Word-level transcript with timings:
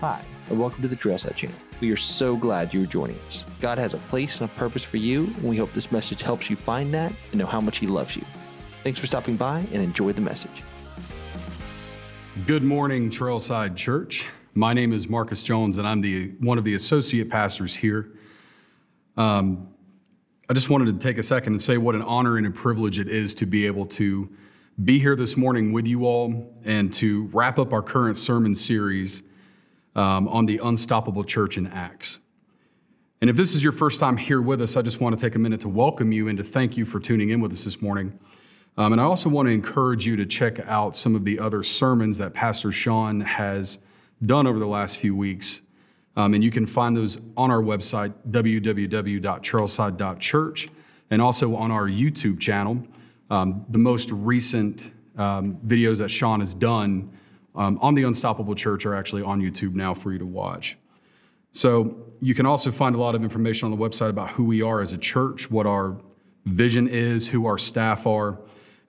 Hi, 0.00 0.22
and 0.50 0.60
welcome 0.60 0.82
to 0.82 0.88
the 0.88 0.96
Trailside 0.96 1.36
channel. 1.36 1.56
We 1.80 1.90
are 1.90 1.96
so 1.96 2.36
glad 2.36 2.74
you 2.74 2.82
are 2.82 2.86
joining 2.86 3.18
us. 3.20 3.46
God 3.62 3.78
has 3.78 3.94
a 3.94 3.98
place 3.98 4.42
and 4.42 4.50
a 4.50 4.52
purpose 4.52 4.84
for 4.84 4.98
you, 4.98 5.24
and 5.24 5.44
we 5.44 5.56
hope 5.56 5.72
this 5.72 5.90
message 5.90 6.20
helps 6.20 6.50
you 6.50 6.56
find 6.56 6.92
that 6.92 7.14
and 7.30 7.38
know 7.38 7.46
how 7.46 7.62
much 7.62 7.78
He 7.78 7.86
loves 7.86 8.14
you. 8.14 8.22
Thanks 8.84 8.98
for 8.98 9.06
stopping 9.06 9.36
by 9.36 9.60
and 9.72 9.82
enjoy 9.82 10.12
the 10.12 10.20
message. 10.20 10.62
Good 12.46 12.62
morning, 12.62 13.08
Trailside 13.08 13.74
Church. 13.74 14.26
My 14.52 14.74
name 14.74 14.92
is 14.92 15.08
Marcus 15.08 15.42
Jones, 15.42 15.78
and 15.78 15.88
I'm 15.88 16.02
the 16.02 16.32
one 16.40 16.58
of 16.58 16.64
the 16.64 16.74
associate 16.74 17.30
pastors 17.30 17.74
here. 17.74 18.10
Um, 19.16 19.66
I 20.50 20.52
just 20.52 20.68
wanted 20.68 20.92
to 20.92 20.98
take 20.98 21.16
a 21.16 21.22
second 21.22 21.54
and 21.54 21.62
say 21.62 21.78
what 21.78 21.94
an 21.94 22.02
honor 22.02 22.36
and 22.36 22.46
a 22.46 22.50
privilege 22.50 22.98
it 22.98 23.08
is 23.08 23.34
to 23.36 23.46
be 23.46 23.64
able 23.64 23.86
to 23.86 24.28
be 24.84 24.98
here 24.98 25.16
this 25.16 25.38
morning 25.38 25.72
with 25.72 25.86
you 25.86 26.04
all 26.04 26.54
and 26.66 26.92
to 26.92 27.30
wrap 27.32 27.58
up 27.58 27.72
our 27.72 27.80
current 27.80 28.18
sermon 28.18 28.54
series 28.54 29.22
um, 29.96 30.28
on 30.28 30.46
the 30.46 30.60
unstoppable 30.62 31.24
church 31.24 31.58
in 31.58 31.66
Acts. 31.66 32.20
And 33.20 33.28
if 33.30 33.36
this 33.36 33.54
is 33.54 33.64
your 33.64 33.72
first 33.72 33.98
time 33.98 34.18
here 34.18 34.42
with 34.42 34.60
us, 34.60 34.76
I 34.76 34.82
just 34.82 35.00
want 35.00 35.18
to 35.18 35.20
take 35.20 35.34
a 35.34 35.38
minute 35.38 35.62
to 35.62 35.68
welcome 35.68 36.12
you 36.12 36.28
and 36.28 36.38
to 36.38 36.44
thank 36.44 36.76
you 36.76 36.84
for 36.84 37.00
tuning 37.00 37.30
in 37.30 37.40
with 37.40 37.50
us 37.50 37.64
this 37.64 37.80
morning. 37.80 38.18
Um, 38.76 38.92
and 38.92 39.00
I 39.00 39.04
also 39.04 39.30
want 39.30 39.46
to 39.46 39.52
encourage 39.52 40.04
you 40.04 40.16
to 40.16 40.26
check 40.26 40.60
out 40.68 40.94
some 40.94 41.16
of 41.16 41.24
the 41.24 41.38
other 41.38 41.62
sermons 41.62 42.18
that 42.18 42.34
Pastor 42.34 42.70
Sean 42.70 43.22
has 43.22 43.78
done 44.24 44.46
over 44.46 44.58
the 44.58 44.66
last 44.66 44.98
few 44.98 45.16
weeks. 45.16 45.62
Um, 46.14 46.34
and 46.34 46.44
you 46.44 46.50
can 46.50 46.66
find 46.66 46.94
those 46.94 47.18
on 47.38 47.50
our 47.50 47.62
website, 47.62 48.12
www.trailside.church, 48.30 50.68
and 51.10 51.22
also 51.22 51.56
on 51.56 51.70
our 51.70 51.88
YouTube 51.88 52.38
channel. 52.38 52.86
Um, 53.30 53.64
the 53.70 53.78
most 53.78 54.10
recent 54.10 54.90
um, 55.16 55.56
videos 55.66 55.96
that 55.98 56.10
Sean 56.10 56.40
has 56.40 56.52
done 56.52 57.15
um, 57.56 57.78
on 57.80 57.94
the 57.94 58.02
Unstoppable 58.02 58.54
Church 58.54 58.86
are 58.86 58.94
actually 58.94 59.22
on 59.22 59.40
YouTube 59.40 59.74
now 59.74 59.94
for 59.94 60.12
you 60.12 60.18
to 60.18 60.26
watch. 60.26 60.76
So 61.52 61.96
you 62.20 62.34
can 62.34 62.44
also 62.44 62.70
find 62.70 62.94
a 62.94 62.98
lot 62.98 63.14
of 63.14 63.22
information 63.22 63.70
on 63.70 63.76
the 63.76 63.82
website 63.82 64.10
about 64.10 64.30
who 64.30 64.44
we 64.44 64.60
are 64.60 64.82
as 64.82 64.92
a 64.92 64.98
church, 64.98 65.50
what 65.50 65.66
our 65.66 65.96
vision 66.44 66.86
is, 66.86 67.28
who 67.28 67.46
our 67.46 67.58
staff 67.58 68.06
are, 68.06 68.38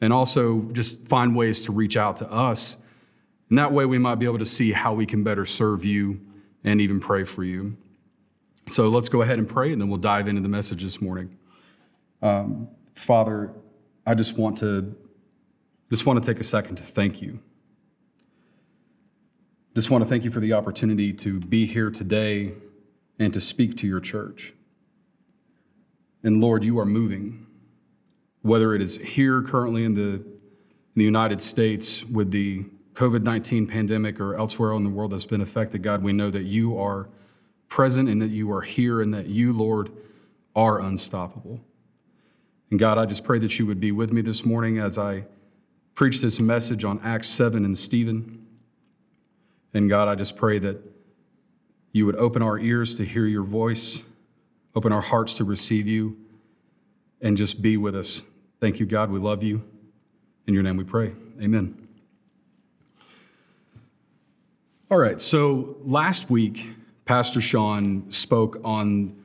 and 0.01 0.11
also 0.11 0.61
just 0.73 1.07
find 1.07 1.35
ways 1.35 1.61
to 1.61 1.71
reach 1.71 1.95
out 1.95 2.17
to 2.17 2.29
us. 2.29 2.75
And 3.49 3.57
that 3.57 3.71
way 3.71 3.85
we 3.85 3.97
might 3.97 4.15
be 4.15 4.25
able 4.25 4.39
to 4.39 4.45
see 4.45 4.73
how 4.73 4.93
we 4.93 5.05
can 5.05 5.23
better 5.23 5.45
serve 5.45 5.85
you 5.85 6.19
and 6.63 6.81
even 6.81 6.99
pray 6.99 7.23
for 7.23 7.43
you. 7.43 7.77
So 8.67 8.89
let's 8.89 9.07
go 9.07 9.21
ahead 9.21 9.39
and 9.39 9.47
pray, 9.47 9.71
and 9.71 9.81
then 9.81 9.87
we'll 9.87 9.97
dive 9.97 10.27
into 10.27 10.41
the 10.41 10.49
message 10.49 10.83
this 10.83 10.99
morning. 10.99 11.37
Um, 12.21 12.67
Father, 12.93 13.53
I 14.05 14.13
just 14.13 14.37
want 14.37 14.57
to 14.57 14.93
just 15.89 16.05
want 16.05 16.21
to 16.21 16.33
take 16.33 16.41
a 16.41 16.43
second 16.43 16.75
to 16.75 16.83
thank 16.83 17.21
you. 17.21 17.39
Just 19.77 19.91
want 19.91 20.03
to 20.03 20.09
thank 20.09 20.23
you 20.23 20.31
for 20.31 20.39
the 20.39 20.53
opportunity 20.53 21.13
to 21.13 21.39
be 21.39 21.67
here 21.67 21.91
today 21.91 22.53
and 23.19 23.31
to 23.31 23.39
speak 23.39 23.77
to 23.77 23.85
your 23.85 23.99
church. 23.99 24.55
And 26.23 26.41
Lord, 26.41 26.63
you 26.63 26.79
are 26.79 26.85
moving, 26.87 27.45
whether 28.41 28.73
it 28.73 28.81
is 28.81 28.97
here 28.97 29.43
currently 29.43 29.83
in 29.83 29.93
the, 29.93 30.13
in 30.15 30.39
the 30.95 31.03
United 31.03 31.39
States 31.39 32.03
with 32.05 32.31
the 32.31 32.65
COVID 32.95 33.21
19 33.21 33.67
pandemic 33.67 34.19
or 34.19 34.33
elsewhere 34.33 34.73
in 34.73 34.83
the 34.83 34.89
world 34.89 35.11
that's 35.11 35.25
been 35.25 35.41
affected, 35.41 35.83
God, 35.83 36.01
we 36.01 36.11
know 36.11 36.31
that 36.31 36.45
you 36.45 36.75
are 36.79 37.07
present 37.69 38.09
and 38.09 38.19
that 38.19 38.31
you 38.31 38.51
are 38.51 38.61
here 38.61 38.99
and 39.01 39.13
that 39.13 39.27
you, 39.27 39.53
Lord, 39.53 39.91
are 40.55 40.81
unstoppable. 40.81 41.59
And 42.71 42.79
God, 42.79 42.97
I 42.97 43.05
just 43.05 43.23
pray 43.23 43.37
that 43.37 43.59
you 43.59 43.67
would 43.67 43.79
be 43.79 43.91
with 43.91 44.11
me 44.11 44.23
this 44.23 44.43
morning 44.43 44.79
as 44.79 44.97
I 44.97 45.25
preach 45.93 46.19
this 46.19 46.39
message 46.39 46.83
on 46.83 46.99
Acts 47.03 47.29
7 47.29 47.63
and 47.63 47.77
Stephen. 47.77 48.36
And 49.77 49.87
God, 49.87 50.07
I 50.07 50.15
just 50.15 50.35
pray 50.35 50.57
that 50.57 50.77
you 51.91 52.07
would 52.07 52.15
open 52.15 52.41
our 52.41 52.57
ears 52.57 52.95
to 52.95 53.05
hear 53.05 53.27
your 53.27 53.43
voice, 53.43 54.01
open 54.73 54.91
our 54.91 55.03
hearts 55.03 55.35
to 55.35 55.43
receive 55.43 55.85
you, 55.85 56.17
and 57.21 57.37
just 57.37 57.61
be 57.61 57.77
with 57.77 57.95
us. 57.95 58.23
Thank 58.59 58.79
you, 58.79 58.87
God. 58.87 59.11
We 59.11 59.19
love 59.19 59.43
you. 59.43 59.61
In 60.47 60.55
your 60.55 60.63
name 60.63 60.77
we 60.77 60.83
pray. 60.83 61.13
Amen. 61.39 61.87
All 64.89 64.97
right, 64.97 65.21
so 65.21 65.77
last 65.83 66.31
week, 66.31 66.71
Pastor 67.05 67.39
Sean 67.39 68.09
spoke 68.09 68.59
on 68.63 69.15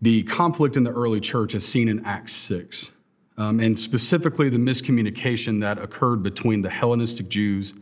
the 0.00 0.22
conflict 0.22 0.76
in 0.76 0.84
the 0.84 0.92
early 0.92 1.18
church 1.18 1.56
as 1.56 1.66
seen 1.66 1.88
in 1.88 2.04
Acts 2.04 2.32
6, 2.32 2.92
um, 3.36 3.58
and 3.58 3.76
specifically 3.76 4.50
the 4.50 4.56
miscommunication 4.56 5.60
that 5.62 5.80
occurred 5.80 6.22
between 6.22 6.62
the 6.62 6.70
Hellenistic 6.70 7.28
Jews 7.28 7.74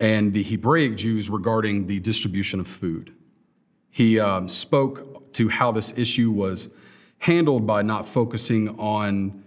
and 0.00 0.32
the 0.32 0.42
Hebraic 0.42 0.96
Jews 0.96 1.28
regarding 1.28 1.86
the 1.86 1.98
distribution 2.00 2.60
of 2.60 2.68
food. 2.68 3.12
He 3.90 4.20
um, 4.20 4.48
spoke 4.48 5.32
to 5.32 5.48
how 5.48 5.72
this 5.72 5.92
issue 5.96 6.30
was 6.30 6.70
handled 7.18 7.66
by 7.66 7.82
not 7.82 8.06
focusing 8.06 8.78
on 8.78 9.42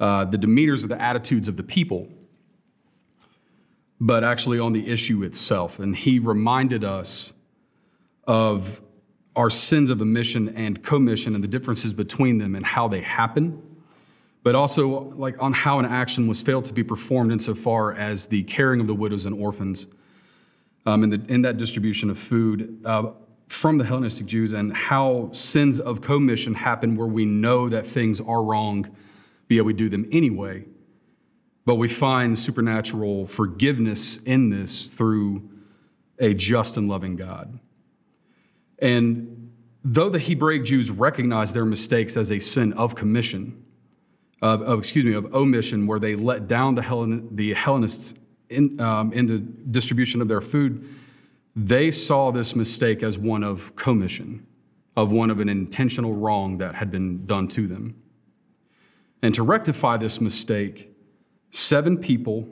uh, 0.00 0.24
the 0.24 0.36
demeanors 0.36 0.82
or 0.82 0.88
the 0.88 1.00
attitudes 1.00 1.46
of 1.46 1.56
the 1.56 1.62
people, 1.62 2.08
but 4.00 4.24
actually 4.24 4.58
on 4.58 4.72
the 4.72 4.88
issue 4.88 5.22
itself. 5.22 5.78
And 5.78 5.94
he 5.94 6.18
reminded 6.18 6.82
us 6.82 7.32
of 8.26 8.80
our 9.36 9.50
sins 9.50 9.88
of 9.90 10.02
omission 10.02 10.48
and 10.56 10.82
commission 10.82 11.34
and 11.34 11.42
the 11.42 11.48
differences 11.48 11.92
between 11.92 12.38
them 12.38 12.54
and 12.54 12.66
how 12.66 12.88
they 12.88 13.00
happen 13.00 13.62
but 14.42 14.54
also 14.54 15.12
like 15.16 15.40
on 15.40 15.52
how 15.52 15.78
an 15.78 15.84
action 15.84 16.26
was 16.26 16.42
failed 16.42 16.64
to 16.64 16.72
be 16.72 16.82
performed 16.82 17.32
insofar 17.32 17.92
as 17.92 18.26
the 18.26 18.42
caring 18.44 18.80
of 18.80 18.86
the 18.86 18.94
widows 18.94 19.26
and 19.26 19.40
orphans 19.40 19.86
um, 20.86 21.04
in, 21.04 21.10
the, 21.10 21.22
in 21.32 21.42
that 21.42 21.56
distribution 21.56 22.10
of 22.10 22.18
food 22.18 22.80
uh, 22.84 23.10
from 23.46 23.78
the 23.78 23.84
Hellenistic 23.84 24.26
Jews 24.26 24.52
and 24.52 24.74
how 24.74 25.30
sins 25.32 25.78
of 25.78 26.00
commission 26.00 26.54
happen 26.54 26.96
where 26.96 27.06
we 27.06 27.24
know 27.24 27.68
that 27.68 27.86
things 27.86 28.20
are 28.20 28.42
wrong, 28.42 28.82
but 28.82 29.54
yet 29.54 29.64
we 29.64 29.74
do 29.74 29.88
them 29.88 30.08
anyway. 30.10 30.64
But 31.64 31.76
we 31.76 31.86
find 31.86 32.36
supernatural 32.36 33.26
forgiveness 33.26 34.16
in 34.24 34.50
this 34.50 34.88
through 34.88 35.48
a 36.18 36.34
just 36.34 36.76
and 36.76 36.88
loving 36.88 37.14
God. 37.14 37.58
And 38.80 39.52
though 39.84 40.08
the 40.08 40.18
Hebraic 40.18 40.64
Jews 40.64 40.90
recognize 40.90 41.52
their 41.52 41.64
mistakes 41.64 42.16
as 42.16 42.32
a 42.32 42.38
sin 42.40 42.72
of 42.72 42.96
commission, 42.96 43.62
of, 44.42 44.78
excuse 44.78 45.04
me, 45.04 45.14
of 45.14 45.32
omission, 45.34 45.86
where 45.86 46.00
they 46.00 46.16
let 46.16 46.48
down 46.48 46.74
the, 46.74 46.82
Hellen, 46.82 47.28
the 47.34 47.54
Hellenists 47.54 48.14
in, 48.50 48.78
um, 48.80 49.12
in 49.12 49.26
the 49.26 49.38
distribution 49.38 50.20
of 50.20 50.28
their 50.28 50.40
food, 50.40 50.86
they 51.54 51.90
saw 51.90 52.30
this 52.32 52.56
mistake 52.56 53.02
as 53.02 53.16
one 53.16 53.44
of 53.44 53.74
commission, 53.76 54.44
of 54.96 55.12
one 55.12 55.30
of 55.30 55.38
an 55.38 55.48
intentional 55.48 56.14
wrong 56.14 56.58
that 56.58 56.74
had 56.74 56.90
been 56.90 57.24
done 57.24 57.46
to 57.48 57.68
them. 57.68 57.94
And 59.22 59.34
to 59.34 59.44
rectify 59.44 59.96
this 59.96 60.20
mistake, 60.20 60.92
seven 61.50 61.96
people 61.96 62.48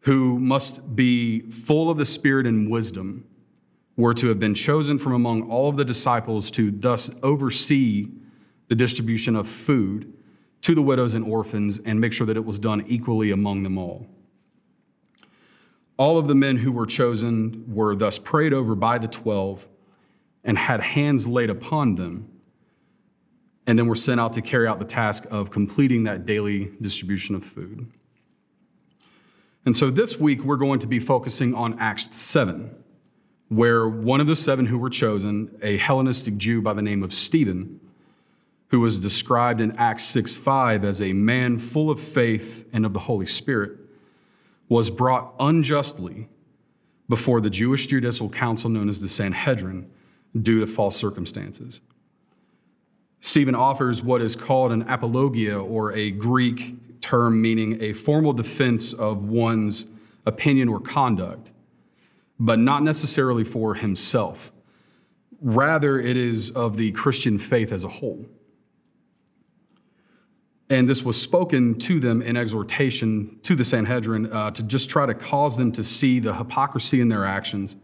who 0.00 0.38
must 0.38 0.94
be 0.94 1.40
full 1.48 1.88
of 1.88 1.96
the 1.96 2.04
Spirit 2.04 2.46
and 2.46 2.70
wisdom 2.70 3.24
were 3.96 4.12
to 4.14 4.28
have 4.28 4.38
been 4.38 4.54
chosen 4.54 4.98
from 4.98 5.14
among 5.14 5.50
all 5.50 5.68
of 5.68 5.76
the 5.76 5.84
disciples 5.84 6.50
to 6.50 6.70
thus 6.70 7.10
oversee 7.22 8.08
the 8.68 8.74
distribution 8.74 9.36
of 9.36 9.48
food 9.48 10.12
to 10.62 10.74
the 10.74 10.82
widows 10.82 11.14
and 11.14 11.24
orphans 11.24 11.80
and 11.84 12.00
make 12.00 12.12
sure 12.12 12.26
that 12.26 12.36
it 12.36 12.44
was 12.44 12.58
done 12.58 12.84
equally 12.86 13.30
among 13.30 13.62
them 13.62 13.76
all. 13.76 14.06
All 15.96 16.18
of 16.18 16.26
the 16.26 16.34
men 16.34 16.56
who 16.56 16.72
were 16.72 16.86
chosen 16.86 17.64
were 17.72 17.94
thus 17.94 18.18
prayed 18.18 18.54
over 18.54 18.74
by 18.74 18.98
the 18.98 19.08
twelve 19.08 19.68
and 20.44 20.58
had 20.58 20.80
hands 20.80 21.28
laid 21.28 21.50
upon 21.50 21.94
them, 21.94 22.28
and 23.66 23.78
then 23.78 23.86
were 23.86 23.94
sent 23.94 24.20
out 24.20 24.32
to 24.32 24.42
carry 24.42 24.66
out 24.66 24.80
the 24.80 24.84
task 24.84 25.24
of 25.30 25.50
completing 25.50 26.02
that 26.04 26.26
daily 26.26 26.72
distribution 26.80 27.34
of 27.36 27.44
food. 27.44 27.86
And 29.64 29.76
so 29.76 29.90
this 29.90 30.18
week, 30.18 30.42
we're 30.42 30.56
going 30.56 30.80
to 30.80 30.88
be 30.88 30.98
focusing 30.98 31.54
on 31.54 31.78
Acts 31.78 32.12
7, 32.16 32.74
where 33.48 33.88
one 33.88 34.20
of 34.20 34.26
the 34.26 34.34
seven 34.34 34.66
who 34.66 34.78
were 34.78 34.90
chosen, 34.90 35.56
a 35.62 35.76
Hellenistic 35.76 36.36
Jew 36.36 36.60
by 36.60 36.72
the 36.72 36.82
name 36.82 37.04
of 37.04 37.12
Stephen, 37.12 37.78
who 38.72 38.80
was 38.80 38.96
described 38.96 39.60
in 39.60 39.76
Acts 39.76 40.02
6 40.04 40.34
5 40.34 40.84
as 40.84 41.02
a 41.02 41.12
man 41.12 41.58
full 41.58 41.90
of 41.90 42.00
faith 42.00 42.66
and 42.72 42.86
of 42.86 42.94
the 42.94 43.00
Holy 43.00 43.26
Spirit, 43.26 43.78
was 44.68 44.88
brought 44.88 45.34
unjustly 45.38 46.28
before 47.06 47.42
the 47.42 47.50
Jewish 47.50 47.86
judicial 47.86 48.30
council 48.30 48.70
known 48.70 48.88
as 48.88 49.00
the 49.00 49.10
Sanhedrin 49.10 49.90
due 50.40 50.60
to 50.60 50.66
false 50.66 50.96
circumstances. 50.96 51.82
Stephen 53.20 53.54
offers 53.54 54.02
what 54.02 54.22
is 54.22 54.34
called 54.34 54.72
an 54.72 54.82
apologia, 54.88 55.60
or 55.60 55.92
a 55.92 56.10
Greek 56.10 56.74
term 57.02 57.42
meaning 57.42 57.80
a 57.82 57.92
formal 57.92 58.32
defense 58.32 58.94
of 58.94 59.24
one's 59.24 59.86
opinion 60.24 60.70
or 60.70 60.80
conduct, 60.80 61.52
but 62.40 62.58
not 62.58 62.82
necessarily 62.82 63.44
for 63.44 63.74
himself. 63.74 64.50
Rather, 65.42 66.00
it 66.00 66.16
is 66.16 66.50
of 66.52 66.78
the 66.78 66.90
Christian 66.92 67.36
faith 67.36 67.70
as 67.70 67.84
a 67.84 67.88
whole. 67.88 68.24
And 70.72 70.88
this 70.88 71.02
was 71.02 71.20
spoken 71.20 71.78
to 71.80 72.00
them 72.00 72.22
in 72.22 72.34
exhortation 72.34 73.38
to 73.42 73.54
the 73.54 73.62
Sanhedrin 73.62 74.32
uh, 74.32 74.52
to 74.52 74.62
just 74.62 74.88
try 74.88 75.04
to 75.04 75.12
cause 75.12 75.58
them 75.58 75.70
to 75.72 75.84
see 75.84 76.18
the 76.18 76.32
hypocrisy 76.32 77.02
in 77.02 77.08
their 77.08 77.26
actions 77.26 77.76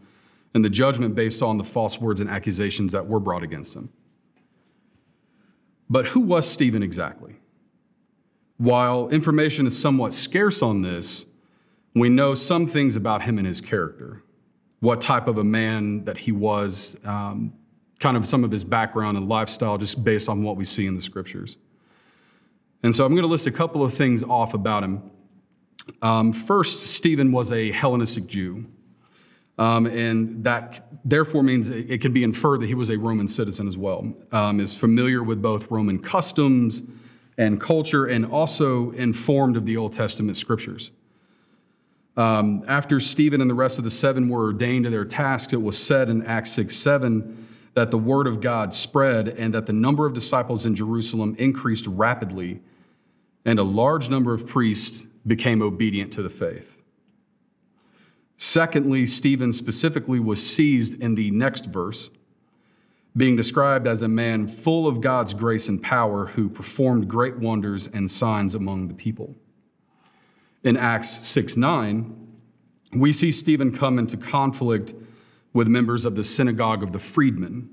and 0.55 0.65
the 0.65 0.71
judgment 0.71 1.13
based 1.13 1.43
on 1.43 1.59
the 1.59 1.63
false 1.63 2.01
words 2.01 2.19
and 2.19 2.27
accusations 2.27 2.91
that 2.93 3.05
were 3.05 3.19
brought 3.19 3.43
against 3.43 3.75
them. 3.75 3.89
But 5.87 6.07
who 6.07 6.21
was 6.21 6.49
Stephen 6.49 6.81
exactly? 6.81 7.35
While 8.57 9.09
information 9.09 9.67
is 9.67 9.79
somewhat 9.79 10.11
scarce 10.11 10.63
on 10.63 10.81
this, 10.81 11.27
we 11.93 12.09
know 12.09 12.33
some 12.33 12.65
things 12.65 12.95
about 12.95 13.21
him 13.21 13.37
and 13.37 13.45
his 13.45 13.61
character, 13.61 14.23
what 14.79 14.99
type 14.99 15.27
of 15.27 15.37
a 15.37 15.43
man 15.43 16.05
that 16.05 16.17
he 16.17 16.31
was, 16.31 16.97
um, 17.05 17.53
kind 17.99 18.17
of 18.17 18.25
some 18.25 18.43
of 18.43 18.49
his 18.49 18.63
background 18.63 19.15
and 19.15 19.29
lifestyle, 19.29 19.77
just 19.77 20.03
based 20.03 20.27
on 20.27 20.41
what 20.41 20.57
we 20.57 20.65
see 20.65 20.87
in 20.87 20.95
the 20.95 21.03
scriptures. 21.03 21.57
And 22.83 22.93
so 22.93 23.05
I'm 23.05 23.11
going 23.11 23.23
to 23.23 23.27
list 23.27 23.47
a 23.47 23.51
couple 23.51 23.83
of 23.83 23.93
things 23.93 24.23
off 24.23 24.53
about 24.53 24.83
him. 24.83 25.11
Um, 26.01 26.31
first, 26.31 26.81
Stephen 26.81 27.31
was 27.31 27.51
a 27.51 27.71
Hellenistic 27.71 28.27
Jew. 28.27 28.65
Um, 29.57 29.87
and 29.87 30.41
that 30.45 30.87
therefore 31.03 31.43
means 31.43 31.69
it, 31.69 31.99
can 31.99 32.13
be 32.13 32.23
inferred 32.23 32.61
that 32.61 32.67
he 32.67 32.75
was 32.75 32.89
a 32.89 32.97
Roman 32.97 33.27
citizen 33.27 33.67
as 33.67 33.77
well, 33.77 34.13
um, 34.31 34.61
is 34.61 34.73
familiar 34.73 35.21
with 35.21 35.41
both 35.41 35.69
Roman 35.69 35.99
customs 35.99 36.81
and 37.37 37.59
culture, 37.59 38.05
and 38.05 38.25
also 38.25 38.91
informed 38.91 39.57
of 39.57 39.65
the 39.65 39.75
Old 39.75 39.91
Testament 39.91 40.37
scriptures. 40.37 40.91
Um, 42.15 42.63
after 42.67 42.99
Stephen 43.01 43.41
and 43.41 43.49
the 43.49 43.55
rest 43.55 43.77
of 43.77 43.83
the 43.83 43.89
seven 43.89 44.29
were 44.29 44.43
ordained 44.43 44.85
to 44.85 44.89
their 44.89 45.05
tasks, 45.05 45.51
it 45.51 45.61
was 45.61 45.77
said 45.77 46.09
in 46.09 46.25
Acts 46.25 46.51
6 46.51 46.75
7 46.75 47.47
that 47.75 47.91
the 47.91 47.97
word 47.97 48.27
of 48.27 48.41
God 48.41 48.73
spread 48.73 49.27
and 49.29 49.53
that 49.53 49.65
the 49.65 49.73
number 49.73 50.05
of 50.05 50.13
disciples 50.13 50.65
in 50.65 50.75
Jerusalem 50.75 51.35
increased 51.37 51.85
rapidly, 51.87 52.61
and 53.49 53.57
a 53.57 53.63
large 53.63 54.11
number 54.11 54.31
of 54.31 54.45
priests 54.45 55.07
became 55.25 55.63
obedient 55.63 56.13
to 56.13 56.21
the 56.21 56.29
faith. 56.29 56.77
Secondly, 58.37 59.07
Stephen 59.07 59.51
specifically 59.51 60.19
was 60.19 60.47
seized 60.47 61.01
in 61.01 61.15
the 61.15 61.31
next 61.31 61.65
verse, 61.65 62.11
being 63.17 63.35
described 63.35 63.87
as 63.87 64.03
a 64.03 64.07
man 64.07 64.47
full 64.47 64.85
of 64.85 65.01
God's 65.01 65.33
grace 65.33 65.67
and 65.67 65.81
power 65.81 66.27
who 66.27 66.47
performed 66.47 67.07
great 67.07 67.39
wonders 67.39 67.87
and 67.87 68.09
signs 68.09 68.53
among 68.53 68.87
the 68.87 68.93
people. 68.93 69.35
In 70.63 70.77
Acts 70.77 71.09
6 71.09 71.57
9, 71.57 72.27
we 72.93 73.11
see 73.11 73.31
Stephen 73.31 73.75
come 73.75 73.97
into 73.97 74.15
conflict 74.15 74.93
with 75.53 75.67
members 75.67 76.05
of 76.05 76.13
the 76.13 76.23
synagogue 76.23 76.83
of 76.83 76.91
the 76.91 76.99
freedmen, 76.99 77.67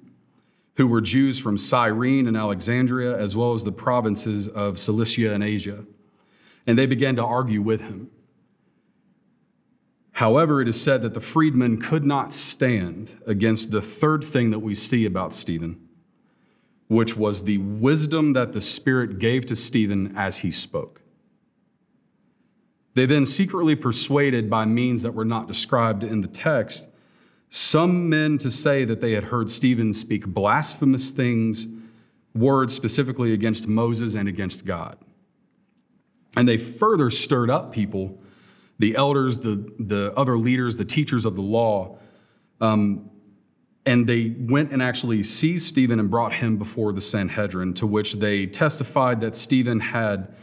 who 0.76 0.87
were 0.87 1.00
Jews 1.00 1.38
from 1.38 1.56
Cyrene 1.56 2.26
and 2.26 2.37
Alexandria, 2.37 3.17
as 3.17 3.37
well 3.37 3.52
as 3.52 3.64
the 3.64 3.73
provinces 3.73 4.49
of 4.49 4.78
Cilicia 4.78 5.32
and 5.32 5.43
Asia. 5.43 5.84
And 6.67 6.78
they 6.78 6.87
began 6.87 7.17
to 7.17 7.25
argue 7.25 7.62
with 7.62 7.81
him. 7.81 8.11
However, 10.12 10.62
it 10.62 10.69
is 10.69 10.81
said 10.81 11.02
that 11.02 11.14
the 11.14 11.20
freedmen 11.20 11.81
could 11.81 12.05
not 12.05 12.32
stand 12.32 13.19
against 13.26 13.70
the 13.70 13.82
third 13.82 14.25
thing 14.25 14.50
that 14.50 14.61
we 14.61 14.75
see 14.75 15.05
about 15.05 15.34
Stephen, 15.34 15.78
which 16.88 17.17
was 17.17 17.44
the 17.44 17.58
wisdom 17.58 18.32
that 18.32 18.52
the 18.52 18.61
Spirit 18.61 19.19
gave 19.19 19.44
to 19.46 19.56
Stephen 19.56 20.14
as 20.17 20.38
he 20.38 20.50
spoke. 20.50 21.02
They 22.94 23.05
then 23.05 23.26
secretly 23.26 23.76
persuaded 23.76 24.49
by 24.49 24.64
means 24.64 25.02
that 25.02 25.12
were 25.12 25.25
not 25.26 25.49
described 25.49 26.02
in 26.02 26.23
the 26.23 26.28
text 26.28 26.88
some 27.48 28.08
men 28.08 28.38
to 28.38 28.50
say 28.50 28.84
that 28.84 29.00
they 29.00 29.12
had 29.12 29.25
heard 29.25 29.50
Stephen 29.50 29.93
speak 29.93 30.26
blasphemous 30.26 31.12
things, 31.12 31.66
words 32.34 32.75
specifically 32.75 33.32
against 33.32 33.66
Moses 33.69 34.14
and 34.14 34.28
against 34.28 34.64
God. 34.64 34.98
And 36.37 36.46
they 36.46 36.58
further 36.58 37.10
stirred 37.10 37.50
up 37.50 37.72
people 37.72 38.19
the 38.78 38.94
elders, 38.96 39.40
the, 39.40 39.72
the 39.78 40.12
other 40.16 40.37
leaders, 40.37 40.76
the 40.76 40.84
teachers 40.84 41.25
of 41.25 41.34
the 41.34 41.43
law. 41.43 41.98
Um, 42.60 43.10
and 43.87 44.06
they 44.06 44.34
went 44.38 44.72
and 44.72 44.82
actually 44.82 45.22
seized 45.22 45.66
Stephen 45.66 45.99
and 46.00 46.10
brought 46.10 46.32
him 46.32 46.58
before 46.58 46.92
the 46.92 47.00
Sanhedrin, 47.00 47.72
to 47.75 47.87
which 47.87 48.14
they 48.14 48.46
testified 48.46 49.20
that 49.20 49.34
Stephen 49.34 49.81
had 49.81 50.34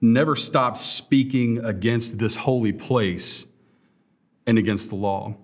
never 0.00 0.34
stopped 0.34 0.78
speaking 0.78 1.64
against 1.64 2.18
this 2.18 2.36
holy 2.36 2.72
place 2.72 3.46
and 4.46 4.58
against 4.58 4.88
the 4.88 4.96
law. 4.96 5.36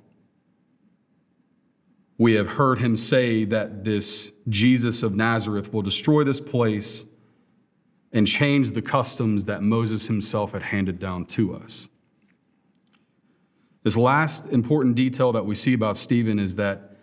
We 2.18 2.34
have 2.34 2.48
heard 2.48 2.78
him 2.78 2.96
say 2.96 3.44
that 3.46 3.84
this 3.84 4.30
Jesus 4.48 5.02
of 5.02 5.14
Nazareth 5.14 5.72
will 5.72 5.82
destroy 5.82 6.24
this 6.24 6.40
place 6.40 7.04
and 8.12 8.26
change 8.26 8.72
the 8.72 8.82
customs 8.82 9.46
that 9.46 9.62
Moses 9.62 10.06
himself 10.06 10.52
had 10.52 10.62
handed 10.62 10.98
down 10.98 11.24
to 11.26 11.54
us. 11.54 11.88
This 13.82 13.96
last 13.96 14.46
important 14.46 14.94
detail 14.94 15.32
that 15.32 15.46
we 15.46 15.54
see 15.54 15.72
about 15.72 15.96
Stephen 15.96 16.38
is 16.38 16.56
that 16.56 16.96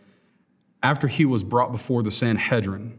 after 0.81 1.07
he 1.07 1.25
was 1.25 1.43
brought 1.43 1.71
before 1.71 2.03
the 2.03 2.11
Sanhedrin 2.11 2.97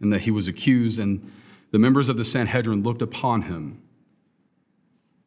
and 0.00 0.12
that 0.12 0.22
he 0.22 0.30
was 0.30 0.48
accused, 0.48 0.98
and 0.98 1.30
the 1.70 1.78
members 1.78 2.08
of 2.08 2.16
the 2.16 2.24
Sanhedrin 2.24 2.82
looked 2.82 3.02
upon 3.02 3.42
him, 3.42 3.82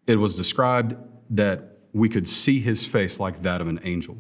it 0.08 0.16
was 0.16 0.36
described 0.36 0.96
that 1.30 1.78
we 1.94 2.10
could 2.10 2.28
see 2.28 2.60
his 2.60 2.84
face 2.84 3.20
like 3.20 3.44
that 3.44 3.62
of 3.62 3.68
an 3.68 3.80
angel. 3.84 4.18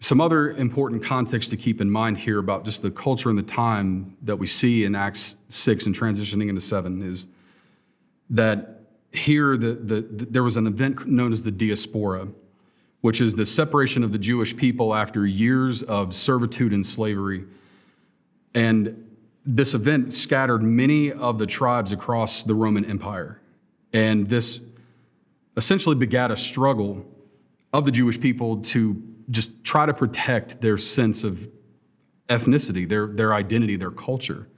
Some 0.00 0.18
other 0.20 0.52
important 0.52 1.02
context 1.02 1.50
to 1.50 1.58
keep 1.58 1.80
in 1.80 1.90
mind 1.90 2.16
here 2.16 2.38
about 2.38 2.64
just 2.64 2.80
the 2.80 2.90
culture 2.90 3.28
and 3.28 3.38
the 3.38 3.42
time 3.42 4.16
that 4.22 4.36
we 4.36 4.46
see 4.46 4.84
in 4.84 4.94
Acts 4.94 5.36
6 5.48 5.86
and 5.86 5.94
transitioning 5.94 6.48
into 6.48 6.60
7 6.60 7.02
is 7.02 7.28
that 8.30 8.80
here 9.12 9.58
the, 9.58 9.74
the, 9.74 10.00
the, 10.00 10.24
there 10.24 10.42
was 10.42 10.56
an 10.56 10.66
event 10.66 11.06
known 11.06 11.32
as 11.32 11.42
the 11.42 11.50
diaspora, 11.50 12.28
which 13.02 13.20
is 13.20 13.34
the 13.34 13.44
separation 13.44 14.02
of 14.02 14.10
the 14.10 14.18
Jewish 14.18 14.56
people 14.56 14.94
after 14.94 15.26
years 15.26 15.82
of 15.82 16.14
servitude 16.14 16.72
and 16.72 16.84
slavery. 16.84 17.44
And 18.54 19.06
this 19.44 19.74
event 19.74 20.14
scattered 20.14 20.62
many 20.62 21.12
of 21.12 21.36
the 21.36 21.46
tribes 21.46 21.92
across 21.92 22.42
the 22.42 22.54
Roman 22.54 22.86
Empire. 22.86 23.40
And 23.92 24.28
this 24.30 24.60
essentially 25.58 25.96
begat 25.96 26.30
a 26.30 26.36
struggle 26.36 27.04
of 27.72 27.84
the 27.84 27.90
Jewish 27.90 28.18
people 28.18 28.62
to 28.62 29.09
just 29.30 29.64
try 29.64 29.86
to 29.86 29.94
protect 29.94 30.60
their 30.60 30.76
sense 30.76 31.24
of 31.24 31.48
ethnicity, 32.28 32.88
their, 32.88 33.06
their 33.06 33.34
identity, 33.34 33.76
their 33.76 33.90
culture. 33.90 34.48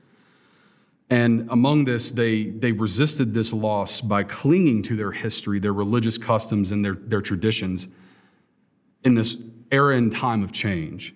And 1.11 1.49
among 1.51 1.85
this, 1.85 2.11
they, 2.11 2.45
they 2.45 2.73
resisted 2.73 3.35
this 3.35 3.53
loss 3.53 4.01
by 4.01 4.23
clinging 4.23 4.83
to 4.85 4.97
their 4.97 5.13
history, 5.13 5.59
their 5.59 5.73
religious 5.73 6.17
customs, 6.17 6.73
and 6.73 6.85
their, 6.85 6.95
their 6.95 7.21
traditions 7.21 7.89
in 9.05 9.15
this 9.15 9.37
era 9.71 9.97
and 9.97 10.11
time 10.11 10.43
of 10.43 10.53
change. 10.53 11.15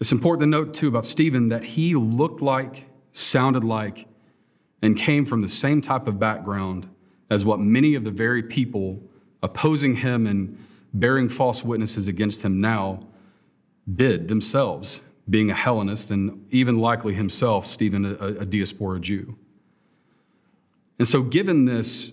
It's 0.00 0.12
important 0.12 0.40
to 0.42 0.46
note, 0.46 0.74
too, 0.74 0.88
about 0.88 1.04
Stephen 1.04 1.48
that 1.48 1.64
he 1.64 1.94
looked 1.94 2.40
like, 2.40 2.86
sounded 3.12 3.64
like, 3.64 4.06
and 4.82 4.96
came 4.96 5.24
from 5.24 5.42
the 5.42 5.48
same 5.48 5.80
type 5.80 6.06
of 6.06 6.18
background 6.18 6.88
as 7.30 7.44
what 7.44 7.60
many 7.60 7.94
of 7.94 8.04
the 8.04 8.10
very 8.10 8.42
people 8.42 9.02
opposing 9.42 9.96
him 9.96 10.26
and 10.26 10.58
bearing 10.94 11.28
false 11.28 11.62
witnesses 11.62 12.08
against 12.08 12.42
him 12.42 12.60
now 12.60 13.06
did 13.92 14.28
themselves 14.28 15.02
being 15.28 15.50
a 15.50 15.54
Hellenist 15.54 16.10
and 16.10 16.46
even 16.50 16.78
likely 16.78 17.14
himself, 17.14 17.66
Stephen, 17.66 18.04
a, 18.04 18.26
a 18.42 18.46
diaspora 18.46 19.00
Jew. 19.00 19.36
And 20.98 21.08
so, 21.08 21.22
given 21.22 21.64
this, 21.64 22.12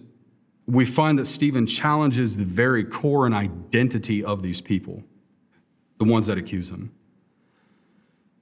we 0.66 0.86
find 0.86 1.20
that 1.20 1.26
Stephen 1.26 1.68
challenges 1.68 2.38
the 2.38 2.46
very 2.46 2.84
core 2.84 3.26
and 3.26 3.36
identity 3.36 4.24
of 4.24 4.42
these 4.42 4.62
people, 4.62 5.04
the 5.98 6.06
ones 6.06 6.28
that 6.28 6.38
accuse 6.38 6.70
him. 6.70 6.92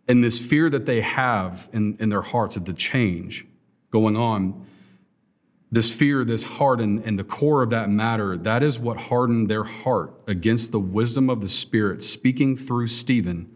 And 0.08 0.24
this 0.24 0.40
fear 0.40 0.70
that 0.70 0.86
they 0.86 1.02
have 1.02 1.70
in, 1.74 1.98
in 2.00 2.10
their 2.10 2.22
hearts 2.22 2.56
of 2.56 2.66
the 2.66 2.74
change 2.74 3.46
going 3.92 4.16
on, 4.16 4.66
this 5.72 5.94
fear, 5.94 6.24
this 6.26 6.44
heart, 6.44 6.82
and, 6.82 7.04
and 7.04 7.18
the 7.20 7.24
core 7.24 7.62
of 7.62 7.70
that 7.70 7.90
matter, 7.90 8.36
that 8.38 8.64
is 8.64 8.80
what 8.80 8.98
hardened 8.98 9.50
their 9.50 9.64
heart 9.64 10.14
against 10.28 10.72
the 10.72 10.80
wisdom 10.80 11.30
of 11.30 11.42
the 11.42 11.50
Spirit 11.50 12.02
speaking 12.02 12.56
through 12.58 12.88
Stephen 12.88 13.56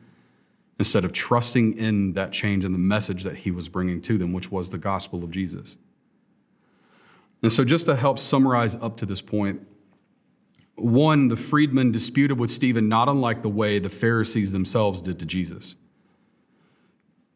instead 0.78 1.06
of 1.06 1.12
trusting 1.12 1.78
in 1.78 2.14
that 2.14 2.32
change 2.32 2.66
and 2.66 2.74
the 2.74 2.80
message 2.80 3.24
that 3.24 3.38
he 3.38 3.52
was 3.52 3.68
bringing 3.70 4.02
to 4.02 4.18
them, 4.18 4.34
which 4.34 4.52
was 4.52 4.70
the 4.70 4.78
gospel 4.78 5.24
of 5.24 5.32
Jesus. 5.32 5.78
And 7.42 7.52
so, 7.52 7.66
just 7.66 7.86
to 7.88 7.96
help 7.96 8.20
summarize 8.20 8.76
up 8.76 8.98
to 8.98 9.06
this 9.06 9.22
point, 9.22 9.66
one, 10.76 11.28
the 11.28 11.36
freedmen 11.36 11.92
disputed 11.92 12.40
with 12.40 12.50
Stephen 12.50 12.88
not 12.88 13.10
unlike 13.10 13.42
the 13.42 13.50
way 13.50 13.80
the 13.80 13.90
Pharisees 13.90 14.52
themselves 14.52 15.02
did 15.02 15.20
to 15.20 15.26
Jesus. 15.26 15.76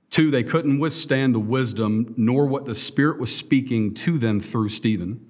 Two, 0.09 0.31
they 0.31 0.43
couldn't 0.43 0.79
withstand 0.79 1.35
the 1.35 1.39
wisdom 1.39 2.13
nor 2.17 2.45
what 2.45 2.65
the 2.65 2.75
Spirit 2.75 3.19
was 3.19 3.35
speaking 3.35 3.93
to 3.93 4.17
them 4.17 4.39
through 4.39 4.69
Stephen. 4.69 5.25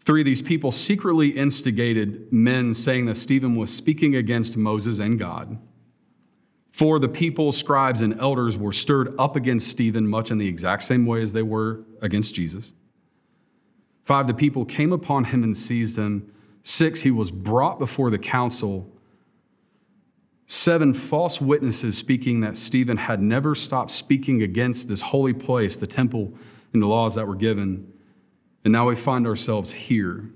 Three, 0.00 0.22
these 0.22 0.40
people 0.40 0.70
secretly 0.70 1.28
instigated 1.28 2.32
men 2.32 2.72
saying 2.72 3.06
that 3.06 3.16
Stephen 3.16 3.56
was 3.56 3.74
speaking 3.74 4.16
against 4.16 4.56
Moses 4.56 5.00
and 5.00 5.18
God. 5.18 5.58
For 6.70 6.98
the 6.98 7.08
people, 7.08 7.50
scribes, 7.52 8.02
and 8.02 8.18
elders 8.20 8.56
were 8.56 8.72
stirred 8.72 9.14
up 9.18 9.36
against 9.36 9.68
Stephen 9.68 10.06
much 10.06 10.30
in 10.30 10.38
the 10.38 10.46
exact 10.46 10.84
same 10.84 11.04
way 11.04 11.20
as 11.22 11.32
they 11.32 11.42
were 11.42 11.80
against 12.00 12.34
Jesus. 12.34 12.72
Five, 14.04 14.28
the 14.28 14.34
people 14.34 14.64
came 14.64 14.92
upon 14.92 15.24
him 15.24 15.42
and 15.42 15.56
seized 15.56 15.98
him, 15.98 16.32
6, 16.62 17.02
he 17.02 17.10
was 17.10 17.30
brought 17.30 17.78
before 17.78 18.10
the 18.10 18.18
council. 18.18 18.90
Seven 20.50 20.94
false 20.94 21.42
witnesses 21.42 21.98
speaking 21.98 22.40
that 22.40 22.56
Stephen 22.56 22.96
had 22.96 23.20
never 23.20 23.54
stopped 23.54 23.90
speaking 23.90 24.42
against 24.42 24.88
this 24.88 25.02
holy 25.02 25.34
place, 25.34 25.76
the 25.76 25.86
temple, 25.86 26.32
and 26.72 26.82
the 26.82 26.86
laws 26.86 27.16
that 27.16 27.28
were 27.28 27.34
given. 27.34 27.92
And 28.64 28.72
now 28.72 28.88
we 28.88 28.96
find 28.96 29.26
ourselves 29.26 29.70
here, 29.70 30.30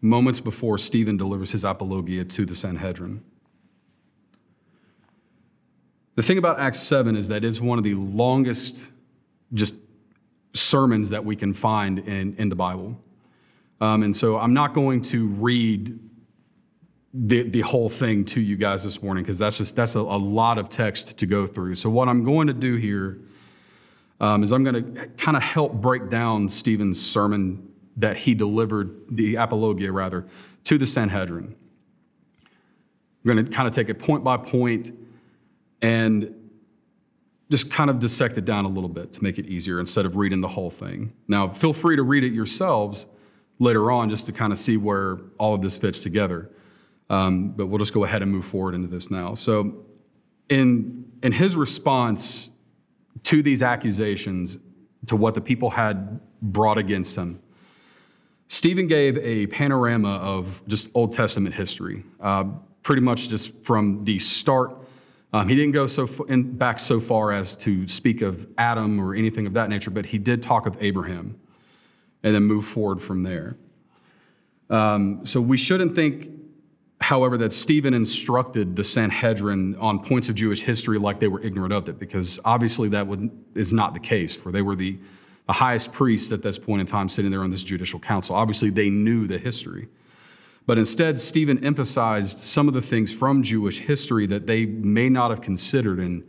moments 0.00 0.40
before 0.40 0.78
Stephen 0.78 1.18
delivers 1.18 1.52
his 1.52 1.62
apologia 1.62 2.24
to 2.24 2.46
the 2.46 2.54
Sanhedrin. 2.54 3.22
The 6.14 6.22
thing 6.22 6.38
about 6.38 6.58
Acts 6.58 6.80
7 6.80 7.16
is 7.16 7.28
that 7.28 7.44
it's 7.44 7.60
one 7.60 7.76
of 7.76 7.84
the 7.84 7.94
longest 7.94 8.90
just 9.52 9.74
sermons 10.54 11.10
that 11.10 11.22
we 11.22 11.36
can 11.36 11.52
find 11.52 11.98
in, 11.98 12.34
in 12.36 12.48
the 12.48 12.56
Bible. 12.56 12.98
Um, 13.82 14.02
and 14.02 14.16
so 14.16 14.38
I'm 14.38 14.54
not 14.54 14.72
going 14.72 15.02
to 15.02 15.28
read 15.28 15.98
the, 17.12 17.42
the 17.42 17.60
whole 17.62 17.88
thing 17.88 18.24
to 18.24 18.40
you 18.40 18.56
guys 18.56 18.84
this 18.84 19.02
morning 19.02 19.24
because 19.24 19.38
that's 19.40 19.58
just 19.58 19.74
that's 19.74 19.96
a, 19.96 20.00
a, 20.00 20.18
lot 20.18 20.58
of 20.58 20.68
text 20.68 21.18
to 21.18 21.26
go 21.26 21.46
through. 21.46 21.74
So 21.74 21.90
what 21.90 22.08
I'm 22.08 22.24
going 22.24 22.46
to 22.46 22.52
do 22.52 22.76
here 22.76 23.18
um, 24.20 24.42
is 24.42 24.52
I'm 24.52 24.62
going 24.62 24.94
to 24.94 25.06
kind 25.08 25.36
of 25.36 25.42
help 25.42 25.74
break 25.74 26.08
down 26.08 26.48
Stephen's 26.48 27.04
sermon 27.04 27.68
that 27.96 28.16
he 28.16 28.34
delivered, 28.34 28.94
the 29.10 29.36
apologia 29.36 29.90
rather, 29.90 30.26
to 30.64 30.78
the 30.78 30.86
Sanhedrin. 30.86 31.54
I'm 32.44 33.34
going 33.34 33.44
to 33.44 33.50
kind 33.50 33.66
of 33.66 33.74
take 33.74 33.88
it 33.88 33.98
point 33.98 34.22
by 34.22 34.36
point 34.36 34.96
and 35.82 36.34
just 37.50 37.70
kind 37.70 37.90
of 37.90 37.98
dissect 37.98 38.38
it 38.38 38.44
down 38.44 38.64
a 38.64 38.68
little 38.68 38.88
bit 38.88 39.12
to 39.14 39.22
make 39.22 39.38
it 39.38 39.46
easier 39.46 39.80
instead 39.80 40.06
of 40.06 40.16
reading 40.16 40.40
the 40.40 40.48
whole 40.48 40.70
thing. 40.70 41.12
Now, 41.26 41.48
feel 41.48 41.72
free 41.72 41.96
to 41.96 42.02
read 42.02 42.22
it 42.22 42.32
yourselves 42.32 43.06
later 43.58 43.90
on 43.90 44.08
just 44.08 44.26
to 44.26 44.32
kind 44.32 44.52
of 44.52 44.58
see 44.58 44.76
where 44.76 45.18
all 45.38 45.54
of 45.54 45.60
this 45.60 45.76
fits 45.76 46.02
together. 46.02 46.50
Um, 47.10 47.50
but 47.50 47.66
we'll 47.66 47.78
just 47.78 47.92
go 47.92 48.04
ahead 48.04 48.22
and 48.22 48.32
move 48.32 48.46
forward 48.46 48.74
into 48.74 48.88
this 48.88 49.10
now. 49.10 49.34
So, 49.34 49.84
in, 50.48 51.04
in 51.22 51.32
his 51.32 51.56
response 51.56 52.48
to 53.24 53.42
these 53.42 53.62
accusations, 53.62 54.56
to 55.06 55.16
what 55.16 55.34
the 55.34 55.40
people 55.40 55.70
had 55.70 56.20
brought 56.40 56.78
against 56.78 57.16
him, 57.16 57.40
Stephen 58.48 58.86
gave 58.86 59.18
a 59.18 59.46
panorama 59.48 60.14
of 60.14 60.62
just 60.66 60.88
Old 60.94 61.12
Testament 61.12 61.54
history, 61.54 62.04
uh, 62.20 62.44
pretty 62.82 63.02
much 63.02 63.28
just 63.28 63.52
from 63.62 64.04
the 64.04 64.18
start 64.18 64.80
um, 65.32 65.48
he 65.48 65.54
didn't 65.54 65.72
go 65.72 65.86
so 65.86 66.08
in, 66.24 66.56
back 66.56 66.80
so 66.80 66.98
far 66.98 67.32
as 67.32 67.54
to 67.56 67.86
speak 67.86 68.20
of 68.20 68.48
Adam 68.58 69.00
or 69.00 69.14
anything 69.14 69.46
of 69.46 69.54
that 69.54 69.68
nature, 69.68 69.90
but 69.90 70.06
he 70.06 70.18
did 70.18 70.42
talk 70.42 70.66
of 70.66 70.76
Abraham 70.80 71.38
and 72.22 72.34
then 72.34 72.44
move 72.44 72.66
forward 72.66 73.02
from 73.02 73.22
there. 73.22 73.56
Um, 74.68 75.24
so 75.24 75.40
we 75.40 75.56
shouldn't 75.56 75.94
think, 75.94 76.30
however, 77.00 77.38
that 77.38 77.52
Stephen 77.52 77.94
instructed 77.94 78.76
the 78.76 78.84
Sanhedrin 78.84 79.76
on 79.76 80.00
points 80.00 80.28
of 80.28 80.34
Jewish 80.34 80.62
history 80.62 80.98
like 80.98 81.18
they 81.18 81.28
were 81.28 81.40
ignorant 81.40 81.72
of 81.72 81.88
it, 81.88 81.98
because 81.98 82.38
obviously 82.44 82.88
that 82.90 83.06
would, 83.06 83.30
is 83.54 83.72
not 83.72 83.94
the 83.94 84.00
case, 84.00 84.36
for 84.36 84.52
they 84.52 84.62
were 84.62 84.76
the, 84.76 84.98
the 85.46 85.52
highest 85.52 85.92
priests 85.92 86.30
at 86.30 86.42
this 86.42 86.58
point 86.58 86.80
in 86.80 86.86
time 86.86 87.08
sitting 87.08 87.30
there 87.30 87.42
on 87.42 87.50
this 87.50 87.64
judicial 87.64 87.98
council. 87.98 88.36
Obviously, 88.36 88.70
they 88.70 88.90
knew 88.90 89.26
the 89.26 89.38
history. 89.38 89.88
But 90.66 90.78
instead, 90.78 91.18
Stephen 91.18 91.64
emphasized 91.64 92.38
some 92.38 92.68
of 92.68 92.74
the 92.74 92.82
things 92.82 93.12
from 93.12 93.42
Jewish 93.42 93.80
history 93.80 94.26
that 94.28 94.46
they 94.46 94.66
may 94.66 95.08
not 95.08 95.30
have 95.30 95.40
considered 95.40 95.98
and 95.98 96.22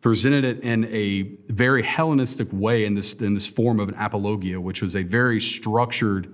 presented 0.00 0.44
it 0.44 0.60
in 0.60 0.84
a 0.84 1.22
very 1.52 1.82
Hellenistic 1.82 2.48
way 2.52 2.84
in 2.84 2.94
this, 2.94 3.14
in 3.14 3.34
this 3.34 3.46
form 3.46 3.80
of 3.80 3.88
an 3.88 3.96
apologia, 3.96 4.60
which 4.60 4.82
was 4.82 4.94
a 4.94 5.02
very 5.02 5.40
structured 5.40 6.32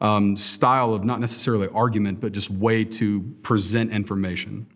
um, 0.00 0.36
style 0.36 0.94
of 0.94 1.04
not 1.04 1.20
necessarily 1.20 1.68
argument, 1.74 2.20
but 2.20 2.32
just 2.32 2.50
way 2.50 2.84
to 2.84 3.20
present 3.42 3.92
information. 3.92 4.66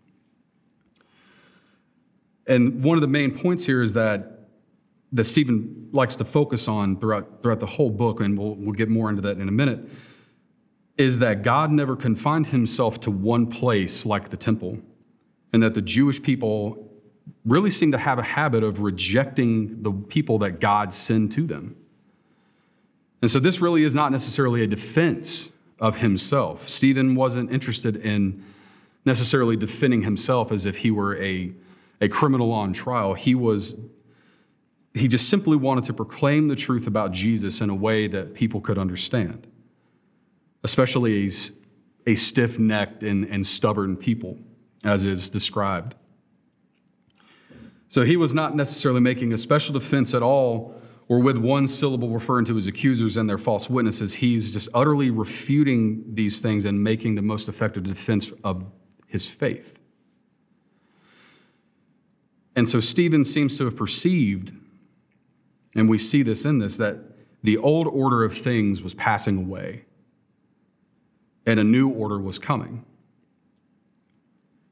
And 2.46 2.84
one 2.84 2.98
of 2.98 3.00
the 3.00 3.08
main 3.08 3.36
points 3.36 3.64
here 3.64 3.82
is 3.82 3.94
that 3.94 4.34
that 5.14 5.24
Stephen 5.24 5.88
likes 5.92 6.16
to 6.16 6.24
focus 6.24 6.66
on 6.66 6.98
throughout, 6.98 7.40
throughout 7.40 7.60
the 7.60 7.66
whole 7.66 7.88
book, 7.88 8.20
and 8.20 8.36
we'll, 8.36 8.56
we'll 8.56 8.72
get 8.72 8.88
more 8.88 9.08
into 9.08 9.22
that 9.22 9.38
in 9.38 9.48
a 9.48 9.52
minute, 9.52 9.88
is 10.98 11.20
that 11.20 11.42
God 11.42 11.70
never 11.70 11.94
confined 11.94 12.48
himself 12.48 12.98
to 13.00 13.12
one 13.12 13.46
place 13.46 14.04
like 14.04 14.28
the 14.30 14.36
temple, 14.36 14.76
and 15.52 15.62
that 15.62 15.72
the 15.72 15.82
Jewish 15.82 16.20
people 16.20 16.90
really 17.44 17.70
seem 17.70 17.92
to 17.92 17.98
have 17.98 18.18
a 18.18 18.24
habit 18.24 18.64
of 18.64 18.80
rejecting 18.80 19.82
the 19.82 19.92
people 19.92 20.38
that 20.38 20.58
God 20.60 20.92
sent 20.92 21.30
to 21.32 21.46
them. 21.46 21.76
And 23.24 23.30
so 23.30 23.40
this 23.40 23.58
really 23.58 23.84
is 23.84 23.94
not 23.94 24.12
necessarily 24.12 24.62
a 24.62 24.66
defense 24.66 25.48
of 25.80 25.96
himself. 25.96 26.68
Stephen 26.68 27.14
wasn't 27.14 27.50
interested 27.50 27.96
in 27.96 28.44
necessarily 29.06 29.56
defending 29.56 30.02
himself 30.02 30.52
as 30.52 30.66
if 30.66 30.76
he 30.76 30.90
were 30.90 31.16
a, 31.16 31.50
a 32.02 32.08
criminal 32.08 32.52
on 32.52 32.74
trial. 32.74 33.14
He 33.14 33.34
was 33.34 33.76
he 34.92 35.08
just 35.08 35.30
simply 35.30 35.56
wanted 35.56 35.84
to 35.84 35.94
proclaim 35.94 36.48
the 36.48 36.54
truth 36.54 36.86
about 36.86 37.12
Jesus 37.12 37.62
in 37.62 37.70
a 37.70 37.74
way 37.74 38.08
that 38.08 38.34
people 38.34 38.60
could 38.60 38.76
understand 38.76 39.46
especially 40.62 41.26
a, 41.26 41.30
a 42.10 42.14
stiff 42.16 42.58
necked 42.58 43.02
and, 43.04 43.24
and 43.24 43.46
stubborn 43.46 43.96
people, 43.96 44.36
as 44.84 45.06
is 45.06 45.30
described. 45.30 45.94
So 47.88 48.02
he 48.02 48.18
was 48.18 48.34
not 48.34 48.54
necessarily 48.54 49.00
making 49.00 49.32
a 49.32 49.38
special 49.38 49.72
defense 49.72 50.12
at 50.12 50.22
all, 50.22 50.74
or 51.08 51.18
with 51.20 51.36
one 51.36 51.66
syllable 51.66 52.08
referring 52.08 52.44
to 52.46 52.54
his 52.54 52.66
accusers 52.66 53.16
and 53.16 53.28
their 53.28 53.38
false 53.38 53.68
witnesses. 53.68 54.14
He's 54.14 54.50
just 54.50 54.68
utterly 54.72 55.10
refuting 55.10 56.02
these 56.14 56.40
things 56.40 56.64
and 56.64 56.82
making 56.82 57.14
the 57.14 57.22
most 57.22 57.48
effective 57.48 57.82
defense 57.82 58.32
of 58.42 58.64
his 59.06 59.26
faith. 59.26 59.74
And 62.56 62.68
so 62.68 62.80
Stephen 62.80 63.24
seems 63.24 63.58
to 63.58 63.64
have 63.64 63.76
perceived, 63.76 64.52
and 65.74 65.88
we 65.88 65.98
see 65.98 66.22
this 66.22 66.44
in 66.44 66.58
this, 66.58 66.76
that 66.78 66.98
the 67.42 67.58
old 67.58 67.86
order 67.88 68.24
of 68.24 68.36
things 68.36 68.80
was 68.80 68.94
passing 68.94 69.38
away 69.38 69.84
and 71.46 71.60
a 71.60 71.64
new 71.64 71.88
order 71.88 72.18
was 72.18 72.38
coming. 72.38 72.84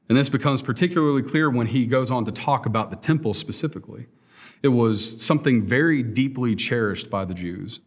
And 0.09 0.17
this 0.17 0.29
becomes 0.29 0.61
particularly 0.61 1.21
clear 1.21 1.49
when 1.49 1.67
he 1.67 1.85
goes 1.85 2.11
on 2.11 2.25
to 2.25 2.31
talk 2.31 2.65
about 2.65 2.89
the 2.89 2.95
temple 2.95 3.33
specifically. 3.33 4.07
It 4.61 4.69
was 4.69 5.21
something 5.23 5.63
very 5.63 6.03
deeply 6.03 6.55
cherished 6.55 7.09
by 7.09 7.25
the 7.25 7.33
Jews, 7.33 7.79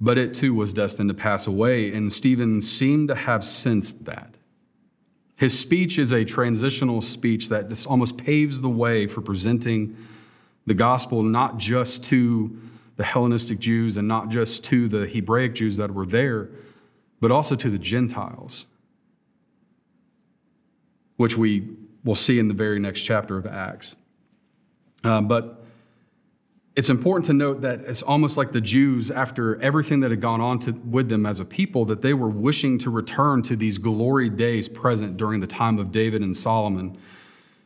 but 0.00 0.18
it 0.18 0.34
too 0.34 0.54
was 0.54 0.72
destined 0.72 1.08
to 1.08 1.14
pass 1.14 1.46
away, 1.46 1.92
and 1.92 2.12
Stephen 2.12 2.60
seemed 2.60 3.08
to 3.08 3.14
have 3.14 3.44
sensed 3.44 4.04
that. 4.04 4.34
His 5.36 5.56
speech 5.58 5.98
is 5.98 6.12
a 6.12 6.24
transitional 6.24 7.00
speech 7.00 7.48
that 7.48 7.86
almost 7.86 8.16
paves 8.16 8.60
the 8.60 8.68
way 8.68 9.06
for 9.06 9.20
presenting 9.20 9.96
the 10.66 10.74
gospel 10.74 11.22
not 11.22 11.58
just 11.58 12.04
to 12.04 12.56
the 12.96 13.04
Hellenistic 13.04 13.60
Jews 13.60 13.96
and 13.96 14.08
not 14.08 14.28
just 14.28 14.64
to 14.64 14.88
the 14.88 15.06
Hebraic 15.06 15.54
Jews 15.54 15.76
that 15.76 15.94
were 15.94 16.04
there, 16.04 16.50
but 17.20 17.30
also 17.30 17.54
to 17.54 17.70
the 17.70 17.78
Gentiles, 17.78 18.66
which 21.16 21.36
we 21.36 21.68
will 22.04 22.16
see 22.16 22.38
in 22.38 22.48
the 22.48 22.54
very 22.54 22.80
next 22.80 23.02
chapter 23.02 23.36
of 23.36 23.46
Acts. 23.46 23.96
Uh, 25.04 25.20
but 25.20 25.64
it's 26.76 26.90
important 26.90 27.24
to 27.24 27.32
note 27.32 27.62
that 27.62 27.80
it's 27.80 28.02
almost 28.02 28.36
like 28.36 28.52
the 28.52 28.60
Jews, 28.60 29.10
after 29.10 29.60
everything 29.60 29.98
that 30.00 30.12
had 30.12 30.20
gone 30.20 30.40
on 30.40 30.60
to, 30.60 30.72
with 30.72 31.08
them 31.08 31.26
as 31.26 31.40
a 31.40 31.44
people, 31.44 31.84
that 31.86 32.02
they 32.02 32.14
were 32.14 32.28
wishing 32.28 32.78
to 32.78 32.90
return 32.90 33.42
to 33.42 33.56
these 33.56 33.78
glory 33.78 34.30
days 34.30 34.68
present 34.68 35.16
during 35.16 35.40
the 35.40 35.46
time 35.46 35.78
of 35.78 35.90
David 35.90 36.22
and 36.22 36.36
Solomon. 36.36 36.96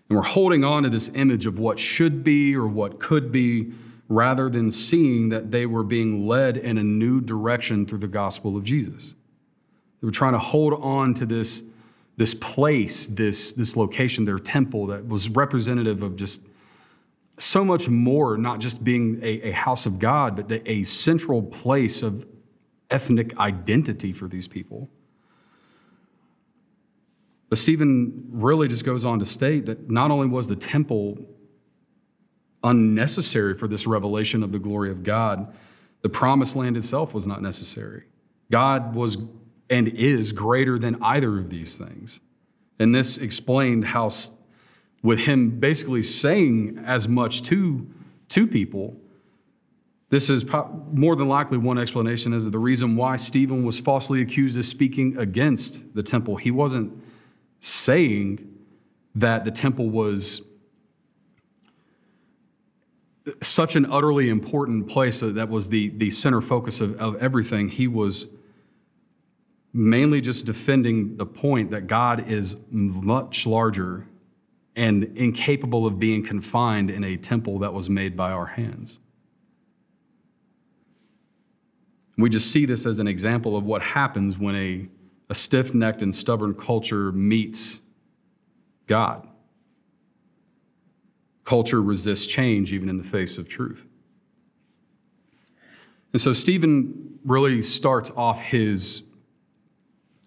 And 0.09 0.19
we're 0.19 0.25
holding 0.25 0.65
on 0.65 0.83
to 0.85 0.89
this 0.89 1.11
image 1.15 1.45
of 1.45 1.59
what 1.59 1.79
should 1.79 2.25
be 2.25 2.57
or 2.57 2.67
what 2.67 3.01
could 3.01 3.31
be, 3.31 3.73
rather 4.09 4.51
than 4.51 4.71
seeing 4.71 5.29
that 5.31 5.51
they 5.51 5.67
were 5.67 5.83
being 5.83 6.27
led 6.27 6.57
in 6.57 6.77
a 6.77 6.83
new 6.83 7.21
direction 7.21 7.87
through 7.87 7.99
the 7.99 8.09
gospel 8.09 8.57
of 8.57 8.65
Jesus. 8.65 9.15
They 10.01 10.07
were 10.07 10.11
trying 10.11 10.33
to 10.33 10.39
hold 10.39 10.75
on 10.75 11.15
to 11.15 11.27
this, 11.27 11.63
this 12.17 12.35
place, 12.35 13.07
this, 13.07 13.53
this 13.53 13.77
location, 13.77 14.25
their 14.25 14.39
temple 14.39 14.87
that 14.87 15.07
was 15.07 15.29
representative 15.29 16.03
of 16.03 16.17
just 16.17 16.41
so 17.43 17.65
much 17.65 17.89
more, 17.89 18.37
not 18.37 18.61
just 18.61 18.85
being 18.85 19.19
a, 19.23 19.49
a 19.49 19.51
house 19.51 19.87
of 19.87 19.99
God, 19.99 20.49
but 20.49 20.63
a 20.67 20.83
central 20.85 21.43
place 21.43 22.03
of 22.03 22.27
ethnic 22.91 23.37
identity 23.39 24.13
for 24.13 24.29
these 24.29 24.47
people. 24.47 24.89
But 27.49 27.59
Stephen 27.59 28.29
really 28.31 28.69
just 28.69 28.85
goes 28.85 29.05
on 29.05 29.19
to 29.19 29.25
state 29.25 29.67
that 29.67 29.91
not 29.91 30.11
only 30.11 30.27
was 30.27 30.49
the 30.49 30.57
temple 30.57 31.19
unnecessary 32.65 33.55
for 33.55 33.69
this 33.69 33.87
revelation 33.87 34.43
of 34.43 34.53
the 34.53 34.59
glory 34.59 34.91
of 34.91 35.03
God, 35.03 35.53
the 36.03 36.09
promised 36.09 36.57
land 36.57 36.77
itself 36.77 37.13
was 37.13 37.27
not 37.27 37.43
necessary. 37.43 38.05
God 38.51 38.95
was 38.95 39.19
and 39.69 39.89
is 39.89 40.33
greater 40.33 40.79
than 40.79 41.03
either 41.03 41.39
of 41.39 41.51
these 41.51 41.77
things. 41.77 42.21
And 42.79 42.95
this 42.95 43.17
explained 43.17 43.87
how, 43.87 44.11
with 45.03 45.21
him 45.21 45.59
basically 45.59 46.03
saying 46.03 46.83
as 46.85 47.09
much 47.09 47.43
to, 47.43 47.87
to 48.29 48.47
people, 48.47 48.97
This 50.11 50.29
is 50.29 50.45
more 50.93 51.17
than 51.17 51.29
likely 51.29 51.59
one 51.59 51.79
explanation 51.79 52.33
of 52.33 52.53
the 52.53 52.59
reason 52.59 52.97
why 52.97 53.17
Stephen 53.17 53.65
was 53.65 53.81
falsely 53.81 54.21
accused 54.21 54.59
of 54.59 54.65
speaking 54.65 55.17
against 55.17 55.95
the 55.95 56.03
temple. 56.03 56.37
He 56.37 56.51
wasn't 56.51 56.93
saying 57.61 58.47
that 59.15 59.45
the 59.45 59.51
temple 59.51 59.89
was 59.89 60.43
such 63.41 63.77
an 63.77 63.87
utterly 63.87 64.29
important 64.29 64.89
place 64.89 65.21
that, 65.21 65.35
that 65.37 65.49
was 65.49 65.69
the, 65.69 65.89
the 65.91 66.11
center 66.11 66.41
focus 66.41 66.81
of, 66.81 67.01
of 67.01 67.17
everything. 67.23 67.69
He 67.69 67.87
was 67.89 68.29
mainly 69.73 70.21
just 70.21 70.45
defending 70.45 71.17
the 71.17 71.27
point 71.27 71.71
that 71.71 71.87
God 71.87 72.29
is 72.29 72.57
much 72.71 73.47
larger 73.47 74.07
and 74.75 75.05
incapable 75.17 75.87
of 75.87 75.99
being 75.99 76.25
confined 76.25 76.91
in 76.91 77.05
a 77.05 77.17
temple 77.17 77.59
that 77.61 77.73
was 77.73 77.91
made 77.91 78.17
by 78.17 78.33
our 78.33 78.47
hands. 78.47 79.01
We 82.17 82.31
just 82.31 82.51
see 82.51 82.67
this 82.67 82.87
as 82.87 82.99
an 82.99 83.07
example 83.07 83.57
of 83.57 83.65
what 83.65 83.83
happens 83.83 84.39
when 84.39 84.55
a, 84.55 84.89
a 85.31 85.35
stiff 85.35 85.75
necked 85.75 86.03
and 86.03 86.15
stubborn 86.15 86.55
culture 86.55 87.13
meets 87.13 87.81
God. 88.87 89.27
Culture 91.45 91.83
resists 91.83 92.27
change 92.27 92.73
even 92.73 92.89
in 92.89 92.99
the 92.99 93.05
face 93.05 93.39
of 93.39 93.49
truth. 93.49 93.87
And 96.13 96.21
so 96.21 96.33
Stephen 96.33 97.19
really 97.25 97.61
starts 97.63 98.11
off 98.17 98.41
his, 98.41 99.03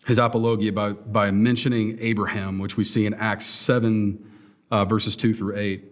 his 0.07 0.17
apologia 0.17 0.71
by, 0.71 0.91
by 0.91 1.31
mentioning 1.31 1.97
Abraham, 2.01 2.57
which 2.59 2.75
we 2.75 2.83
see 2.83 3.05
in 3.05 3.13
Acts 3.13 3.45
7, 3.45 4.31
uh, 4.72 4.86
verses 4.86 5.15
2 5.15 5.34
through 5.34 5.57
8. 5.57 5.84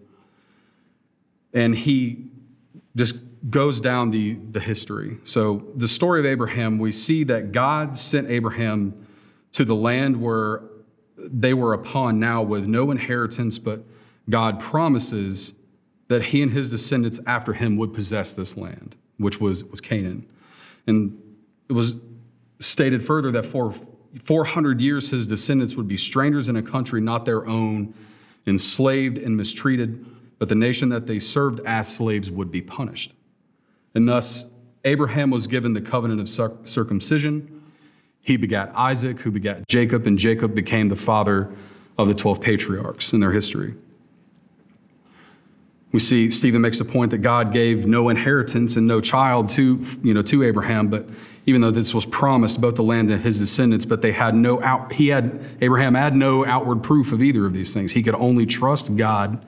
And 1.53 1.75
he 1.75 2.25
just 2.95 3.15
goes 3.49 3.81
down 3.81 4.09
the, 4.09 4.35
the 4.51 4.59
history. 4.59 5.17
So, 5.23 5.65
the 5.75 5.87
story 5.87 6.19
of 6.19 6.25
Abraham, 6.25 6.79
we 6.79 6.91
see 6.91 7.23
that 7.25 7.51
God 7.51 7.95
sent 7.95 8.29
Abraham 8.29 9.05
to 9.51 9.65
the 9.65 9.75
land 9.75 10.19
where 10.19 10.61
they 11.17 11.53
were 11.53 11.73
upon 11.73 12.19
now 12.19 12.41
with 12.41 12.67
no 12.67 12.91
inheritance, 12.91 13.59
but 13.59 13.83
God 14.29 14.59
promises 14.59 15.53
that 16.07 16.23
he 16.23 16.41
and 16.41 16.51
his 16.51 16.69
descendants 16.69 17.19
after 17.25 17.53
him 17.53 17.77
would 17.77 17.93
possess 17.93 18.33
this 18.33 18.57
land, 18.57 18.95
which 19.17 19.39
was, 19.39 19.63
was 19.65 19.81
Canaan. 19.81 20.25
And 20.87 21.19
it 21.69 21.73
was 21.73 21.95
stated 22.59 23.03
further 23.03 23.31
that 23.31 23.45
for 23.45 23.73
400 24.19 24.81
years 24.81 25.11
his 25.11 25.27
descendants 25.27 25.75
would 25.75 25.87
be 25.87 25.97
strangers 25.97 26.49
in 26.49 26.55
a 26.55 26.61
country 26.61 27.01
not 27.01 27.25
their 27.25 27.47
own, 27.47 27.93
enslaved 28.45 29.17
and 29.17 29.37
mistreated, 29.37 30.05
but 30.39 30.49
the 30.49 30.55
nation 30.55 30.89
that 30.89 31.07
they 31.07 31.19
served 31.19 31.59
as 31.65 31.93
slaves 31.93 32.29
would 32.29 32.51
be 32.51 32.61
punished. 32.61 33.13
And 33.95 34.07
thus, 34.07 34.45
Abraham 34.85 35.29
was 35.29 35.47
given 35.47 35.73
the 35.73 35.81
covenant 35.81 36.19
of 36.19 36.67
circumcision. 36.67 37.61
He 38.19 38.37
begat 38.37 38.71
Isaac, 38.75 39.19
who 39.19 39.31
begat 39.31 39.67
Jacob, 39.67 40.07
and 40.07 40.17
Jacob 40.17 40.53
became 40.55 40.89
the 40.89 40.95
father 40.95 41.51
of 41.97 42.07
the 42.07 42.13
12 42.13 42.41
patriarchs 42.41 43.13
in 43.13 43.19
their 43.19 43.31
history. 43.31 43.75
We 45.93 45.99
see 45.99 46.31
Stephen 46.31 46.59
makes 46.59 46.79
the 46.79 46.85
point 46.85 47.11
that 47.11 47.19
God 47.19 47.53
gave 47.53 47.85
no 47.85 48.09
inheritance 48.09 48.75
and 48.77 48.87
no 48.87 48.99
child 48.99 49.47
to, 49.49 49.79
you 50.01 50.13
know, 50.15 50.23
to 50.23 50.43
Abraham, 50.43 50.87
but 50.87 51.07
even 51.45 51.61
though 51.61 51.69
this 51.69 51.93
was 51.93 52.03
promised 52.05 52.59
both 52.59 52.75
the 52.75 52.83
lands 52.83 53.11
and 53.11 53.21
his 53.21 53.37
descendants, 53.37 53.85
but 53.85 54.01
they 54.01 54.11
had 54.11 54.33
no 54.33 54.61
out, 54.63 54.91
he 54.91 55.09
had, 55.09 55.39
Abraham 55.61 55.93
had 55.93 56.15
no 56.15 56.45
outward 56.45 56.81
proof 56.81 57.11
of 57.11 57.21
either 57.21 57.45
of 57.45 57.53
these 57.53 57.75
things. 57.75 57.91
He 57.91 58.01
could 58.01 58.15
only 58.15 58.47
trust 58.47 58.95
God 58.95 59.45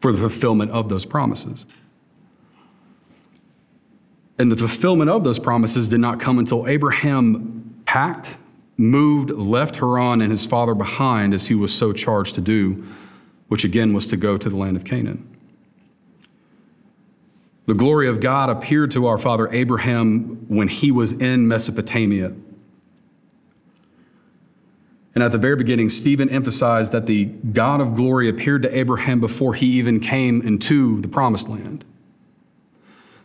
for 0.00 0.12
the 0.12 0.18
fulfillment 0.18 0.70
of 0.70 0.88
those 0.88 1.04
promises. 1.04 1.66
And 4.38 4.52
the 4.52 4.56
fulfillment 4.56 5.10
of 5.10 5.24
those 5.24 5.40
promises 5.40 5.88
did 5.88 6.00
not 6.00 6.20
come 6.20 6.38
until 6.38 6.68
Abraham 6.68 7.82
packed, 7.86 8.38
moved, 8.76 9.30
left 9.30 9.76
Haran 9.76 10.20
and 10.20 10.30
his 10.30 10.46
father 10.46 10.74
behind 10.76 11.34
as 11.34 11.46
he 11.46 11.56
was 11.56 11.74
so 11.74 11.92
charged 11.92 12.36
to 12.36 12.40
do, 12.40 12.84
which 13.54 13.62
again 13.62 13.92
was 13.92 14.08
to 14.08 14.16
go 14.16 14.36
to 14.36 14.48
the 14.48 14.56
land 14.56 14.76
of 14.76 14.84
Canaan. 14.84 15.24
The 17.66 17.74
glory 17.74 18.08
of 18.08 18.18
God 18.18 18.50
appeared 18.50 18.90
to 18.90 19.06
our 19.06 19.16
father 19.16 19.48
Abraham 19.52 20.44
when 20.48 20.66
he 20.66 20.90
was 20.90 21.12
in 21.12 21.46
Mesopotamia. 21.46 22.32
And 25.14 25.22
at 25.22 25.30
the 25.30 25.38
very 25.38 25.54
beginning, 25.54 25.88
Stephen 25.88 26.28
emphasized 26.30 26.90
that 26.90 27.06
the 27.06 27.26
God 27.26 27.80
of 27.80 27.94
glory 27.94 28.28
appeared 28.28 28.62
to 28.62 28.76
Abraham 28.76 29.20
before 29.20 29.54
he 29.54 29.66
even 29.66 30.00
came 30.00 30.42
into 30.42 31.00
the 31.00 31.06
promised 31.06 31.48
land. 31.48 31.84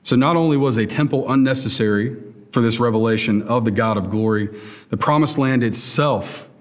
So 0.03 0.15
not 0.15 0.35
only 0.35 0.57
was 0.57 0.77
a 0.77 0.85
temple 0.85 1.27
unnecessary 1.31 2.15
for 2.51 2.61
this 2.61 2.79
revelation 2.79 3.41
of 3.41 3.65
the 3.65 3.71
God 3.71 3.97
of 3.97 4.11
glory, 4.11 4.49
the 4.89 4.97
promised 4.97 5.39
land 5.39 5.63
itself 5.63 6.51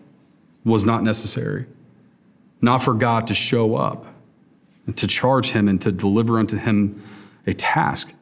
was 0.65 0.87
not 0.87 1.03
necessary, 1.03 1.67
not 2.61 2.79
for 2.79 2.94
God 2.94 3.27
to 3.29 3.35
show 3.35 3.77
up 3.77 4.07
and 4.87 4.97
to 4.97 5.07
charge 5.07 5.51
him 5.51 5.68
and 5.68 5.81
to 5.81 5.92
deliver 5.92 6.38
unto 6.38 6.57
him 6.57 7.03
a 7.47 7.55
task 7.55 8.12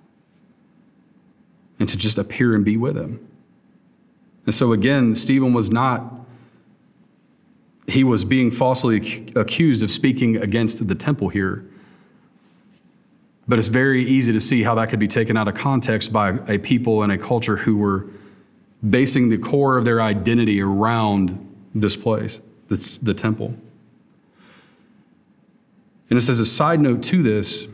and 1.78 1.88
to 1.88 1.96
just 1.96 2.18
appear 2.18 2.54
and 2.54 2.64
be 2.64 2.76
with 2.76 2.96
him. 2.96 3.26
And 4.46 4.54
so 4.54 4.72
again, 4.72 5.14
Stephen 5.14 5.52
was 5.52 5.70
not, 5.70 6.14
he 7.86 8.04
was 8.04 8.24
being 8.24 8.50
falsely 8.50 9.26
accused 9.34 9.82
of 9.82 9.90
speaking 9.90 10.36
against 10.36 10.86
the 10.86 10.94
temple 10.94 11.28
here. 11.28 11.64
But 13.48 13.58
it's 13.58 13.68
very 13.68 14.04
easy 14.04 14.32
to 14.32 14.40
see 14.40 14.62
how 14.62 14.74
that 14.76 14.88
could 14.88 14.98
be 14.98 15.08
taken 15.08 15.36
out 15.36 15.48
of 15.48 15.54
context 15.54 16.12
by 16.12 16.38
a 16.48 16.58
people 16.58 17.02
and 17.02 17.12
a 17.12 17.18
culture 17.18 17.56
who 17.56 17.76
were 17.76 18.06
basing 18.88 19.28
the 19.28 19.38
core 19.38 19.78
of 19.78 19.84
their 19.84 20.00
identity 20.00 20.60
around 20.60 21.42
this 21.74 21.96
place, 21.96 22.40
this, 22.68 22.98
the 22.98 23.14
temple. 23.14 23.54
And 26.10 26.18
it 26.18 26.22
says 26.22 26.40
a 26.40 26.46
side 26.46 26.80
note 26.80 27.02
to 27.04 27.22
this, 27.22 27.66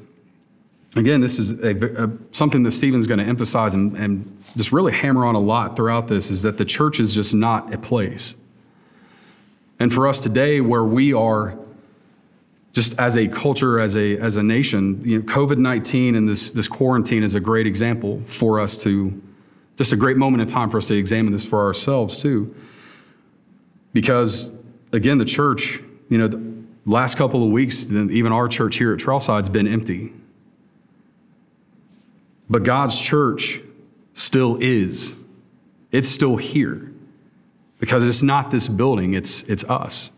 again, 0.96 1.20
this 1.20 1.38
is 1.38 1.52
a, 1.62 2.04
a, 2.04 2.10
something 2.32 2.62
that 2.62 2.72
Stephen's 2.72 3.06
going 3.06 3.20
to 3.20 3.26
emphasize 3.26 3.74
and, 3.74 3.96
and 3.96 4.42
just 4.56 4.72
really 4.72 4.92
hammer 4.92 5.24
on 5.24 5.34
a 5.34 5.40
lot 5.40 5.76
throughout 5.76 6.08
this 6.08 6.30
is 6.30 6.42
that 6.42 6.58
the 6.58 6.64
church 6.64 7.00
is 7.00 7.14
just 7.14 7.34
not 7.34 7.72
a 7.72 7.78
place. 7.78 8.36
And 9.78 9.92
for 9.92 10.06
us 10.06 10.18
today, 10.18 10.60
where 10.60 10.84
we 10.84 11.12
are 11.12 11.58
just 12.72 12.98
as 12.98 13.16
a 13.16 13.28
culture, 13.28 13.80
as 13.80 13.96
a, 13.96 14.16
as 14.18 14.36
a 14.36 14.42
nation, 14.42 15.02
you 15.04 15.18
know, 15.18 15.24
COVID 15.24 15.58
19 15.58 16.14
and 16.14 16.28
this, 16.28 16.52
this 16.52 16.68
quarantine 16.68 17.22
is 17.22 17.34
a 17.34 17.40
great 17.40 17.66
example 17.66 18.22
for 18.24 18.60
us 18.60 18.82
to, 18.82 19.20
just 19.76 19.92
a 19.92 19.96
great 19.96 20.16
moment 20.16 20.40
in 20.40 20.46
time 20.46 20.70
for 20.70 20.78
us 20.78 20.86
to 20.86 20.96
examine 20.96 21.32
this 21.32 21.46
for 21.46 21.60
ourselves 21.66 22.16
too. 22.16 22.54
Because 23.92 24.50
again, 24.92 25.18
the 25.18 25.24
church, 25.24 25.80
you 26.08 26.18
know, 26.18 26.28
the 26.28 26.61
last 26.84 27.16
couple 27.16 27.42
of 27.42 27.50
weeks, 27.50 27.90
even 27.90 28.32
our 28.32 28.48
church 28.48 28.76
here 28.76 28.92
at 28.92 28.98
Trailside's 28.98 29.48
been 29.48 29.68
empty. 29.68 30.12
But 32.50 32.64
God's 32.64 33.00
church 33.00 33.60
still 34.12 34.58
is. 34.60 35.16
It's 35.90 36.08
still 36.08 36.36
here 36.36 36.92
because 37.78 38.06
it's 38.06 38.22
not 38.22 38.50
this 38.50 38.68
building, 38.68 39.14
it's, 39.14 39.42
it's 39.44 39.64
us. 39.64 40.12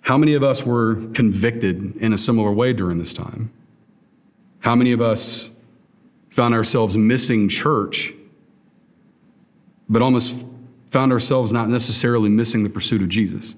How 0.00 0.16
many 0.16 0.34
of 0.34 0.42
us 0.42 0.64
were 0.64 0.96
convicted 1.12 1.96
in 1.96 2.12
a 2.12 2.18
similar 2.18 2.50
way 2.50 2.72
during 2.72 2.98
this 2.98 3.12
time? 3.12 3.52
How 4.60 4.74
many 4.74 4.92
of 4.92 5.00
us 5.00 5.50
found 6.30 6.54
ourselves 6.54 6.96
missing 6.96 7.48
church, 7.48 8.14
but 9.88 10.02
almost 10.02 10.46
found 10.90 11.12
ourselves 11.12 11.52
not 11.52 11.68
necessarily 11.68 12.28
missing 12.28 12.62
the 12.62 12.70
pursuit 12.70 13.02
of 13.02 13.08
Jesus, 13.08 13.54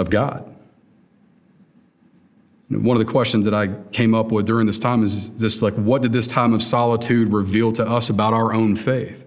of 0.00 0.10
God? 0.10 0.44
One 2.70 2.96
of 2.96 3.04
the 3.04 3.10
questions 3.10 3.44
that 3.46 3.54
I 3.54 3.68
came 3.90 4.14
up 4.14 4.30
with 4.30 4.46
during 4.46 4.66
this 4.66 4.78
time 4.78 5.02
is 5.02 5.28
just 5.30 5.60
like, 5.60 5.74
what 5.74 6.02
did 6.02 6.12
this 6.12 6.28
time 6.28 6.52
of 6.52 6.62
solitude 6.62 7.32
reveal 7.32 7.72
to 7.72 7.84
us 7.84 8.10
about 8.10 8.32
our 8.32 8.52
own 8.52 8.76
faith? 8.76 9.26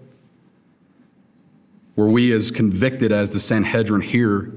Were 1.94 2.08
we 2.08 2.32
as 2.32 2.50
convicted 2.50 3.12
as 3.12 3.32
the 3.32 3.38
Sanhedrin 3.38 4.00
here 4.00 4.52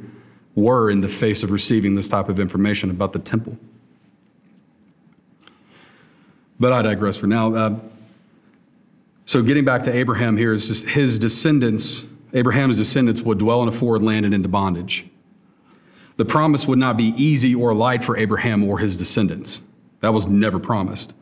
were 0.55 0.89
in 0.89 1.01
the 1.01 1.09
face 1.09 1.43
of 1.43 1.51
receiving 1.51 1.95
this 1.95 2.07
type 2.07 2.29
of 2.29 2.39
information 2.39 2.89
about 2.89 3.13
the 3.13 3.19
temple? 3.19 3.57
But 6.59 6.73
I 6.73 6.81
digress 6.81 7.17
for 7.17 7.27
now. 7.27 7.53
Uh, 7.53 7.79
so, 9.25 9.41
getting 9.41 9.65
back 9.65 9.83
to 9.83 9.93
Abraham 9.93 10.37
here, 10.37 10.53
is 10.53 10.83
his 10.85 11.19
descendants, 11.19 12.05
Abraham's 12.33 12.77
descendants, 12.77 13.21
would 13.21 13.37
dwell 13.37 13.61
in 13.61 13.67
a 13.67 13.73
foreign 13.73 14.03
land 14.03 14.25
and 14.25 14.33
into 14.33 14.47
bondage. 14.47 15.05
The 16.17 16.25
promise 16.25 16.67
would 16.67 16.79
not 16.79 16.97
be 16.97 17.13
easy 17.15 17.55
or 17.55 17.73
light 17.73 18.03
for 18.03 18.17
Abraham 18.17 18.63
or 18.63 18.79
his 18.79 18.97
descendants. 18.97 19.61
That 20.01 20.13
was 20.13 20.27
never 20.27 20.59
promised. 20.59 21.13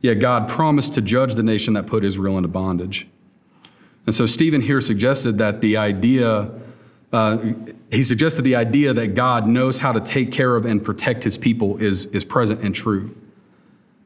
Yet 0.00 0.14
God 0.14 0.48
promised 0.48 0.94
to 0.94 1.00
judge 1.00 1.34
the 1.34 1.42
nation 1.42 1.74
that 1.74 1.86
put 1.86 2.04
Israel 2.04 2.36
into 2.36 2.48
bondage. 2.48 3.06
And 4.06 4.14
so 4.14 4.26
Stephen 4.26 4.60
here 4.60 4.80
suggested 4.80 5.38
that 5.38 5.60
the 5.60 5.76
idea 5.76 6.50
uh, 7.12 7.36
he 7.90 8.02
suggested 8.02 8.42
the 8.42 8.56
idea 8.56 8.94
that 8.94 9.14
God 9.14 9.46
knows 9.46 9.78
how 9.78 9.92
to 9.92 10.00
take 10.00 10.32
care 10.32 10.56
of 10.56 10.64
and 10.64 10.82
protect 10.82 11.22
his 11.22 11.36
people 11.36 11.76
is, 11.76 12.06
is 12.06 12.24
present 12.24 12.62
and 12.62 12.74
true. 12.74 13.14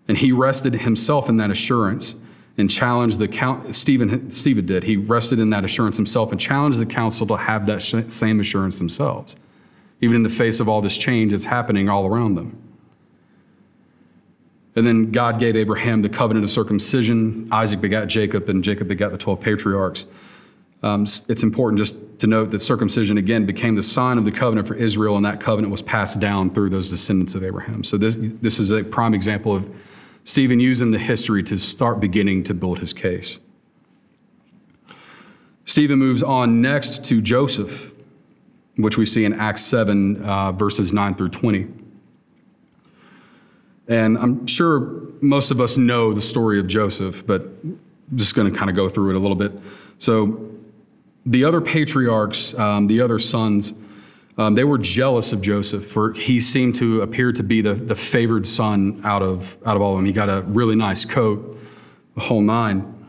And 0.08 0.18
he 0.18 0.32
rested 0.32 0.74
himself 0.74 1.28
in 1.28 1.36
that 1.36 1.50
assurance 1.50 2.16
and 2.58 2.68
challenged 2.68 3.18
the 3.18 3.28
count. 3.28 3.74
Stephen, 3.74 4.30
Stephen 4.30 4.66
did. 4.66 4.82
He 4.82 4.96
rested 4.96 5.38
in 5.38 5.50
that 5.50 5.64
assurance 5.64 5.96
himself 5.96 6.32
and 6.32 6.40
challenged 6.40 6.80
the 6.80 6.86
council 6.86 7.26
to 7.28 7.36
have 7.36 7.66
that 7.66 7.80
same 7.80 8.40
assurance 8.40 8.78
themselves, 8.78 9.36
even 10.00 10.16
in 10.16 10.22
the 10.22 10.28
face 10.28 10.60
of 10.60 10.68
all 10.68 10.80
this 10.80 10.96
change 10.96 11.32
that's 11.32 11.44
happening 11.44 11.88
all 11.88 12.06
around 12.06 12.34
them. 12.34 12.62
And 14.76 14.86
then 14.86 15.10
God 15.10 15.38
gave 15.38 15.56
Abraham 15.56 16.02
the 16.02 16.08
covenant 16.10 16.44
of 16.44 16.50
circumcision. 16.50 17.48
Isaac 17.50 17.80
begat 17.80 18.08
Jacob, 18.08 18.48
and 18.50 18.62
Jacob 18.62 18.88
begat 18.88 19.10
the 19.10 19.18
12 19.18 19.40
patriarchs. 19.40 20.06
Um, 20.82 21.06
it's 21.28 21.42
important 21.42 21.78
just 21.78 21.96
to 22.18 22.26
note 22.26 22.50
that 22.50 22.60
circumcision 22.60 23.16
again 23.16 23.46
became 23.46 23.74
the 23.74 23.82
sign 23.82 24.18
of 24.18 24.26
the 24.26 24.30
covenant 24.30 24.68
for 24.68 24.74
Israel, 24.74 25.16
and 25.16 25.24
that 25.24 25.40
covenant 25.40 25.70
was 25.70 25.80
passed 25.80 26.20
down 26.20 26.52
through 26.52 26.68
those 26.68 26.90
descendants 26.90 27.34
of 27.34 27.42
Abraham. 27.42 27.82
So 27.82 27.96
this 27.96 28.16
this 28.18 28.58
is 28.58 28.70
a 28.70 28.84
prime 28.84 29.14
example 29.14 29.56
of 29.56 29.68
Stephen 30.24 30.60
using 30.60 30.90
the 30.90 30.98
history 30.98 31.42
to 31.44 31.58
start 31.58 31.98
beginning 31.98 32.42
to 32.44 32.54
build 32.54 32.78
his 32.78 32.92
case. 32.92 33.40
Stephen 35.64 35.98
moves 35.98 36.22
on 36.22 36.60
next 36.60 37.04
to 37.04 37.20
Joseph, 37.20 37.92
which 38.76 38.98
we 38.98 39.04
see 39.04 39.24
in 39.24 39.32
Acts 39.32 39.62
7, 39.62 40.22
uh, 40.22 40.52
verses 40.52 40.92
9 40.92 41.14
through 41.14 41.30
20. 41.30 41.66
And 43.88 44.18
I'm 44.18 44.46
sure 44.46 45.02
most 45.20 45.50
of 45.50 45.60
us 45.60 45.76
know 45.76 46.12
the 46.12 46.20
story 46.20 46.58
of 46.58 46.66
Joseph, 46.66 47.26
but 47.26 47.42
I'm 47.42 47.78
just 48.16 48.34
going 48.34 48.52
to 48.52 48.56
kind 48.56 48.68
of 48.68 48.76
go 48.76 48.88
through 48.88 49.10
it 49.10 49.16
a 49.16 49.18
little 49.18 49.36
bit. 49.36 49.52
So, 49.98 50.42
the 51.24 51.44
other 51.44 51.60
patriarchs, 51.60 52.54
um, 52.54 52.86
the 52.86 53.00
other 53.00 53.18
sons, 53.18 53.74
um, 54.38 54.54
they 54.54 54.64
were 54.64 54.78
jealous 54.78 55.32
of 55.32 55.40
Joseph, 55.40 55.84
for 55.84 56.12
he 56.12 56.38
seemed 56.38 56.74
to 56.76 57.00
appear 57.00 57.32
to 57.32 57.42
be 57.42 57.62
the, 57.62 57.74
the 57.74 57.94
favored 57.96 58.46
son 58.46 59.00
out 59.02 59.22
of, 59.22 59.56
out 59.66 59.76
of 59.76 59.82
all 59.82 59.92
of 59.92 59.98
them. 59.98 60.04
He 60.04 60.12
got 60.12 60.28
a 60.28 60.42
really 60.42 60.76
nice 60.76 61.04
coat, 61.04 61.58
the 62.14 62.20
whole 62.20 62.42
nine. 62.42 63.08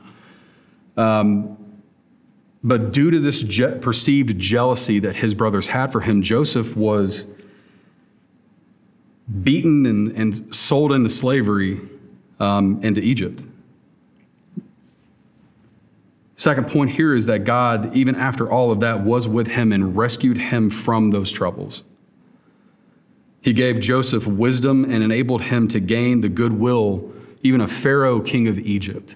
Um, 0.95 1.56
but 2.67 2.91
due 2.91 3.09
to 3.09 3.19
this 3.19 3.43
je- 3.43 3.77
perceived 3.79 4.37
jealousy 4.37 4.99
that 4.99 5.15
his 5.15 5.33
brothers 5.33 5.69
had 5.69 5.91
for 5.91 6.01
him, 6.01 6.21
Joseph 6.21 6.75
was 6.75 7.25
beaten 9.41 9.85
and, 9.85 10.09
and 10.09 10.53
sold 10.53 10.91
into 10.91 11.07
slavery 11.07 11.79
um, 12.41 12.79
into 12.83 12.99
Egypt. 13.01 13.41
Second 16.35 16.67
point 16.67 16.91
here 16.91 17.15
is 17.15 17.25
that 17.27 17.45
God, 17.45 17.95
even 17.95 18.15
after 18.15 18.51
all 18.51 18.69
of 18.69 18.81
that, 18.81 19.01
was 19.01 19.27
with 19.27 19.47
him 19.47 19.71
and 19.71 19.95
rescued 19.95 20.37
him 20.37 20.69
from 20.69 21.09
those 21.11 21.31
troubles. 21.31 21.85
He 23.41 23.53
gave 23.53 23.79
Joseph 23.79 24.27
wisdom 24.27 24.83
and 24.83 25.01
enabled 25.03 25.43
him 25.43 25.69
to 25.69 25.79
gain 25.79 26.19
the 26.19 26.29
goodwill 26.29 27.13
even 27.43 27.61
of 27.61 27.71
Pharaoh, 27.71 28.19
king 28.19 28.49
of 28.49 28.59
Egypt. 28.59 29.15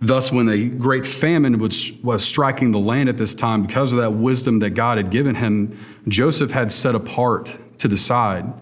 Thus, 0.00 0.30
when 0.30 0.48
a 0.48 0.64
great 0.64 1.06
famine 1.06 1.58
was, 1.58 1.92
was 2.02 2.24
striking 2.24 2.70
the 2.70 2.78
land 2.78 3.08
at 3.08 3.16
this 3.16 3.34
time, 3.34 3.62
because 3.62 3.92
of 3.92 3.98
that 3.98 4.10
wisdom 4.10 4.58
that 4.58 4.70
God 4.70 4.98
had 4.98 5.10
given 5.10 5.34
him, 5.34 5.78
Joseph 6.06 6.50
had 6.50 6.70
set 6.70 6.94
apart 6.94 7.58
to 7.78 7.88
the 7.88 7.96
side 7.96 8.52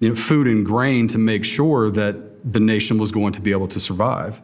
you 0.00 0.10
know, 0.10 0.14
food 0.14 0.46
and 0.46 0.64
grain 0.64 1.08
to 1.08 1.18
make 1.18 1.44
sure 1.44 1.90
that 1.90 2.52
the 2.52 2.60
nation 2.60 2.98
was 2.98 3.10
going 3.10 3.32
to 3.32 3.40
be 3.40 3.50
able 3.50 3.68
to 3.68 3.80
survive. 3.80 4.40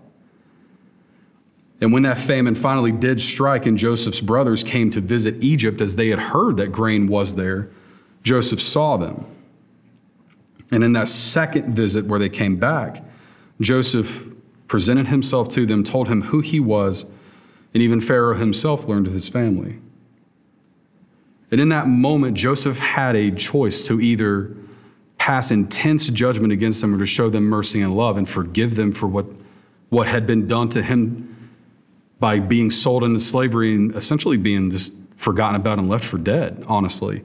And 1.81 1.93
when 1.93 2.03
that 2.05 2.19
famine 2.19 2.55
finally 2.55 2.93
did 2.93 3.21
strike 3.21 3.67
and 3.67 3.77
Joseph's 3.77 4.21
brothers 4.21 4.65
came 4.65 4.91
to 4.91 5.01
visit 5.01 5.43
Egypt 5.43 5.81
as 5.81 5.97
they 5.97 6.09
had 6.09 6.19
heard 6.19 6.57
that 6.57 6.73
grain 6.73 7.07
was 7.07 7.35
there, 7.35 7.71
Joseph 8.23 8.61
saw 8.61 8.97
them. 8.97 9.27
And 10.71 10.83
in 10.83 10.93
that 10.93 11.09
second 11.09 11.75
visit 11.75 12.07
where 12.07 12.19
they 12.19 12.31
came 12.31 12.57
back, 12.57 13.05
Joseph 13.61 14.25
presented 14.75 15.07
himself 15.07 15.49
to 15.49 15.65
them, 15.65 15.85
told 15.85 16.09
him 16.09 16.21
who 16.21 16.41
he 16.41 16.59
was, 16.59 17.07
and 17.73 17.81
even 17.81 18.01
Pharaoh 18.01 18.35
himself 18.35 18.89
learned 18.89 19.07
of 19.07 19.13
his 19.13 19.29
family. 19.29 19.79
And 21.53 21.61
in 21.61 21.69
that 21.69 21.87
moment, 21.87 22.37
Joseph 22.37 22.81
had 22.81 23.15
a 23.15 23.31
choice 23.31 23.87
to 23.87 24.01
either 24.01 24.53
pass 25.17 25.53
intense 25.53 26.09
judgment 26.09 26.53
against 26.53 26.81
them 26.81 26.93
or 26.93 26.99
to 26.99 27.07
show 27.07 27.31
them 27.31 27.45
mercy 27.45 27.83
and 27.83 27.97
love 27.97 28.17
and 28.17 28.29
forgive 28.29 28.75
them 28.75 28.91
for 28.91 29.07
what, 29.07 29.27
what 29.91 30.09
had 30.09 30.27
been 30.27 30.49
done 30.49 30.71
to 30.71 30.83
him 30.83 31.53
by 32.19 32.41
being 32.41 32.69
sold 32.69 33.05
into 33.05 33.21
slavery 33.21 33.77
and 33.77 33.95
essentially 33.95 34.37
being 34.37 34.73
just 34.73 34.93
forgotten 35.15 35.55
about 35.55 35.79
and 35.79 35.89
left 35.89 36.05
for 36.05 36.19
dead, 36.19 36.65
honestly. 36.67 37.23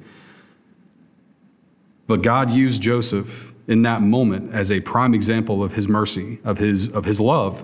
But 2.06 2.22
God 2.22 2.52
used 2.52 2.80
Joseph 2.80 3.56
in 3.70 3.84
that 3.84 4.02
moment 4.02 4.52
as 4.52 4.72
a 4.72 4.80
prime 4.82 5.14
example 5.14 5.64
of 5.64 5.74
his 5.74 5.88
mercy, 5.88 6.40
of 6.44 6.58
his, 6.58 6.90
of 6.90 7.06
his 7.06 7.22
love. 7.22 7.64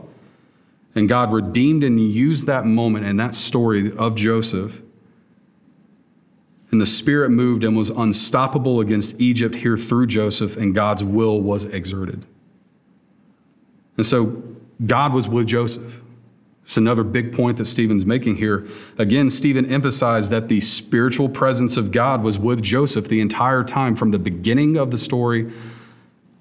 And 0.94 1.10
God 1.10 1.34
redeemed 1.34 1.84
and 1.84 2.00
used 2.00 2.46
that 2.46 2.66
moment 2.66 3.06
and 3.06 3.20
that 3.20 3.34
story 3.34 3.92
of 3.98 4.16
Joseph. 4.16 4.84
And 6.70 6.80
the 6.80 6.86
Spirit 6.86 7.32
moved 7.32 7.64
and 7.64 7.76
was 7.76 7.90
unstoppable 7.90 8.80
against 8.80 9.20
Egypt 9.20 9.56
here 9.56 9.78
through 9.78 10.06
Joseph, 10.08 10.56
and 10.58 10.76
God's 10.76 11.04
will 11.04 11.42
was 11.42 11.66
exerted. 11.66 12.26
And 13.98 14.06
so 14.06 14.44
God 14.86 15.12
was 15.12 15.28
with 15.28 15.48
Joseph. 15.48 16.02
It's 16.64 16.78
another 16.78 17.04
big 17.04 17.34
point 17.34 17.58
that 17.58 17.66
Stephen's 17.66 18.06
making 18.06 18.36
here. 18.36 18.68
Again, 18.98 19.30
Stephen 19.30 19.66
emphasized 19.66 20.32
that 20.32 20.50
the 20.50 20.62
spiritual 20.62 21.30
presence 21.30 21.78
of 21.78 21.92
God 21.92 22.22
was 22.24 22.38
with 22.38 22.62
Joseph 22.62 23.08
the 23.08 23.22
entire 23.22 23.64
time, 23.64 23.96
from 23.96 24.12
the 24.12 24.20
beginning 24.20 24.78
of 24.78 24.92
the 24.92 24.98
story, 24.98 25.52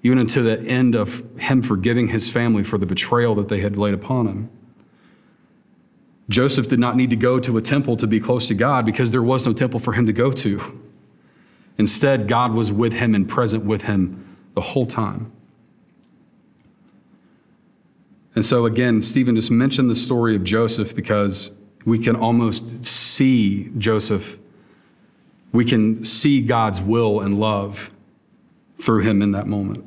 even 0.05 0.19
until 0.19 0.43
the 0.43 0.59
end 0.61 0.93
of 0.93 1.23
him 1.39 1.63
forgiving 1.63 2.09
his 2.09 2.29
family 2.29 2.61
for 2.61 2.77
the 2.77 2.85
betrayal 2.85 3.33
that 3.33 3.47
they 3.47 3.61
had 3.61 3.75
laid 3.75 3.91
upon 3.91 4.27
him. 4.27 4.49
Joseph 6.29 6.67
did 6.67 6.77
not 6.77 6.95
need 6.95 7.09
to 7.09 7.15
go 7.15 7.39
to 7.39 7.57
a 7.57 7.61
temple 7.61 7.95
to 7.95 8.05
be 8.05 8.19
close 8.19 8.47
to 8.49 8.53
God 8.53 8.85
because 8.85 9.09
there 9.09 9.23
was 9.23 9.47
no 9.47 9.51
temple 9.51 9.79
for 9.79 9.93
him 9.93 10.05
to 10.05 10.13
go 10.13 10.31
to. 10.31 10.79
Instead, 11.79 12.27
God 12.27 12.53
was 12.53 12.71
with 12.71 12.93
him 12.93 13.15
and 13.15 13.27
present 13.27 13.65
with 13.65 13.81
him 13.81 14.37
the 14.53 14.61
whole 14.61 14.85
time. 14.85 15.31
And 18.35 18.45
so, 18.45 18.67
again, 18.67 19.01
Stephen 19.01 19.35
just 19.35 19.49
mentioned 19.49 19.89
the 19.89 19.95
story 19.95 20.35
of 20.35 20.43
Joseph 20.43 20.95
because 20.95 21.49
we 21.83 21.97
can 21.97 22.15
almost 22.15 22.85
see 22.85 23.71
Joseph. 23.79 24.37
We 25.51 25.65
can 25.65 26.03
see 26.03 26.41
God's 26.41 26.79
will 26.79 27.21
and 27.21 27.39
love 27.39 27.89
through 28.77 29.01
him 29.01 29.23
in 29.23 29.31
that 29.31 29.47
moment. 29.47 29.83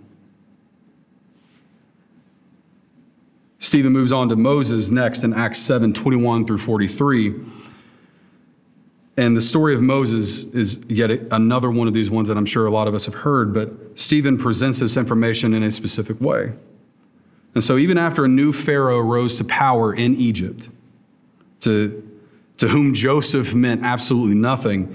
Stephen 3.59 3.92
moves 3.92 4.12
on 4.12 4.29
to 4.29 4.37
Moses 4.37 4.90
next 4.90 5.25
in 5.25 5.35
Acts 5.35 5.59
7 5.59 5.92
21 5.92 6.47
through 6.47 6.59
43. 6.59 7.35
And 9.16 9.37
the 9.37 9.40
story 9.40 9.75
of 9.75 9.83
Moses 9.83 10.44
is 10.55 10.81
yet 10.88 11.11
another 11.33 11.73
one 11.73 11.88
of 11.88 11.94
these 11.94 12.09
ones 12.09 12.29
that 12.29 12.37
I'm 12.37 12.47
sure 12.47 12.66
a 12.66 12.71
lot 12.71 12.87
of 12.87 12.94
us 12.94 13.07
have 13.07 13.16
heard, 13.16 13.53
but 13.53 13.99
Stephen 13.99 14.38
presents 14.38 14.79
this 14.79 14.97
information 14.97 15.55
in 15.55 15.64
a 15.64 15.73
specific 15.73 16.21
way. 16.21 16.53
And 17.57 17.64
so, 17.64 17.79
even 17.79 17.99
after 17.99 18.25
a 18.25 18.29
new 18.29 18.53
Pharaoh 18.53 19.01
rose 19.01 19.37
to 19.38 19.44
power 19.44 19.92
in 19.92 20.14
Egypt, 20.14 20.68
to, 21.61 22.09
to 22.59 22.68
whom 22.68 22.94
Joseph 22.94 23.55
meant 23.55 23.83
absolutely 23.83 24.37
nothing, 24.37 24.94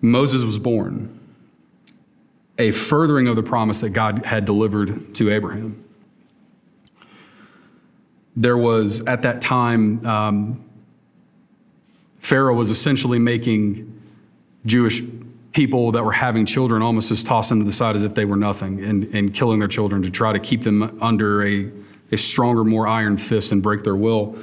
Moses 0.00 0.44
was 0.44 0.60
born, 0.60 1.18
a 2.58 2.70
furthering 2.70 3.26
of 3.26 3.34
the 3.34 3.42
promise 3.42 3.80
that 3.80 3.90
God 3.90 4.24
had 4.24 4.44
delivered 4.44 5.12
to 5.16 5.30
Abraham. 5.30 5.81
There 8.36 8.56
was, 8.56 9.00
at 9.02 9.22
that 9.22 9.42
time, 9.42 10.04
um, 10.06 10.64
Pharaoh 12.18 12.54
was 12.54 12.70
essentially 12.70 13.18
making 13.18 14.00
Jewish 14.64 15.02
people 15.52 15.92
that 15.92 16.04
were 16.04 16.12
having 16.12 16.46
children 16.46 16.82
almost 16.82 17.08
just 17.08 17.26
toss 17.26 17.48
them 17.48 17.58
to 17.58 17.64
the 17.64 17.72
side 17.72 17.94
as 17.94 18.04
if 18.04 18.14
they 18.14 18.24
were 18.24 18.36
nothing 18.36 18.82
and, 18.82 19.04
and 19.14 19.34
killing 19.34 19.58
their 19.58 19.68
children 19.68 20.02
to 20.02 20.10
try 20.10 20.32
to 20.32 20.38
keep 20.38 20.62
them 20.62 20.98
under 21.02 21.46
a, 21.46 21.70
a 22.10 22.16
stronger, 22.16 22.64
more 22.64 22.86
iron 22.86 23.16
fist 23.16 23.52
and 23.52 23.62
break 23.62 23.82
their 23.82 23.96
will. 23.96 24.38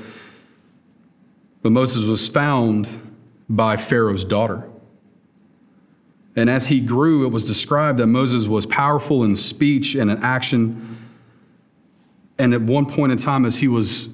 But 1.62 1.72
Moses 1.72 2.04
was 2.04 2.28
found 2.28 2.88
by 3.50 3.76
Pharaoh's 3.76 4.24
daughter. 4.24 4.70
And 6.36 6.50
as 6.50 6.68
he 6.68 6.80
grew, 6.80 7.26
it 7.26 7.30
was 7.30 7.48
described 7.48 7.98
that 8.00 8.08
Moses 8.08 8.48
was 8.48 8.66
powerful 8.66 9.24
in 9.24 9.36
speech 9.36 9.96
and 9.96 10.12
in 10.12 10.24
action. 10.24 10.98
And 12.40 12.54
at 12.54 12.62
one 12.62 12.86
point 12.86 13.12
in 13.12 13.18
time, 13.18 13.46
as 13.46 13.58
he 13.58 13.68
was 13.68 14.10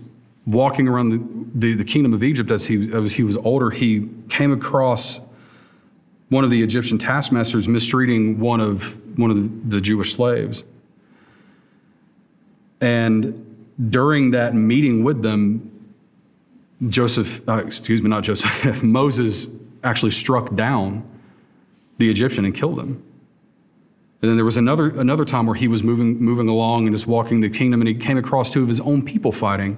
walking 0.46 0.88
around 0.88 1.10
the, 1.10 1.68
the, 1.68 1.76
the 1.76 1.86
kingdom 1.86 2.14
of 2.14 2.24
Egypt, 2.24 2.52
as 2.52 2.66
he, 2.66 2.92
as 2.92 3.14
he 3.14 3.24
was 3.24 3.38
older, 3.38 3.70
he 3.70 4.10
came 4.30 4.52
across 4.52 5.22
one 6.30 6.44
of 6.44 6.50
the 6.50 6.62
Egyptian 6.62 6.98
taskmasters 6.98 7.68
mistreating 7.68 8.40
one 8.40 8.60
of 8.60 8.98
one 9.18 9.32
of 9.32 9.70
the, 9.70 9.80
Jewish 9.80 10.14
slaves. 10.14 10.66
And 12.82 13.68
during 13.90 14.32
that 14.32 14.54
meeting 14.54 15.04
with 15.04 15.22
them, 15.22 15.72
Joseph, 16.88 17.48
uh, 17.48 17.58
excuse 17.58 18.02
me, 18.02 18.10
not 18.10 18.24
Joseph, 18.24 18.84
Moses 18.84 19.48
actually 19.84 20.12
struck 20.12 20.54
down 20.56 21.08
the 21.98 22.10
Egyptian 22.10 22.44
and 22.44 22.54
killed 22.54 22.80
him. 22.80 23.02
And 24.22 24.30
then 24.30 24.38
there 24.38 24.46
was 24.46 24.58
another, 24.58 24.90
another 24.90 25.26
time 25.26 25.46
where 25.46 25.56
he 25.56 25.68
was 25.68 25.84
moving, 25.84 26.20
moving 26.20 26.48
along 26.48 26.88
and 26.88 26.96
just 26.96 27.06
walking 27.06 27.42
the 27.42 27.50
kingdom, 27.50 27.82
and 27.82 27.88
he 27.88 27.94
came 27.96 28.18
across 28.18 28.50
two 28.50 28.62
of 28.62 28.68
his 28.68 28.80
own 28.80 29.04
people 29.04 29.32
fighting 29.32 29.78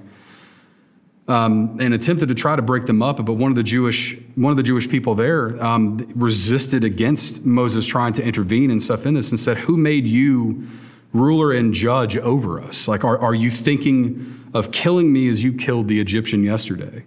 um, 1.28 1.76
and 1.78 1.92
attempted 1.92 2.28
to 2.30 2.34
try 2.34 2.56
to 2.56 2.62
break 2.62 2.86
them 2.86 3.02
up. 3.02 3.24
But 3.24 3.34
one 3.34 3.52
of 3.52 3.56
the 3.56 3.62
Jewish, 3.62 4.16
one 4.34 4.50
of 4.50 4.56
the 4.56 4.62
Jewish 4.62 4.88
people 4.88 5.14
there 5.14 5.62
um, 5.62 5.98
resisted 6.14 6.84
against 6.84 7.44
Moses 7.44 7.86
trying 7.86 8.14
to 8.14 8.24
intervene 8.24 8.70
and 8.70 8.82
stuff 8.82 9.04
in 9.04 9.14
this 9.14 9.30
and 9.30 9.38
said, 9.38 9.58
Who 9.58 9.76
made 9.76 10.06
you 10.06 10.66
ruler 11.12 11.52
and 11.52 11.74
judge 11.74 12.16
over 12.16 12.60
us? 12.60 12.88
Like, 12.88 13.04
are, 13.04 13.18
are 13.18 13.34
you 13.34 13.50
thinking 13.50 14.48
of 14.54 14.72
killing 14.72 15.12
me 15.12 15.28
as 15.28 15.44
you 15.44 15.52
killed 15.52 15.88
the 15.88 16.00
Egyptian 16.00 16.42
yesterday? 16.42 17.04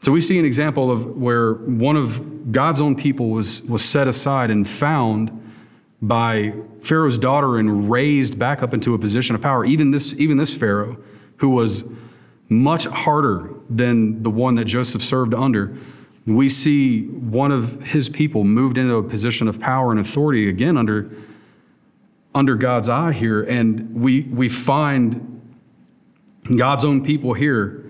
So 0.00 0.12
we 0.12 0.20
see 0.20 0.38
an 0.38 0.44
example 0.44 0.90
of 0.90 1.16
where 1.16 1.54
one 1.54 1.96
of 1.96 2.52
God's 2.52 2.80
own 2.80 2.94
people 2.94 3.30
was, 3.30 3.62
was 3.62 3.84
set 3.84 4.06
aside 4.08 4.50
and 4.50 4.66
found 4.66 5.42
by 6.06 6.52
Pharaoh's 6.80 7.18
daughter 7.18 7.58
and 7.58 7.90
raised 7.90 8.38
back 8.38 8.62
up 8.62 8.72
into 8.74 8.94
a 8.94 8.98
position 8.98 9.34
of 9.34 9.42
power. 9.42 9.64
Even 9.64 9.90
this, 9.90 10.14
even 10.14 10.36
this 10.36 10.54
Pharaoh, 10.54 10.96
who 11.36 11.50
was 11.50 11.84
much 12.48 12.86
harder 12.86 13.50
than 13.68 14.22
the 14.22 14.30
one 14.30 14.54
that 14.54 14.66
Joseph 14.66 15.02
served 15.02 15.34
under, 15.34 15.76
we 16.26 16.48
see 16.48 17.06
one 17.06 17.52
of 17.52 17.82
his 17.82 18.08
people 18.08 18.44
moved 18.44 18.78
into 18.78 18.94
a 18.96 19.02
position 19.02 19.48
of 19.48 19.60
power 19.60 19.90
and 19.90 20.00
authority 20.00 20.48
again 20.48 20.76
under, 20.76 21.10
under 22.34 22.56
God's 22.56 22.88
eye 22.88 23.12
here. 23.12 23.42
And 23.42 23.94
we, 23.94 24.22
we 24.22 24.48
find 24.48 25.32
God's 26.56 26.84
own 26.84 27.04
people 27.04 27.32
here 27.34 27.84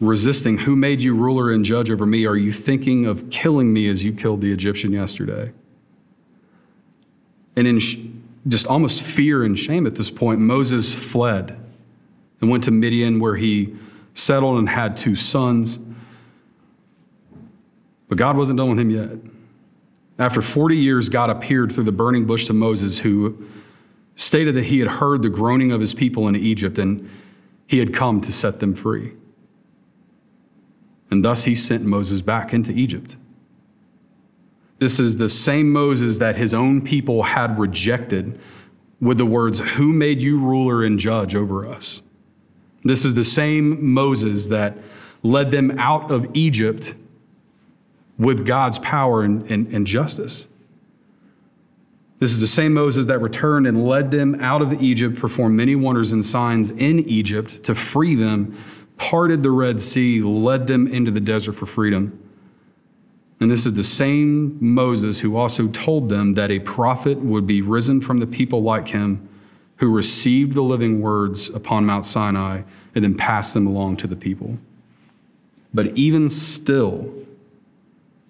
resisting. 0.00 0.58
Who 0.58 0.76
made 0.76 1.00
you 1.00 1.14
ruler 1.14 1.52
and 1.52 1.64
judge 1.64 1.90
over 1.90 2.06
me? 2.06 2.26
Are 2.26 2.36
you 2.36 2.52
thinking 2.52 3.06
of 3.06 3.30
killing 3.30 3.72
me 3.72 3.88
as 3.88 4.04
you 4.04 4.12
killed 4.12 4.40
the 4.40 4.52
Egyptian 4.52 4.92
yesterday? 4.92 5.52
And 7.56 7.66
in 7.66 7.78
sh- 7.78 7.98
just 8.46 8.66
almost 8.66 9.02
fear 9.02 9.44
and 9.44 9.58
shame 9.58 9.86
at 9.86 9.94
this 9.94 10.10
point, 10.10 10.40
Moses 10.40 10.94
fled 10.94 11.58
and 12.40 12.50
went 12.50 12.64
to 12.64 12.70
Midian, 12.70 13.20
where 13.20 13.36
he 13.36 13.74
settled 14.12 14.58
and 14.58 14.68
had 14.68 14.96
two 14.96 15.14
sons. 15.14 15.78
But 18.08 18.18
God 18.18 18.36
wasn't 18.36 18.58
done 18.58 18.70
with 18.70 18.78
him 18.78 18.90
yet. 18.90 19.10
After 20.18 20.40
40 20.40 20.76
years, 20.76 21.08
God 21.08 21.30
appeared 21.30 21.72
through 21.72 21.84
the 21.84 21.92
burning 21.92 22.26
bush 22.26 22.44
to 22.46 22.52
Moses, 22.52 22.98
who 22.98 23.46
stated 24.16 24.54
that 24.54 24.64
he 24.64 24.78
had 24.78 24.88
heard 24.88 25.22
the 25.22 25.28
groaning 25.28 25.72
of 25.72 25.80
his 25.80 25.94
people 25.94 26.28
in 26.28 26.36
Egypt 26.36 26.78
and 26.78 27.08
he 27.66 27.78
had 27.78 27.94
come 27.94 28.20
to 28.20 28.32
set 28.32 28.60
them 28.60 28.74
free. 28.74 29.12
And 31.10 31.24
thus 31.24 31.44
he 31.44 31.54
sent 31.54 31.84
Moses 31.84 32.20
back 32.20 32.52
into 32.52 32.72
Egypt. 32.72 33.16
This 34.78 34.98
is 34.98 35.16
the 35.16 35.28
same 35.28 35.72
Moses 35.72 36.18
that 36.18 36.36
his 36.36 36.52
own 36.52 36.82
people 36.82 37.22
had 37.22 37.58
rejected 37.58 38.38
with 39.00 39.18
the 39.18 39.26
words, 39.26 39.60
Who 39.60 39.92
made 39.92 40.20
you 40.20 40.38
ruler 40.38 40.84
and 40.84 40.98
judge 40.98 41.34
over 41.34 41.66
us? 41.66 42.02
This 42.82 43.04
is 43.04 43.14
the 43.14 43.24
same 43.24 43.92
Moses 43.92 44.48
that 44.48 44.76
led 45.22 45.50
them 45.50 45.78
out 45.78 46.10
of 46.10 46.26
Egypt 46.34 46.94
with 48.18 48.46
God's 48.46 48.78
power 48.78 49.22
and, 49.22 49.50
and, 49.50 49.66
and, 49.68 49.86
justice. 49.86 50.48
This 52.18 52.30
is 52.30 52.40
the 52.40 52.46
same 52.46 52.74
Moses 52.74 53.06
that 53.06 53.20
returned 53.20 53.66
and 53.66 53.86
led 53.86 54.10
them 54.10 54.36
out 54.40 54.62
of 54.62 54.82
Egypt, 54.82 55.18
performed 55.18 55.56
many 55.56 55.74
wonders 55.74 56.12
and 56.12 56.24
signs 56.24 56.70
in 56.70 57.00
Egypt 57.00 57.62
to 57.64 57.74
free 57.74 58.14
them, 58.14 58.56
parted 58.96 59.42
the 59.42 59.50
Red 59.50 59.80
Sea, 59.80 60.22
led 60.22 60.66
them 60.66 60.86
into 60.86 61.10
the 61.10 61.20
desert 61.20 61.54
for 61.54 61.66
freedom. 61.66 62.23
And 63.44 63.50
this 63.50 63.66
is 63.66 63.74
the 63.74 63.84
same 63.84 64.56
Moses 64.58 65.20
who 65.20 65.36
also 65.36 65.68
told 65.68 66.08
them 66.08 66.32
that 66.32 66.50
a 66.50 66.60
prophet 66.60 67.18
would 67.18 67.46
be 67.46 67.60
risen 67.60 68.00
from 68.00 68.18
the 68.18 68.26
people 68.26 68.62
like 68.62 68.88
him, 68.88 69.28
who 69.76 69.92
received 69.92 70.54
the 70.54 70.62
living 70.62 71.02
words 71.02 71.50
upon 71.50 71.84
Mount 71.84 72.06
Sinai 72.06 72.62
and 72.94 73.04
then 73.04 73.14
passed 73.14 73.52
them 73.52 73.66
along 73.66 73.98
to 73.98 74.06
the 74.06 74.16
people. 74.16 74.56
But 75.74 75.88
even 75.88 76.30
still, 76.30 77.12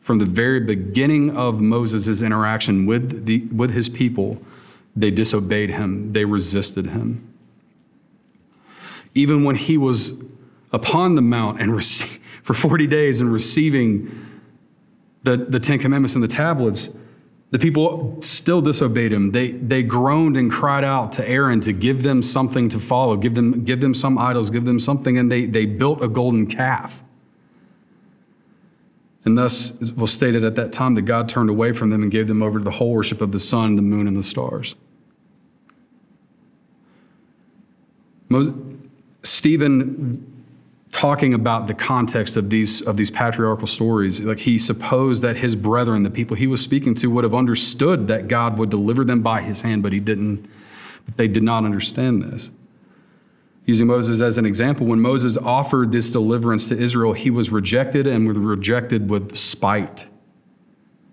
from 0.01 0.19
the 0.19 0.25
very 0.25 0.59
beginning 0.59 1.37
of 1.37 1.61
Moses' 1.61 2.21
interaction 2.21 2.85
with, 2.85 3.25
the, 3.25 3.43
with 3.55 3.71
his 3.71 3.89
people, 3.89 4.43
they 4.97 5.13
disobeyed 5.13 5.71
him, 5.71 6.13
they 6.13 6.25
resisted 6.25 6.87
him. 6.87 7.33
Even 9.15 9.45
when 9.45 9.55
he 9.55 9.79
was 9.79 10.15
upon 10.73 11.15
the 11.15 11.23
mount 11.23 11.61
and 11.61 11.71
rece- 11.79 12.19
for 12.43 12.55
40 12.55 12.89
days 12.89 13.21
and 13.21 13.33
receiving 13.33 14.33
the, 15.25 15.37
the 15.37 15.59
Ten 15.59 15.79
Commandments 15.79 16.15
and 16.15 16.23
the 16.23 16.29
tablets, 16.29 16.91
the 17.51 17.59
people 17.59 18.21
still 18.21 18.61
disobeyed 18.61 19.13
him. 19.13 19.33
They, 19.33 19.53
they 19.53 19.83
groaned 19.83 20.37
and 20.37 20.51
cried 20.51 20.85
out 20.85 21.13
to 21.13 21.29
Aaron 21.29 21.61
to 21.63 21.73
give 21.73 22.03
them 22.03 22.23
something 22.23 22.69
to 22.71 22.79
follow, 22.79 23.17
give 23.17 23.35
them, 23.35 23.65
give 23.65 23.81
them 23.81 23.95
some 23.95 24.19
idols, 24.19 24.51
give 24.51 24.65
them 24.65 24.79
something, 24.79 25.19
and 25.19 25.31
they, 25.31 25.47
they 25.47 25.67
built 25.67 26.03
a 26.03 26.09
golden 26.09 26.47
calf. 26.47 27.03
And 29.25 29.39
thus 29.39 29.71
it 29.81 29.97
was 29.97 30.13
stated 30.13 30.45
at 30.45 30.57
that 30.57 30.73
time 30.73 30.95
that 30.97 31.03
God 31.03 31.29
turned 31.29 31.49
away 31.49 31.73
from 31.73 31.89
them 31.89 32.03
and 32.03 32.11
gave 32.11 32.27
them 32.27 32.43
over 32.43 32.59
to 32.59 32.65
the 32.65 32.73
whole 32.73 32.93
worship 32.93 33.21
of 33.21 33.33
the 33.33 33.39
sun, 33.39 33.77
the 33.77 33.83
moon, 33.83 34.07
and 34.07 34.17
the 34.17 34.23
stars. 34.23 34.75
Moses, 38.29 38.55
Stephen 39.23 40.34
talking 40.95 41.35
about 41.35 41.67
the 41.67 41.75
context 41.75 42.37
of 42.37 42.51
these 42.51 42.81
of 42.83 42.97
these 42.97 43.11
patriarchal 43.11 43.67
stories 43.67 44.21
like 44.21 44.39
he 44.39 44.57
supposed 44.57 45.23
that 45.23 45.35
his 45.35 45.57
brethren 45.57 46.05
the 46.05 46.11
people 46.11 46.37
he 46.37 46.47
was 46.47 46.61
speaking 46.61 46.95
to 46.95 47.09
would 47.09 47.25
have 47.25 47.35
understood 47.35 48.07
that 48.07 48.29
god 48.29 48.57
would 48.57 48.71
deliver 48.71 49.05
them 49.05 49.21
by 49.21 49.41
his 49.41 49.63
hand 49.63 49.83
but 49.83 49.93
he 49.93 49.99
didn't. 49.99 50.49
But 51.05 51.17
they 51.17 51.27
did 51.27 51.43
not 51.43 51.65
understand 51.65 52.23
this. 52.23 52.53
Using 53.67 53.89
moses 53.89 54.21
as 54.21 54.39
an 54.39 54.47
example 54.47 54.87
when 54.87 55.01
moses 55.01 55.37
offered 55.37 55.91
this 55.91 56.13
deliverance 56.13 56.69
to 56.69 56.79
israel 56.79 57.13
he 57.13 57.29
was 57.29 57.51
rejected 57.51 58.07
and 58.07 58.29
was 58.29 58.37
rejected 58.37 59.11
with 59.11 59.35
spite. 59.37 60.07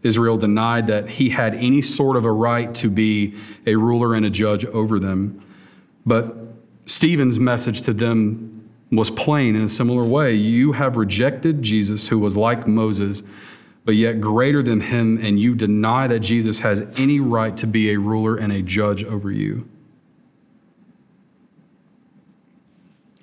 Israel 0.04 0.38
denied 0.38 0.86
that 0.88 1.10
he 1.10 1.30
had 1.30 1.56
any 1.56 1.82
sort 1.82 2.18
of 2.18 2.26
a 2.26 2.32
right 2.32 2.72
to 2.76 2.88
be 2.88 3.34
a 3.66 3.76
ruler 3.76 4.14
and 4.14 4.28
a 4.28 4.30
judge 4.30 4.64
over 4.66 5.00
them. 5.00 5.44
But 6.06 6.36
stephen's 6.86 7.40
message 7.40 7.82
to 7.84 7.94
them 7.94 8.51
was 8.92 9.10
plain 9.10 9.56
in 9.56 9.62
a 9.62 9.70
similar 9.70 10.04
way. 10.04 10.34
You 10.34 10.74
have 10.74 10.98
rejected 10.98 11.62
Jesus, 11.62 12.08
who 12.10 12.20
was 12.20 12.36
like 12.36 12.68
Moses, 12.68 13.24
but 13.86 13.96
yet 13.96 14.20
greater 14.20 14.62
than 14.62 14.82
him, 14.82 15.18
and 15.24 15.40
you 15.40 15.56
deny 15.56 16.08
that 16.08 16.20
Jesus 16.20 16.60
has 16.60 16.84
any 16.98 17.20
right 17.20 17.56
to 17.58 17.68
be 17.68 17.92
a 17.92 17.98
ruler 17.98 18.36
and 18.36 18.52
a 18.52 18.62
judge 18.62 19.04
over 19.04 19.32
you. 19.32 19.68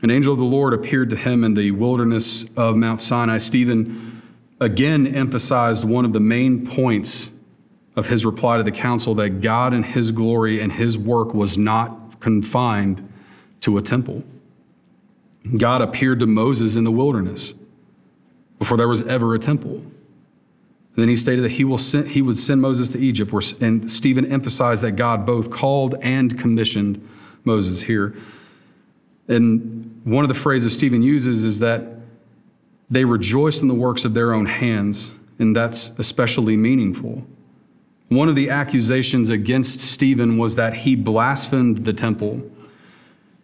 An 0.00 0.10
angel 0.10 0.32
of 0.32 0.38
the 0.38 0.44
Lord 0.44 0.72
appeared 0.72 1.10
to 1.10 1.16
him 1.16 1.44
in 1.44 1.54
the 1.54 1.72
wilderness 1.72 2.44
of 2.56 2.76
Mount 2.76 3.02
Sinai. 3.02 3.38
Stephen 3.38 4.22
again 4.60 5.06
emphasized 5.06 5.84
one 5.84 6.04
of 6.04 6.12
the 6.12 6.20
main 6.20 6.66
points 6.66 7.30
of 7.96 8.06
his 8.08 8.24
reply 8.24 8.56
to 8.56 8.62
the 8.62 8.70
council 8.70 9.14
that 9.16 9.40
God 9.40 9.74
and 9.74 9.84
his 9.84 10.12
glory 10.12 10.60
and 10.60 10.72
his 10.72 10.96
work 10.96 11.34
was 11.34 11.58
not 11.58 12.20
confined 12.20 13.12
to 13.60 13.76
a 13.76 13.82
temple. 13.82 14.22
God 15.56 15.82
appeared 15.82 16.20
to 16.20 16.26
Moses 16.26 16.76
in 16.76 16.84
the 16.84 16.90
wilderness 16.90 17.54
before 18.58 18.76
there 18.76 18.88
was 18.88 19.02
ever 19.06 19.34
a 19.34 19.38
temple. 19.38 19.76
And 20.98 21.04
then 21.04 21.08
he 21.08 21.16
stated 21.16 21.42
that 21.42 21.52
he, 21.52 21.64
will 21.64 21.78
send, 21.78 22.08
he 22.08 22.22
would 22.22 22.38
send 22.38 22.60
Moses 22.60 22.88
to 22.88 22.98
Egypt, 22.98 23.32
and 23.60 23.88
Stephen 23.90 24.26
emphasized 24.26 24.82
that 24.82 24.92
God 24.92 25.24
both 25.24 25.50
called 25.50 25.94
and 26.02 26.36
commissioned 26.38 27.08
Moses 27.44 27.82
here. 27.82 28.16
And 29.28 30.00
one 30.04 30.24
of 30.24 30.28
the 30.28 30.34
phrases 30.34 30.74
Stephen 30.74 31.02
uses 31.02 31.44
is 31.44 31.60
that 31.60 31.84
they 32.90 33.04
rejoiced 33.04 33.62
in 33.62 33.68
the 33.68 33.74
works 33.74 34.04
of 34.04 34.14
their 34.14 34.32
own 34.32 34.46
hands, 34.46 35.12
and 35.38 35.54
that's 35.54 35.92
especially 35.98 36.56
meaningful. 36.56 37.24
One 38.08 38.28
of 38.28 38.34
the 38.34 38.50
accusations 38.50 39.30
against 39.30 39.80
Stephen 39.80 40.38
was 40.38 40.56
that 40.56 40.74
he 40.74 40.96
blasphemed 40.96 41.84
the 41.84 41.92
temple 41.92 42.42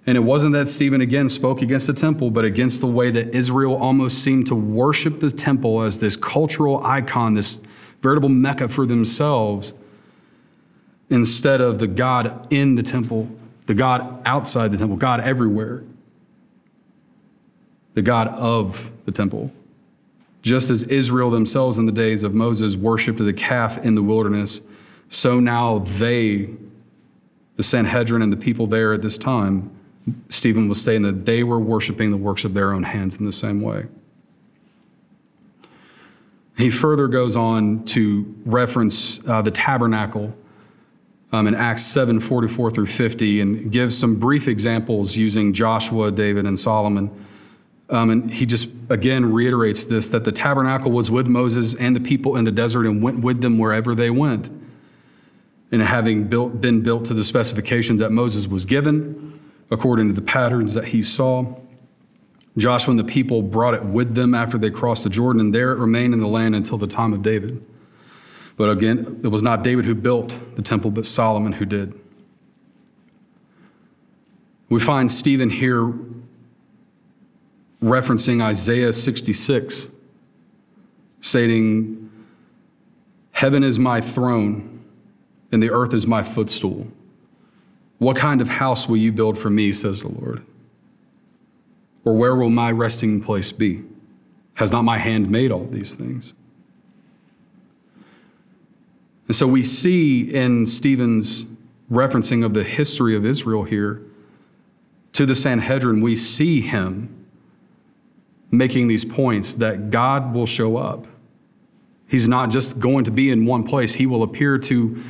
and 0.07 0.17
it 0.17 0.21
wasn't 0.21 0.53
that 0.53 0.69
Stephen 0.69 1.01
again 1.01 1.29
spoke 1.29 1.63
against 1.63 1.87
the 1.87 1.95
temple, 1.95 2.31
but 2.31 2.45
against 2.45 2.81
the 2.81 2.87
way 2.87 3.11
that 3.11 3.35
Israel 3.35 3.75
almost 3.77 4.23
seemed 4.23 4.47
to 4.49 4.55
worship 4.55 5.21
the 5.21 5.31
temple 5.31 5.81
as 5.83 6.01
this 6.01 6.15
cultural 6.15 6.85
icon, 6.85 7.35
this 7.35 7.61
veritable 8.03 8.29
Mecca 8.29 8.69
for 8.69 8.85
themselves, 8.85 9.73
instead 11.09 11.61
of 11.61 11.79
the 11.79 11.87
God 11.87 12.47
in 12.51 12.75
the 12.75 12.83
temple, 12.83 13.29
the 13.67 13.75
God 13.75 14.21
outside 14.27 14.71
the 14.71 14.77
temple, 14.77 14.97
God 14.97 15.21
everywhere, 15.21 15.83
the 17.95 18.03
God 18.03 18.29
of 18.29 18.91
the 19.07 19.13
temple. 19.13 19.51
Just 20.43 20.69
as 20.69 20.83
Israel 20.83 21.31
themselves 21.31 21.79
in 21.79 21.87
the 21.87 21.93
days 21.93 22.23
of 22.23 22.35
Moses 22.35 22.77
worshiped 22.77 23.19
the 23.19 23.33
calf 23.33 23.79
in 23.79 23.95
the 23.95 24.03
wilderness, 24.03 24.61
so 25.09 25.41
now 25.41 25.79
they, 25.79 26.51
the 27.57 27.63
Sanhedrin 27.63 28.21
and 28.21 28.31
the 28.31 28.37
people 28.37 28.67
there 28.67 28.93
at 28.93 29.01
this 29.01 29.17
time, 29.17 29.71
Stephen 30.29 30.69
was 30.69 30.81
stating 30.81 31.03
that 31.03 31.25
they 31.25 31.43
were 31.43 31.59
worshiping 31.59 32.11
the 32.11 32.17
works 32.17 32.45
of 32.45 32.55
their 32.55 32.73
own 32.73 32.83
hands 32.83 33.17
in 33.17 33.25
the 33.25 33.33
same 33.33 33.61
way. 33.61 33.87
He 36.57 36.71
further 36.71 37.09
goes 37.09 37.37
on 37.37 37.85
to 37.87 38.35
reference 38.45 39.21
uh, 39.27 39.43
the 39.43 39.51
tabernacle 39.51 40.35
um, 41.33 41.49
in 41.49 41.55
Acts 41.55 41.83
7 41.83 42.21
44 42.21 42.71
through 42.71 42.87
50 42.87 43.41
and 43.41 43.73
gives 43.73 43.99
some 43.99 44.17
brief 44.17 44.47
examples 44.47 45.17
using 45.17 45.53
Joshua, 45.53 46.13
David, 46.13 46.47
and 46.47 46.57
Solomon. 46.57 47.11
Um, 47.91 48.11
and 48.11 48.33
he 48.33 48.47
just 48.47 48.69
again 48.89 49.33
reiterates 49.33 49.85
this 49.85 50.11
that 50.11 50.25
the 50.25 50.33
tabernacle 50.33 50.93
was 50.93 51.11
with 51.11 51.27
Moses 51.27 51.75
and 51.75 51.95
the 51.95 52.01
people 52.01 52.37
in 52.37 52.45
the 52.45 52.53
desert 52.53 52.87
and 52.87 53.03
went 53.03 53.21
with 53.21 53.41
them 53.41 53.59
wherever 53.59 53.95
they 53.95 54.11
went. 54.11 54.49
And 55.73 55.83
having 55.83 56.29
built, 56.29 56.61
been 56.61 56.83
built 56.83 57.05
to 57.07 57.15
the 57.15 57.25
specifications 57.25 58.01
that 58.01 58.13
Moses 58.13 58.47
was 58.47 58.65
given, 58.65 59.41
according 59.71 60.09
to 60.09 60.15
the 60.15 60.23
patterns 60.23 60.75
that 60.75 60.87
he 60.87 61.03
saw, 61.03 61.55
Joshua 62.57 62.93
and 62.93 62.99
the 62.99 63.05
people 63.05 63.43
brought 63.43 63.75
it 63.75 63.85
with 63.85 64.15
them 64.15 64.35
after 64.35 64.59
they 64.59 64.71
crossed 64.71 65.05
the 65.05 65.11
Jordan, 65.11 65.41
and 65.41 65.55
there 65.55 65.73
it 65.73 65.79
remained 65.79 66.15
in 66.15 66.21
the 66.21 66.29
land 66.29 66.55
until 66.55 66.79
the 66.79 66.87
time 66.87 67.13
of 67.13 67.23
David. 67.23 67.65
But 68.57 68.71
again, 68.71 69.21
it 69.25 69.29
was 69.29 69.43
not 69.43 69.65
David 69.65 69.85
who 69.85 69.95
built 69.95 70.41
the 70.55 70.63
temple, 70.63 70.91
but 70.91 71.05
Solomon 71.05 71.53
who 71.53 71.65
did. 71.65 71.99
We 74.69 74.79
find 74.79 75.11
Stephen 75.11 75.51
here 75.51 75.93
referencing 77.83 78.43
Isaiah 78.43 78.93
66, 78.93 79.89
stating, 81.21 82.11
Heaven 83.33 83.65
is 83.65 83.79
my 83.79 84.01
throne, 84.01 84.85
and 85.51 85.63
the 85.63 85.71
earth 85.71 85.93
is 85.93 86.07
my 86.07 86.23
footstool. 86.23 86.87
What 87.99 88.17
kind 88.17 88.41
of 88.41 88.49
house 88.49 88.89
will 88.89 88.97
you 88.97 89.13
build 89.13 89.39
for 89.39 89.51
me, 89.51 89.73
says 89.73 90.03
the 90.03 90.09
Lord? 90.09 90.45
Or 92.05 92.15
where 92.15 92.35
will 92.35 92.51
my 92.51 92.71
resting 92.71 93.23
place 93.23 93.53
be? 93.53 93.83
Has 94.57 94.73
not 94.73 94.83
my 94.83 94.99
hand 94.99 95.31
made 95.31 95.51
all 95.51 95.67
these 95.67 95.95
things? 95.95 96.35
And 99.27 99.35
so 99.35 99.47
we 99.47 99.63
see 99.63 100.23
in 100.23 100.67
Stephen's 100.67 101.47
referencing 101.91 102.45
of 102.45 102.55
the 102.55 102.65
history 102.65 103.17
of 103.17 103.25
Israel 103.25 103.65
here 103.65 104.03
to 105.13 105.25
the 105.25 105.35
Sanhedrin, 105.35 106.01
we 106.01 106.17
see 106.17 106.61
him 106.61 107.27
making 108.51 108.89
these 108.89 109.05
points 109.05 109.55
that 109.55 109.91
God 109.91 110.35
will 110.35 110.47
show 110.47 110.77
up. 110.77 111.07
He's 112.07 112.29
not 112.29 112.51
just 112.51 112.79
going 112.79 113.05
to 113.05 113.11
be 113.11 113.31
in 113.31 113.47
one 113.47 113.65
place, 113.65 113.95
he 113.95 114.07
will 114.07 114.23
appear 114.23 114.59
to 114.59 115.03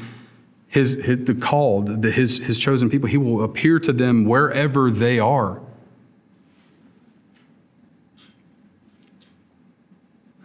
his, 0.74 0.94
his 0.94 1.20
the 1.20 1.36
called, 1.36 2.02
the, 2.02 2.10
his, 2.10 2.38
his 2.38 2.58
chosen 2.58 2.90
people. 2.90 3.08
He 3.08 3.16
will 3.16 3.44
appear 3.44 3.78
to 3.78 3.92
them 3.92 4.24
wherever 4.24 4.90
they 4.90 5.20
are. 5.20 5.60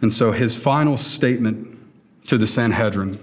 And 0.00 0.12
so 0.12 0.30
his 0.30 0.56
final 0.56 0.96
statement 0.96 1.76
to 2.28 2.38
the 2.38 2.46
Sanhedrin 2.46 3.18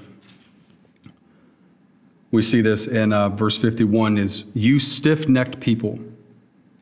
we 2.30 2.42
see 2.42 2.60
this 2.60 2.88
in 2.88 3.14
uh, 3.14 3.30
verse 3.30 3.58
51 3.58 4.18
is 4.18 4.44
you 4.54 4.80
stiff-necked 4.80 5.62
people 5.62 5.98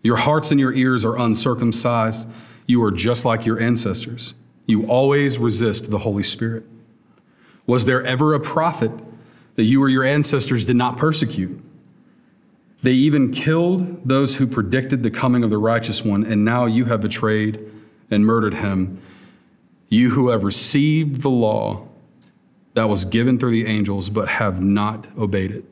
your 0.02 0.18
hearts 0.18 0.50
and 0.50 0.60
your 0.60 0.74
ears 0.74 1.06
are 1.06 1.18
uncircumcised 1.20 2.28
you 2.66 2.82
are 2.84 2.90
just 2.90 3.26
like 3.26 3.46
your 3.46 3.60
ancestors 3.60 4.34
you 4.66 4.88
always 4.88 5.38
resist 5.38 5.92
the 5.92 6.00
holy 6.00 6.24
spirit 6.24 6.66
was 7.68 7.86
there 7.86 8.04
ever 8.04 8.34
a 8.34 8.40
prophet 8.40 8.92
that 9.56 9.63
you 9.63 9.82
or 9.82 9.89
your 9.89 10.04
ancestors 10.04 10.65
did 10.65 10.76
not 10.76 10.98
persecute 10.98 11.62
they 12.84 12.91
even 12.91 13.32
killed 13.32 14.08
those 14.08 14.36
who 14.36 14.46
predicted 14.46 15.02
the 15.02 15.10
coming 15.10 15.44
of 15.44 15.50
the 15.50 15.58
righteous 15.58 16.04
one 16.04 16.24
and 16.24 16.46
now 16.46 16.65
you 16.65 16.86
have 16.86 17.02
betrayed 17.02 17.60
and 18.12 18.26
murdered 18.26 18.56
him 18.56 19.02
you 19.89 20.12
who 20.12 20.30
have 20.30 20.44
received 20.44 21.22
the 21.22 21.30
law 21.30 21.88
that 22.76 22.89
was 22.89 23.06
given 23.06 23.39
through 23.39 23.52
the 23.52 23.65
angels, 23.65 24.10
but 24.10 24.28
have 24.28 24.62
not 24.62 25.08
obeyed 25.18 25.52
it. 25.52 25.65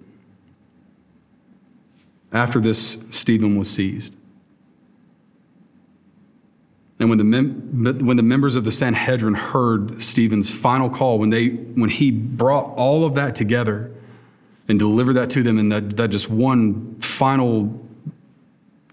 After 2.31 2.59
this, 2.59 2.97
Stephen 3.09 3.57
was 3.57 3.69
seized. 3.69 4.15
And 7.03 7.09
when 7.09 7.17
the, 7.17 7.25
mem- 7.25 8.05
when 8.05 8.15
the 8.15 8.23
members 8.23 8.55
of 8.55 8.63
the 8.63 8.71
Sanhedrin 8.71 9.33
heard 9.33 10.01
Stephen's 10.01 10.49
final 10.49 10.89
call, 10.89 11.19
when, 11.19 11.31
they, 11.31 11.49
when 11.49 11.89
he 11.89 12.11
brought 12.11 12.73
all 12.77 13.03
of 13.03 13.15
that 13.15 13.35
together 13.35 13.91
and 14.69 14.79
delivered 14.79 15.15
that 15.15 15.29
to 15.31 15.43
them 15.43 15.59
in 15.59 15.67
that, 15.67 15.97
that 15.97 16.11
just 16.11 16.29
one 16.29 16.95
final 17.01 17.77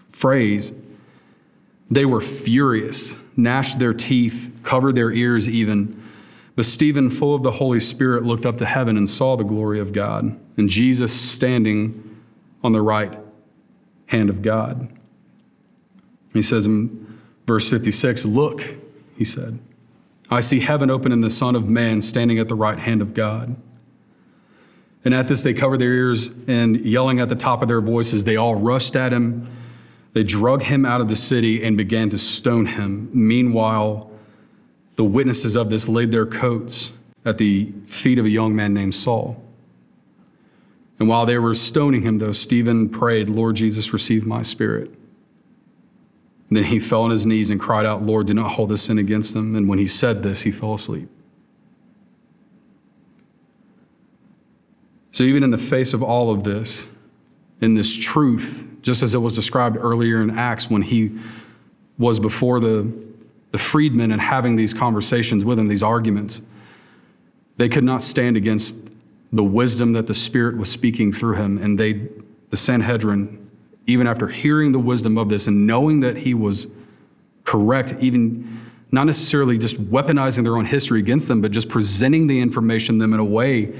phrase, 0.09 0.73
they 1.89 2.03
were 2.03 2.19
furious, 2.19 3.17
gnashed 3.37 3.79
their 3.79 3.93
teeth, 3.93 4.51
covered 4.61 4.95
their 4.95 5.13
ears 5.13 5.47
even 5.47 5.97
but 6.53 6.65
Stephen, 6.65 7.09
full 7.09 7.33
of 7.33 7.43
the 7.43 7.51
Holy 7.51 7.79
Spirit, 7.79 8.23
looked 8.23 8.45
up 8.45 8.57
to 8.57 8.65
heaven 8.65 8.97
and 8.97 9.09
saw 9.09 9.37
the 9.37 9.43
glory 9.43 9.79
of 9.79 9.93
God, 9.93 10.37
and 10.57 10.67
Jesus 10.67 11.13
standing 11.17 12.19
on 12.61 12.73
the 12.73 12.81
right 12.81 13.17
hand 14.07 14.29
of 14.29 14.41
God. 14.41 14.89
He 16.33 16.41
says 16.41 16.67
verse 17.45 17.69
56 17.69 18.25
Look, 18.25 18.75
he 19.15 19.23
said, 19.23 19.59
I 20.29 20.39
see 20.39 20.59
heaven 20.61 20.89
open 20.89 21.11
and 21.11 21.23
the 21.23 21.29
Son 21.29 21.55
of 21.55 21.67
Man 21.67 21.99
standing 22.01 22.39
at 22.39 22.47
the 22.47 22.55
right 22.55 22.79
hand 22.79 23.01
of 23.01 23.13
God. 23.13 23.55
And 25.03 25.13
at 25.13 25.27
this, 25.27 25.41
they 25.41 25.53
covered 25.53 25.79
their 25.79 25.93
ears 25.93 26.31
and 26.47 26.79
yelling 26.85 27.19
at 27.19 27.29
the 27.29 27.35
top 27.35 27.61
of 27.61 27.67
their 27.67 27.81
voices, 27.81 28.23
they 28.23 28.37
all 28.37 28.55
rushed 28.55 28.95
at 28.95 29.11
him. 29.11 29.49
They 30.13 30.23
drug 30.23 30.63
him 30.63 30.85
out 30.85 31.01
of 31.01 31.07
the 31.07 31.15
city 31.15 31.63
and 31.63 31.75
began 31.75 32.09
to 32.09 32.17
stone 32.17 32.65
him. 32.65 33.09
Meanwhile, 33.13 34.11
the 34.95 35.03
witnesses 35.03 35.55
of 35.55 35.69
this 35.69 35.87
laid 35.87 36.11
their 36.11 36.25
coats 36.25 36.91
at 37.25 37.37
the 37.37 37.71
feet 37.85 38.19
of 38.19 38.25
a 38.25 38.29
young 38.29 38.55
man 38.55 38.73
named 38.73 38.93
Saul. 38.93 39.41
And 40.99 41.07
while 41.07 41.25
they 41.25 41.39
were 41.39 41.55
stoning 41.55 42.03
him, 42.03 42.19
though, 42.19 42.31
Stephen 42.31 42.89
prayed, 42.89 43.29
Lord 43.29 43.55
Jesus, 43.55 43.93
receive 43.93 44.25
my 44.25 44.43
spirit. 44.43 44.93
Then 46.51 46.65
he 46.65 46.79
fell 46.79 47.03
on 47.03 47.11
his 47.11 47.25
knees 47.25 47.49
and 47.49 47.59
cried 47.59 47.85
out, 47.85 48.03
Lord, 48.03 48.27
do 48.27 48.33
not 48.33 48.51
hold 48.51 48.69
this 48.69 48.83
sin 48.83 48.97
against 48.97 49.33
them. 49.33 49.55
And 49.55 49.67
when 49.69 49.79
he 49.79 49.87
said 49.87 50.21
this, 50.21 50.41
he 50.41 50.51
fell 50.51 50.73
asleep. 50.73 51.09
So, 55.13 55.23
even 55.23 55.43
in 55.43 55.51
the 55.51 55.57
face 55.57 55.93
of 55.93 56.03
all 56.03 56.29
of 56.29 56.43
this, 56.43 56.89
in 57.61 57.73
this 57.73 57.95
truth, 57.95 58.67
just 58.81 59.01
as 59.01 59.15
it 59.15 59.19
was 59.19 59.33
described 59.33 59.77
earlier 59.79 60.21
in 60.21 60.37
Acts 60.37 60.69
when 60.69 60.81
he 60.81 61.17
was 61.97 62.19
before 62.19 62.59
the 62.59 62.91
the 63.51 63.57
freedmen 63.57 64.11
and 64.11 64.21
having 64.21 64.55
these 64.55 64.73
conversations 64.73 65.43
with 65.45 65.59
him, 65.59 65.67
these 65.67 65.83
arguments, 65.83 66.41
they 67.57 67.69
could 67.69 67.83
not 67.83 68.01
stand 68.01 68.37
against 68.37 68.77
the 69.31 69.43
wisdom 69.43 69.93
that 69.93 70.07
the 70.07 70.13
Spirit 70.13 70.57
was 70.57 70.71
speaking 70.71 71.11
through 71.11 71.35
him. 71.35 71.57
And 71.57 71.77
they, 71.77 72.07
the 72.49 72.57
Sanhedrin, 72.57 73.40
even 73.87 74.07
after 74.07 74.27
hearing 74.27 74.71
the 74.71 74.79
wisdom 74.79 75.17
of 75.17 75.29
this 75.29 75.47
and 75.47 75.65
knowing 75.67 76.01
that 76.01 76.17
he 76.17 76.33
was 76.33 76.67
correct, 77.43 77.95
even 77.99 78.59
not 78.91 79.05
necessarily 79.05 79.57
just 79.57 79.81
weaponizing 79.89 80.43
their 80.43 80.57
own 80.57 80.65
history 80.65 80.99
against 80.99 81.27
them, 81.27 81.41
but 81.41 81.51
just 81.51 81.69
presenting 81.69 82.27
the 82.27 82.39
information 82.39 82.95
to 82.95 83.03
them 83.03 83.13
in 83.13 83.19
a 83.19 83.25
way 83.25 83.73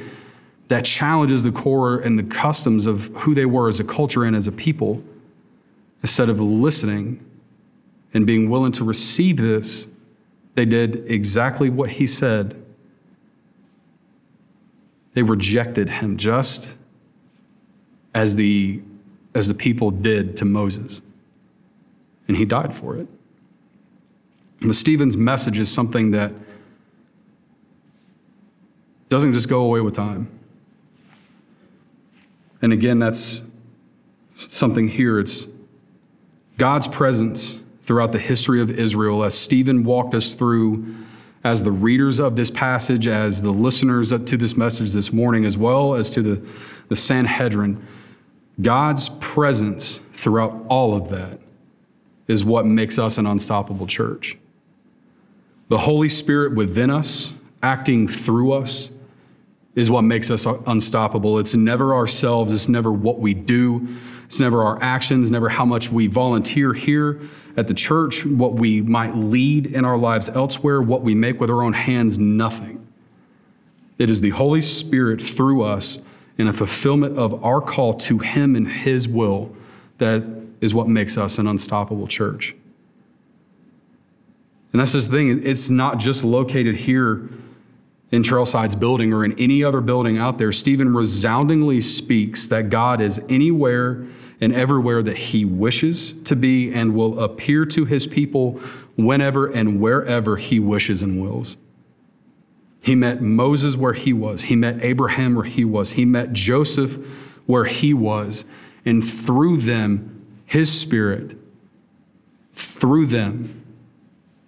that 0.70 0.86
challenges 0.86 1.44
the 1.44 1.52
core 1.52 2.00
and 2.00 2.18
the 2.18 2.24
customs 2.24 2.86
of 2.86 3.08
who 3.18 3.36
they 3.36 3.46
were 3.46 3.68
as 3.68 3.80
a 3.80 3.84
culture 3.84 4.24
and 4.24 4.36
as 4.36 4.48
a 4.48 4.52
people, 4.52 5.04
instead 6.02 6.30
of 6.30 6.40
listening 6.40 7.24
and 8.14 8.26
being 8.26 8.50
willing 8.50 8.72
to 8.72 8.84
receive 8.84 9.38
this, 9.38 9.88
they 10.56 10.66
did 10.66 11.10
exactly 11.12 11.70
what 11.70 11.90
he 11.90 12.08
said. 12.08 12.56
They 15.14 15.24
rejected 15.24 15.90
him 15.90 16.16
just 16.18 16.76
as 18.14 18.36
the, 18.36 18.82
as 19.34 19.48
the 19.48 19.54
people 19.54 19.92
did 19.92 20.38
to 20.38 20.46
Moses. 20.46 21.02
And 22.28 22.38
he 22.38 22.46
died 22.46 22.76
for 22.76 22.98
it. 22.98 23.08
But 24.62 24.76
Stephen's 24.76 25.18
message 25.18 25.60
is 25.60 25.72
something 25.72 26.12
that 26.12 26.32
doesn't 29.10 29.34
just 29.34 29.50
go 29.50 29.62
away 29.62 29.82
with 29.82 29.94
time. 29.94 30.30
And 32.62 32.72
again, 32.72 33.00
that's 33.00 33.42
something 34.36 34.88
here. 34.88 35.20
It's 35.20 35.48
God's 36.58 36.88
presence 36.88 37.58
throughout 37.82 38.12
the 38.12 38.20
history 38.20 38.62
of 38.62 38.70
Israel 38.70 39.24
as 39.24 39.38
Stephen 39.38 39.84
walked 39.84 40.14
us 40.14 40.36
through 40.36 40.96
as 41.44 41.64
the 41.64 41.72
readers 41.72 42.20
of 42.20 42.36
this 42.36 42.52
passage, 42.52 43.08
as 43.08 43.42
the 43.42 43.52
listeners 43.52 44.10
to 44.10 44.38
this 44.38 44.56
message 44.56 44.92
this 44.92 45.12
morning, 45.12 45.44
as 45.44 45.58
well 45.58 45.96
as 45.96 46.12
to 46.12 46.22
the, 46.22 46.46
the 46.88 46.96
Sanhedrin. 46.96 47.86
God's 48.62 49.10
presence 49.20 50.02
throughout 50.14 50.66
all 50.68 50.96
of 50.96 51.10
that 51.10 51.40
is 52.28 52.46
what 52.46 52.66
makes 52.66 53.00
us 53.00 53.18
an 53.18 53.26
unstoppable 53.26 53.88
church. 53.88 54.38
The 55.70 55.78
Holy 55.78 56.10
Spirit 56.10 56.56
within 56.56 56.90
us, 56.90 57.34
acting 57.64 58.08
through 58.08 58.54
us, 58.54 58.92
is 59.76 59.90
what 59.90 60.02
makes 60.02 60.30
us 60.30 60.46
unstoppable. 60.68 61.40
It's 61.40 61.56
never 61.56 61.94
ourselves, 61.94 62.52
it's 62.52 62.68
never 62.68 62.92
what 62.92 63.20
we 63.20 63.34
do, 63.34 63.88
it's 64.26 64.40
never 64.40 64.64
our 64.64 64.82
actions, 64.82 65.32
never 65.32 65.48
how 65.48 65.66
much 65.66 65.90
we 65.90 66.08
volunteer 66.08 66.74
here 66.74 67.22
at 67.56 67.68
the 67.68 67.74
church, 67.74 68.26
what 68.26 68.54
we 68.54 68.82
might 68.82 69.16
lead 69.16 69.68
in 69.68 69.86
our 69.86 69.98
lives 69.98 70.30
elsewhere, 70.30 70.82
what 70.82 71.02
we 71.04 71.16
make 71.16 71.40
with 71.40 71.50
our 71.50 71.64
own 71.64 71.74
hands, 71.74 72.18
nothing. 72.18 72.86
It 73.98 74.10
is 74.10 74.20
the 74.20 74.32
Holy 74.32 74.62
Spirit 74.62 75.22
through 75.22 75.64
us 75.64 76.02
in 76.42 76.48
a 76.48 76.54
fulfillment 76.54 77.18
of 77.18 77.44
our 77.46 77.62
call 77.62 77.94
to 77.94 78.20
Him 78.20 78.56
and 78.56 78.68
His 78.68 79.08
will 79.08 79.56
that 80.00 80.28
is 80.60 80.74
what 80.74 80.88
makes 80.88 81.18
us 81.18 81.38
an 81.38 81.48
unstoppable 81.48 82.08
church. 82.08 82.56
And 84.74 84.80
that's 84.80 84.94
the 84.94 85.02
thing, 85.02 85.46
it's 85.46 85.70
not 85.70 86.00
just 86.00 86.24
located 86.24 86.76
here 86.76 87.30
in 88.12 88.24
Trailside's 88.24 88.76
building 88.76 89.14
or 89.14 89.24
in 89.24 89.38
any 89.40 89.64
other 89.64 89.82
building 89.82 90.18
out 90.18 90.38
there. 90.38 90.52
Stephen 90.52 90.94
resoundingly 90.94 91.82
speaks 91.82 92.48
that 92.48 92.70
God 92.70 93.02
is 93.02 93.22
anywhere 93.30 94.06
and 94.42 94.54
everywhere 94.54 95.04
that 95.04 95.18
he 95.18 95.46
wishes 95.46 96.14
to 96.24 96.36
be 96.36 96.74
and 96.74 96.96
will 96.96 97.20
appear 97.24 97.66
to 97.66 97.86
his 97.86 98.08
people 98.08 98.60
whenever 98.96 99.48
and 99.48 99.80
wherever 99.80 100.38
he 100.38 100.60
wishes 100.60 101.02
and 101.02 101.22
wills. 101.22 101.58
He 102.82 102.96
met 102.96 103.22
Moses 103.22 103.78
where 103.78 103.94
he 103.94 104.12
was. 104.12 104.44
He 104.44 104.56
met 104.56 104.84
Abraham 104.84 105.36
where 105.36 105.46
he 105.46 105.64
was. 105.64 105.92
He 105.92 106.04
met 106.04 106.34
Joseph 106.34 106.98
where 107.46 107.66
he 107.66 107.94
was. 107.94 108.44
And 108.84 109.06
through 109.06 109.58
them, 109.58 110.26
his 110.46 110.72
spirit, 110.72 111.38
through 112.54 113.06
them, 113.06 113.64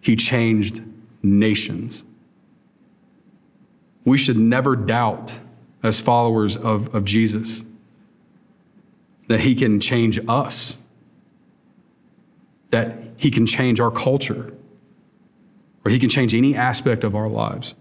he 0.02 0.16
changed 0.16 0.82
nations. 1.22 2.04
We 4.04 4.18
should 4.18 4.38
never 4.38 4.76
doubt, 4.76 5.40
as 5.84 6.02
followers 6.02 6.58
of, 6.58 6.94
of 6.94 7.06
Jesus, 7.06 7.64
that 9.28 9.42
he 9.42 9.56
can 9.56 9.80
change 9.80 10.20
us, 10.28 10.78
that 12.72 12.98
he 13.16 13.32
can 13.32 13.46
change 13.46 13.80
our 13.80 13.92
culture, 13.92 14.54
or 15.86 15.92
he 15.92 16.00
can 16.00 16.10
change 16.10 16.34
any 16.34 16.56
aspect 16.56 17.04
of 17.04 17.16
our 17.16 17.30
lives. 17.30 17.76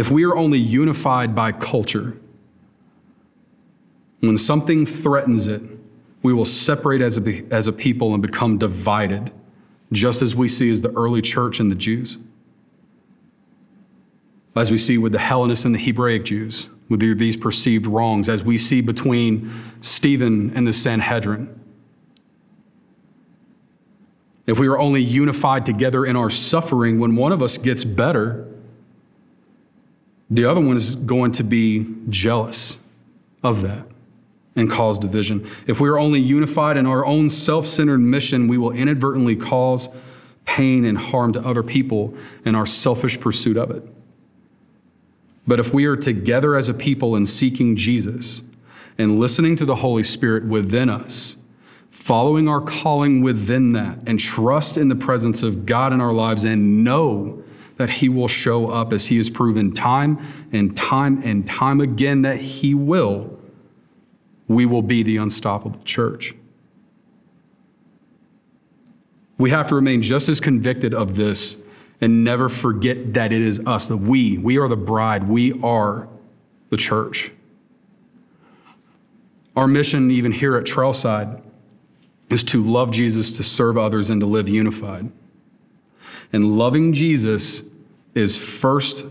If 0.00 0.10
we 0.10 0.24
are 0.24 0.34
only 0.34 0.58
unified 0.58 1.34
by 1.34 1.52
culture, 1.52 2.16
when 4.20 4.38
something 4.38 4.86
threatens 4.86 5.46
it, 5.46 5.60
we 6.22 6.32
will 6.32 6.46
separate 6.46 7.02
as 7.02 7.18
a, 7.18 7.44
as 7.50 7.68
a 7.68 7.72
people 7.74 8.14
and 8.14 8.22
become 8.22 8.56
divided, 8.56 9.30
just 9.92 10.22
as 10.22 10.34
we 10.34 10.48
see 10.48 10.70
as 10.70 10.80
the 10.80 10.90
early 10.92 11.20
church 11.20 11.60
and 11.60 11.70
the 11.70 11.74
Jews. 11.74 12.16
As 14.56 14.70
we 14.70 14.78
see 14.78 14.96
with 14.96 15.12
the 15.12 15.18
Hellenists 15.18 15.66
and 15.66 15.74
the 15.74 15.78
Hebraic 15.78 16.24
Jews, 16.24 16.70
with 16.88 17.00
these 17.18 17.36
perceived 17.36 17.86
wrongs, 17.86 18.30
as 18.30 18.42
we 18.42 18.56
see 18.56 18.80
between 18.80 19.52
Stephen 19.82 20.50
and 20.54 20.66
the 20.66 20.72
Sanhedrin. 20.72 21.60
If 24.46 24.58
we 24.58 24.66
are 24.66 24.78
only 24.78 25.02
unified 25.02 25.66
together 25.66 26.06
in 26.06 26.16
our 26.16 26.30
suffering, 26.30 26.98
when 26.98 27.16
one 27.16 27.32
of 27.32 27.42
us 27.42 27.58
gets 27.58 27.84
better, 27.84 28.49
the 30.30 30.44
other 30.44 30.60
one 30.60 30.76
is 30.76 30.94
going 30.94 31.32
to 31.32 31.42
be 31.42 31.86
jealous 32.08 32.78
of 33.42 33.62
that 33.62 33.86
and 34.56 34.70
cause 34.70 34.98
division. 34.98 35.48
If 35.66 35.80
we 35.80 35.88
are 35.88 35.98
only 35.98 36.20
unified 36.20 36.76
in 36.76 36.86
our 36.86 37.04
own 37.04 37.28
self 37.28 37.66
centered 37.66 37.98
mission, 37.98 38.46
we 38.46 38.58
will 38.58 38.70
inadvertently 38.70 39.36
cause 39.36 39.88
pain 40.44 40.84
and 40.84 40.96
harm 40.96 41.32
to 41.32 41.40
other 41.40 41.62
people 41.62 42.14
in 42.44 42.54
our 42.54 42.66
selfish 42.66 43.18
pursuit 43.18 43.56
of 43.56 43.70
it. 43.70 43.82
But 45.46 45.60
if 45.60 45.72
we 45.74 45.86
are 45.86 45.96
together 45.96 46.54
as 46.54 46.68
a 46.68 46.74
people 46.74 47.16
in 47.16 47.26
seeking 47.26 47.76
Jesus 47.76 48.42
and 48.98 49.18
listening 49.18 49.56
to 49.56 49.64
the 49.64 49.76
Holy 49.76 50.04
Spirit 50.04 50.44
within 50.44 50.88
us, 50.88 51.36
following 51.90 52.48
our 52.48 52.60
calling 52.60 53.22
within 53.22 53.72
that, 53.72 53.98
and 54.06 54.20
trust 54.20 54.76
in 54.76 54.88
the 54.88 54.94
presence 54.94 55.42
of 55.42 55.66
God 55.66 55.92
in 55.92 56.00
our 56.00 56.12
lives 56.12 56.44
and 56.44 56.84
know 56.84 57.42
that 57.80 57.88
He 57.88 58.10
will 58.10 58.28
show 58.28 58.66
up 58.66 58.92
as 58.92 59.06
He 59.06 59.16
has 59.16 59.30
proven 59.30 59.72
time 59.72 60.18
and 60.52 60.76
time 60.76 61.22
and 61.24 61.46
time 61.46 61.80
again 61.80 62.20
that 62.20 62.38
He 62.38 62.74
will, 62.74 63.38
we 64.48 64.66
will 64.66 64.82
be 64.82 65.02
the 65.02 65.16
unstoppable 65.16 65.80
church. 65.86 66.34
We 69.38 69.48
have 69.48 69.66
to 69.68 69.74
remain 69.74 70.02
just 70.02 70.28
as 70.28 70.40
convicted 70.40 70.92
of 70.92 71.16
this 71.16 71.56
and 72.02 72.22
never 72.22 72.50
forget 72.50 73.14
that 73.14 73.32
it 73.32 73.40
is 73.40 73.60
us, 73.60 73.88
that 73.88 73.96
we, 73.96 74.36
we 74.36 74.58
are 74.58 74.68
the 74.68 74.76
bride, 74.76 75.26
we 75.26 75.58
are 75.62 76.06
the 76.68 76.76
church. 76.76 77.32
Our 79.56 79.66
mission, 79.66 80.10
even 80.10 80.32
here 80.32 80.54
at 80.58 80.64
Trailside, 80.64 81.40
is 82.28 82.44
to 82.44 82.62
love 82.62 82.90
Jesus, 82.90 83.38
to 83.38 83.42
serve 83.42 83.78
others, 83.78 84.10
and 84.10 84.20
to 84.20 84.26
live 84.26 84.50
unified. 84.50 85.10
And 86.30 86.58
loving 86.58 86.92
Jesus 86.92 87.62
is 88.14 88.36
first 88.38 89.06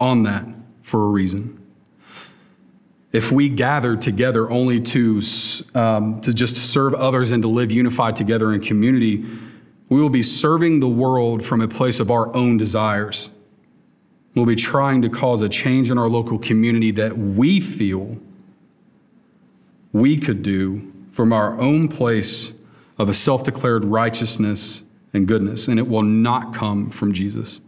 on 0.00 0.22
that 0.24 0.44
for 0.82 1.04
a 1.04 1.08
reason. 1.08 1.54
If 3.12 3.32
we 3.32 3.48
gather 3.48 3.96
together 3.96 4.50
only 4.50 4.80
to, 4.80 5.22
um, 5.74 6.20
to 6.20 6.34
just 6.34 6.56
serve 6.56 6.94
others 6.94 7.32
and 7.32 7.42
to 7.42 7.48
live 7.48 7.72
unified 7.72 8.16
together 8.16 8.52
in 8.52 8.60
community, 8.60 9.24
we 9.88 10.00
will 10.00 10.10
be 10.10 10.22
serving 10.22 10.80
the 10.80 10.88
world 10.88 11.44
from 11.44 11.60
a 11.60 11.68
place 11.68 12.00
of 12.00 12.10
our 12.10 12.34
own 12.36 12.58
desires. 12.58 13.30
We'll 14.34 14.46
be 14.46 14.56
trying 14.56 15.02
to 15.02 15.08
cause 15.08 15.40
a 15.40 15.48
change 15.48 15.90
in 15.90 15.98
our 15.98 16.08
local 16.08 16.38
community 16.38 16.90
that 16.92 17.16
we 17.16 17.60
feel 17.60 18.18
we 19.92 20.16
could 20.18 20.42
do 20.42 20.92
from 21.10 21.32
our 21.32 21.58
own 21.58 21.88
place 21.88 22.52
of 22.98 23.08
a 23.08 23.12
self 23.12 23.42
declared 23.42 23.84
righteousness 23.84 24.82
and 25.14 25.26
goodness, 25.26 25.66
and 25.66 25.78
it 25.78 25.88
will 25.88 26.02
not 26.02 26.54
come 26.54 26.90
from 26.90 27.12
Jesus. 27.12 27.62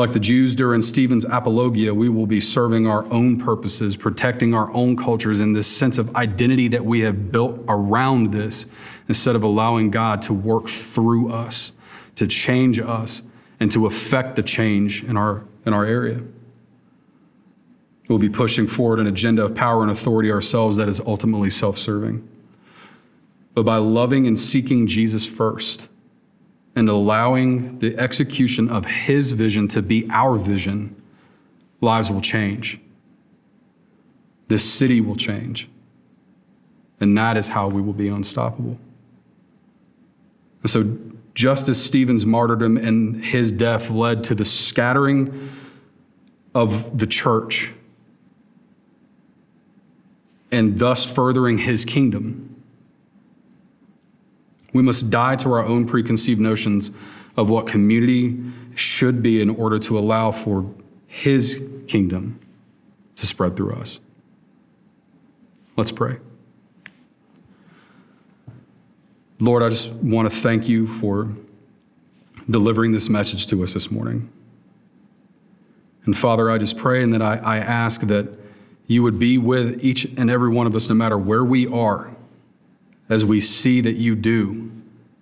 Like 0.00 0.12
the 0.12 0.18
Jews 0.18 0.54
during 0.54 0.80
Stephen's 0.80 1.26
apologia, 1.26 1.92
we 1.92 2.08
will 2.08 2.26
be 2.26 2.40
serving 2.40 2.86
our 2.86 3.04
own 3.12 3.38
purposes, 3.38 3.96
protecting 3.96 4.54
our 4.54 4.72
own 4.72 4.96
cultures 4.96 5.42
in 5.42 5.52
this 5.52 5.66
sense 5.66 5.98
of 5.98 6.16
identity 6.16 6.68
that 6.68 6.86
we 6.86 7.00
have 7.00 7.30
built 7.30 7.60
around 7.68 8.32
this, 8.32 8.64
instead 9.08 9.36
of 9.36 9.42
allowing 9.42 9.90
God 9.90 10.22
to 10.22 10.32
work 10.32 10.70
through 10.70 11.30
us, 11.30 11.72
to 12.14 12.26
change 12.26 12.78
us, 12.80 13.22
and 13.60 13.70
to 13.72 13.84
affect 13.84 14.36
the 14.36 14.42
change 14.42 15.04
in 15.04 15.18
our, 15.18 15.44
in 15.66 15.74
our 15.74 15.84
area. 15.84 16.22
We'll 18.08 18.18
be 18.18 18.30
pushing 18.30 18.66
forward 18.66 19.00
an 19.00 19.06
agenda 19.06 19.44
of 19.44 19.54
power 19.54 19.82
and 19.82 19.90
authority 19.90 20.32
ourselves 20.32 20.78
that 20.78 20.88
is 20.88 21.00
ultimately 21.00 21.50
self 21.50 21.76
serving. 21.76 22.26
But 23.52 23.64
by 23.64 23.76
loving 23.76 24.26
and 24.26 24.38
seeking 24.38 24.86
Jesus 24.86 25.26
first, 25.26 25.89
and 26.76 26.88
allowing 26.88 27.78
the 27.78 27.96
execution 27.98 28.68
of 28.68 28.84
His 28.86 29.32
vision 29.32 29.68
to 29.68 29.82
be 29.82 30.08
our 30.10 30.36
vision, 30.36 30.94
lives 31.80 32.10
will 32.10 32.20
change. 32.20 32.80
This 34.48 34.64
city 34.64 35.00
will 35.00 35.16
change. 35.16 35.68
And 37.00 37.16
that 37.16 37.36
is 37.36 37.48
how 37.48 37.68
we 37.68 37.80
will 37.80 37.92
be 37.92 38.08
unstoppable. 38.08 38.78
And 40.62 40.70
so, 40.70 40.98
just 41.34 41.68
as 41.68 41.82
Stephen's 41.82 42.26
martyrdom 42.26 42.76
and 42.76 43.24
his 43.24 43.50
death 43.50 43.88
led 43.88 44.24
to 44.24 44.34
the 44.34 44.44
scattering 44.44 45.50
of 46.54 46.98
the 46.98 47.06
church 47.06 47.72
and 50.50 50.76
thus 50.78 51.10
furthering 51.10 51.58
his 51.58 51.84
kingdom, 51.84 52.49
we 54.72 54.82
must 54.82 55.10
die 55.10 55.36
to 55.36 55.52
our 55.52 55.64
own 55.64 55.86
preconceived 55.86 56.40
notions 56.40 56.90
of 57.36 57.48
what 57.48 57.66
community 57.66 58.38
should 58.74 59.22
be 59.22 59.40
in 59.40 59.50
order 59.50 59.78
to 59.78 59.98
allow 59.98 60.30
for 60.30 60.72
His 61.06 61.62
kingdom 61.88 62.40
to 63.16 63.26
spread 63.26 63.56
through 63.56 63.74
us. 63.74 64.00
Let's 65.76 65.90
pray. 65.90 66.18
Lord, 69.38 69.62
I 69.62 69.70
just 69.70 69.90
want 69.92 70.30
to 70.30 70.36
thank 70.36 70.68
you 70.68 70.86
for 70.86 71.32
delivering 72.48 72.92
this 72.92 73.08
message 73.08 73.46
to 73.48 73.62
us 73.62 73.74
this 73.74 73.90
morning. 73.90 74.30
And 76.04 76.16
Father, 76.16 76.50
I 76.50 76.58
just 76.58 76.76
pray 76.76 77.02
and 77.02 77.12
that 77.14 77.22
I, 77.22 77.36
I 77.36 77.58
ask 77.58 78.02
that 78.02 78.28
you 78.86 79.02
would 79.02 79.18
be 79.18 79.38
with 79.38 79.82
each 79.84 80.04
and 80.16 80.28
every 80.28 80.50
one 80.50 80.66
of 80.66 80.74
us, 80.74 80.88
no 80.88 80.94
matter 80.94 81.16
where 81.16 81.44
we 81.44 81.66
are 81.66 82.14
as 83.10 83.24
we 83.24 83.40
see 83.40 83.80
that 83.80 83.96
you 83.96 84.14
do 84.14 84.70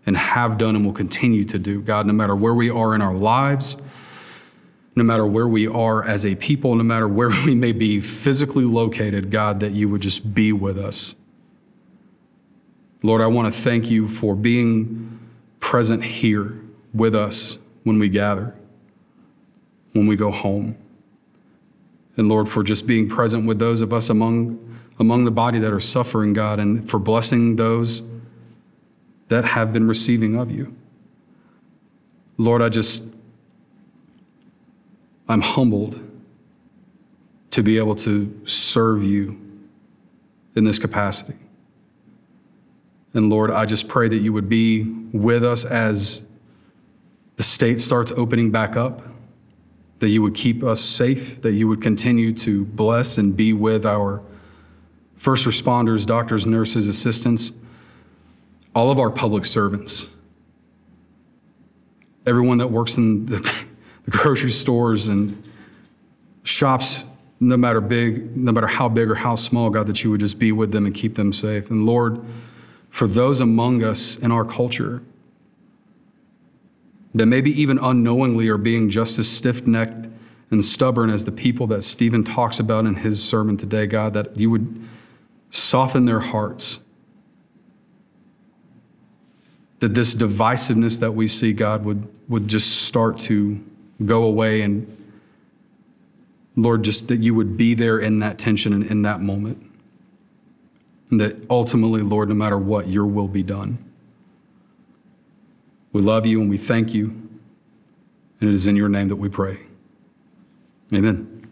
and 0.06 0.16
have 0.16 0.58
done 0.58 0.76
and 0.76 0.84
will 0.84 0.92
continue 0.92 1.42
to 1.44 1.58
do, 1.58 1.80
God, 1.80 2.06
no 2.06 2.12
matter 2.12 2.36
where 2.36 2.54
we 2.54 2.70
are 2.70 2.94
in 2.94 3.02
our 3.02 3.14
lives, 3.14 3.76
no 4.94 5.02
matter 5.02 5.26
where 5.26 5.48
we 5.48 5.66
are 5.66 6.04
as 6.04 6.26
a 6.26 6.34
people, 6.34 6.74
no 6.74 6.84
matter 6.84 7.08
where 7.08 7.30
we 7.46 7.54
may 7.54 7.72
be 7.72 8.00
physically 8.00 8.64
located, 8.64 9.30
God, 9.30 9.60
that 9.60 9.72
you 9.72 9.88
would 9.88 10.02
just 10.02 10.34
be 10.34 10.52
with 10.52 10.78
us. 10.78 11.14
Lord, 13.02 13.22
I 13.22 13.26
want 13.26 13.52
to 13.52 13.60
thank 13.60 13.90
you 13.90 14.06
for 14.08 14.34
being 14.34 15.18
present 15.60 16.04
here 16.04 16.60
with 16.92 17.14
us 17.14 17.58
when 17.84 17.98
we 17.98 18.08
gather. 18.08 18.54
when 19.92 20.06
we 20.06 20.16
go 20.16 20.30
home. 20.30 20.76
And 22.16 22.28
Lord, 22.28 22.48
for 22.48 22.62
just 22.62 22.86
being 22.86 23.08
present 23.08 23.46
with 23.46 23.58
those 23.58 23.80
of 23.80 23.92
us 23.92 24.10
among, 24.10 24.58
among 24.98 25.24
the 25.24 25.30
body 25.30 25.58
that 25.60 25.72
are 25.72 25.80
suffering, 25.80 26.32
God, 26.32 26.58
and 26.58 26.88
for 26.88 26.98
blessing 26.98 27.56
those 27.56 28.02
that 29.28 29.44
have 29.44 29.72
been 29.72 29.86
receiving 29.86 30.36
of 30.36 30.50
you. 30.50 30.74
Lord, 32.36 32.62
I 32.62 32.68
just, 32.68 33.04
I'm 35.28 35.40
humbled 35.40 36.00
to 37.50 37.62
be 37.62 37.78
able 37.78 37.94
to 37.96 38.40
serve 38.44 39.04
you 39.04 39.38
in 40.54 40.64
this 40.64 40.78
capacity. 40.78 41.38
And 43.14 43.30
Lord, 43.30 43.50
I 43.50 43.64
just 43.66 43.88
pray 43.88 44.08
that 44.08 44.18
you 44.18 44.32
would 44.32 44.48
be 44.48 44.84
with 45.12 45.44
us 45.44 45.64
as 45.64 46.22
the 47.36 47.42
state 47.42 47.80
starts 47.80 48.12
opening 48.12 48.50
back 48.50 48.76
up, 48.76 49.02
that 50.00 50.08
you 50.08 50.22
would 50.22 50.34
keep 50.34 50.62
us 50.62 50.80
safe, 50.80 51.40
that 51.42 51.52
you 51.52 51.68
would 51.68 51.80
continue 51.80 52.32
to 52.32 52.64
bless 52.64 53.18
and 53.18 53.36
be 53.36 53.52
with 53.52 53.86
our 53.86 54.22
first 55.18 55.46
responders, 55.46 56.06
doctors, 56.06 56.46
nurses, 56.46 56.88
assistants, 56.88 57.52
all 58.74 58.90
of 58.90 58.98
our 58.98 59.10
public 59.10 59.44
servants, 59.44 60.06
everyone 62.24 62.58
that 62.58 62.68
works 62.68 62.96
in 62.96 63.26
the, 63.26 63.40
the 64.04 64.10
grocery 64.10 64.50
stores 64.50 65.08
and 65.08 65.42
shops, 66.44 67.04
no 67.40 67.56
matter 67.56 67.80
big, 67.80 68.36
no 68.36 68.52
matter 68.52 68.68
how 68.68 68.88
big 68.88 69.10
or 69.10 69.16
how 69.16 69.34
small, 69.34 69.70
God, 69.70 69.86
that 69.88 70.02
you 70.04 70.10
would 70.10 70.20
just 70.20 70.38
be 70.38 70.52
with 70.52 70.70
them 70.70 70.86
and 70.86 70.94
keep 70.94 71.16
them 71.16 71.32
safe. 71.32 71.70
And 71.70 71.84
Lord, 71.84 72.24
for 72.88 73.08
those 73.08 73.40
among 73.40 73.82
us 73.82 74.16
in 74.16 74.30
our 74.30 74.44
culture 74.44 75.02
that 77.14 77.26
maybe 77.26 77.50
even 77.60 77.78
unknowingly 77.78 78.48
are 78.48 78.58
being 78.58 78.88
just 78.88 79.18
as 79.18 79.28
stiff 79.28 79.66
necked 79.66 80.08
and 80.50 80.64
stubborn 80.64 81.10
as 81.10 81.24
the 81.24 81.32
people 81.32 81.66
that 81.66 81.82
Stephen 81.82 82.22
talks 82.22 82.60
about 82.60 82.86
in 82.86 82.94
his 82.94 83.22
sermon 83.22 83.56
today, 83.56 83.86
God, 83.86 84.14
that 84.14 84.36
you 84.36 84.50
would 84.50 84.88
soften 85.50 86.04
their 86.04 86.20
hearts. 86.20 86.80
That 89.80 89.94
this 89.94 90.14
divisiveness 90.14 91.00
that 91.00 91.12
we 91.12 91.26
see, 91.28 91.52
God, 91.52 91.84
would, 91.84 92.08
would 92.28 92.48
just 92.48 92.82
start 92.82 93.18
to 93.20 93.64
go 94.04 94.24
away. 94.24 94.62
And 94.62 94.94
Lord, 96.56 96.82
just 96.82 97.08
that 97.08 97.18
you 97.18 97.34
would 97.34 97.56
be 97.56 97.74
there 97.74 97.98
in 97.98 98.18
that 98.18 98.38
tension 98.38 98.72
and 98.72 98.84
in 98.84 99.02
that 99.02 99.20
moment. 99.20 99.64
And 101.10 101.20
that 101.20 101.36
ultimately, 101.48 102.02
Lord, 102.02 102.28
no 102.28 102.34
matter 102.34 102.58
what, 102.58 102.88
your 102.88 103.06
will 103.06 103.28
be 103.28 103.42
done. 103.42 103.84
We 105.92 106.02
love 106.02 106.26
you 106.26 106.40
and 106.40 106.50
we 106.50 106.58
thank 106.58 106.92
you. 106.92 107.06
And 108.40 108.50
it 108.50 108.54
is 108.54 108.66
in 108.66 108.76
your 108.76 108.88
name 108.88 109.08
that 109.08 109.16
we 109.16 109.28
pray. 109.28 109.58
Amen. 110.92 111.46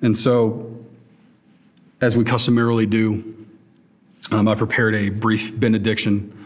And 0.00 0.16
so, 0.16 0.71
as 2.02 2.16
we 2.16 2.24
customarily 2.24 2.84
do, 2.84 3.46
um, 4.32 4.48
I 4.48 4.56
prepared 4.56 4.96
a 4.96 5.08
brief 5.08 5.58
benediction. 5.58 6.36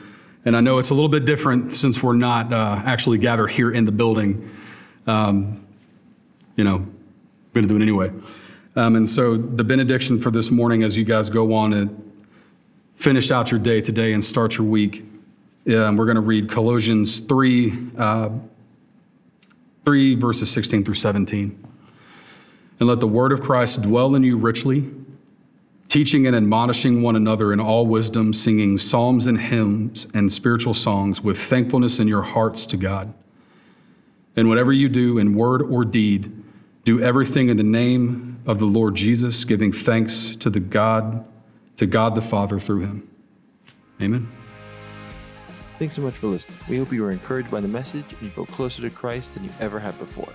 And 0.44 0.54
I 0.54 0.60
know 0.60 0.76
it's 0.76 0.90
a 0.90 0.94
little 0.94 1.08
bit 1.08 1.24
different 1.24 1.72
since 1.72 2.02
we're 2.02 2.12
not 2.12 2.52
uh, 2.52 2.82
actually 2.84 3.16
gathered 3.18 3.48
here 3.48 3.72
in 3.72 3.86
the 3.86 3.90
building. 3.90 4.54
Um, 5.06 5.66
you 6.56 6.62
know, 6.62 6.76
I'm 6.76 6.94
going 7.54 7.66
to 7.66 7.68
do 7.68 7.76
it 7.76 7.82
anyway. 7.82 8.12
Um, 8.76 8.96
and 8.96 9.08
so, 9.08 9.38
the 9.38 9.64
benediction 9.64 10.20
for 10.20 10.30
this 10.30 10.50
morning, 10.50 10.82
as 10.82 10.94
you 10.96 11.04
guys 11.04 11.30
go 11.30 11.54
on 11.54 11.72
and 11.72 12.12
finish 12.94 13.30
out 13.30 13.50
your 13.50 13.58
day 13.58 13.80
today 13.80 14.12
and 14.12 14.22
start 14.22 14.58
your 14.58 14.66
week, 14.66 15.04
um, 15.74 15.96
we're 15.96 16.04
going 16.04 16.16
to 16.16 16.20
read 16.20 16.50
Colossians 16.50 17.20
3, 17.20 17.90
uh, 17.96 18.28
3, 19.86 20.14
verses 20.16 20.50
16 20.50 20.84
through 20.84 20.94
17. 20.94 21.66
And 22.78 22.88
let 22.88 23.00
the 23.00 23.08
word 23.08 23.32
of 23.32 23.40
Christ 23.40 23.80
dwell 23.80 24.14
in 24.14 24.22
you 24.22 24.36
richly, 24.36 24.90
teaching 25.96 26.26
and 26.26 26.36
admonishing 26.36 27.00
one 27.00 27.16
another 27.16 27.54
in 27.54 27.58
all 27.58 27.86
wisdom, 27.86 28.30
singing 28.30 28.76
psalms 28.76 29.26
and 29.26 29.40
hymns 29.40 30.06
and 30.12 30.30
spiritual 30.30 30.74
songs 30.74 31.22
with 31.22 31.40
thankfulness 31.40 31.98
in 31.98 32.06
your 32.06 32.20
hearts 32.20 32.66
to 32.66 32.76
God. 32.76 33.14
And 34.36 34.46
whatever 34.46 34.74
you 34.74 34.90
do 34.90 35.16
in 35.16 35.34
word 35.34 35.62
or 35.62 35.86
deed, 35.86 36.30
do 36.84 37.00
everything 37.00 37.48
in 37.48 37.56
the 37.56 37.62
name 37.62 38.42
of 38.44 38.58
the 38.58 38.66
Lord 38.66 38.94
Jesus, 38.94 39.42
giving 39.46 39.72
thanks 39.72 40.36
to 40.36 40.50
the 40.50 40.60
God, 40.60 41.24
to 41.78 41.86
God 41.86 42.14
the 42.14 42.20
Father 42.20 42.60
through 42.60 42.80
him. 42.80 43.08
Amen. 44.02 44.30
Thanks 45.78 45.94
so 45.94 46.02
much 46.02 46.12
for 46.12 46.26
listening. 46.26 46.58
We 46.68 46.76
hope 46.76 46.92
you 46.92 47.04
were 47.04 47.10
encouraged 47.10 47.50
by 47.50 47.62
the 47.62 47.68
message 47.68 48.04
and 48.10 48.20
you 48.20 48.28
feel 48.28 48.44
closer 48.44 48.82
to 48.82 48.90
Christ 48.90 49.32
than 49.32 49.44
you 49.44 49.50
ever 49.60 49.80
have 49.80 49.98
before. 49.98 50.34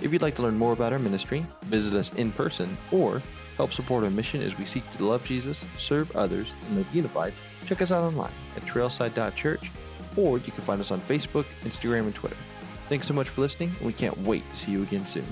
If 0.00 0.12
you'd 0.12 0.22
like 0.22 0.36
to 0.36 0.42
learn 0.42 0.56
more 0.56 0.72
about 0.72 0.92
our 0.92 1.00
ministry, 1.00 1.44
visit 1.64 1.94
us 1.94 2.12
in 2.14 2.30
person, 2.30 2.78
or 2.92 3.20
help 3.60 3.74
support 3.74 4.02
our 4.02 4.10
mission 4.10 4.40
as 4.40 4.56
we 4.56 4.64
seek 4.64 4.90
to 4.90 5.04
love 5.04 5.22
Jesus, 5.22 5.66
serve 5.76 6.10
others, 6.16 6.48
and 6.66 6.78
live 6.78 6.86
unified, 6.94 7.34
check 7.66 7.82
us 7.82 7.92
out 7.92 8.02
online 8.02 8.32
at 8.56 8.62
trailside.church, 8.62 9.70
or 10.16 10.38
you 10.38 10.50
can 10.50 10.62
find 10.62 10.80
us 10.80 10.90
on 10.90 10.98
Facebook, 11.02 11.44
Instagram, 11.62 12.00
and 12.00 12.14
Twitter. 12.14 12.38
Thanks 12.88 13.06
so 13.06 13.12
much 13.12 13.28
for 13.28 13.42
listening, 13.42 13.70
and 13.76 13.86
we 13.86 13.92
can't 13.92 14.16
wait 14.22 14.50
to 14.50 14.56
see 14.56 14.72
you 14.72 14.82
again 14.82 15.04
soon. 15.04 15.26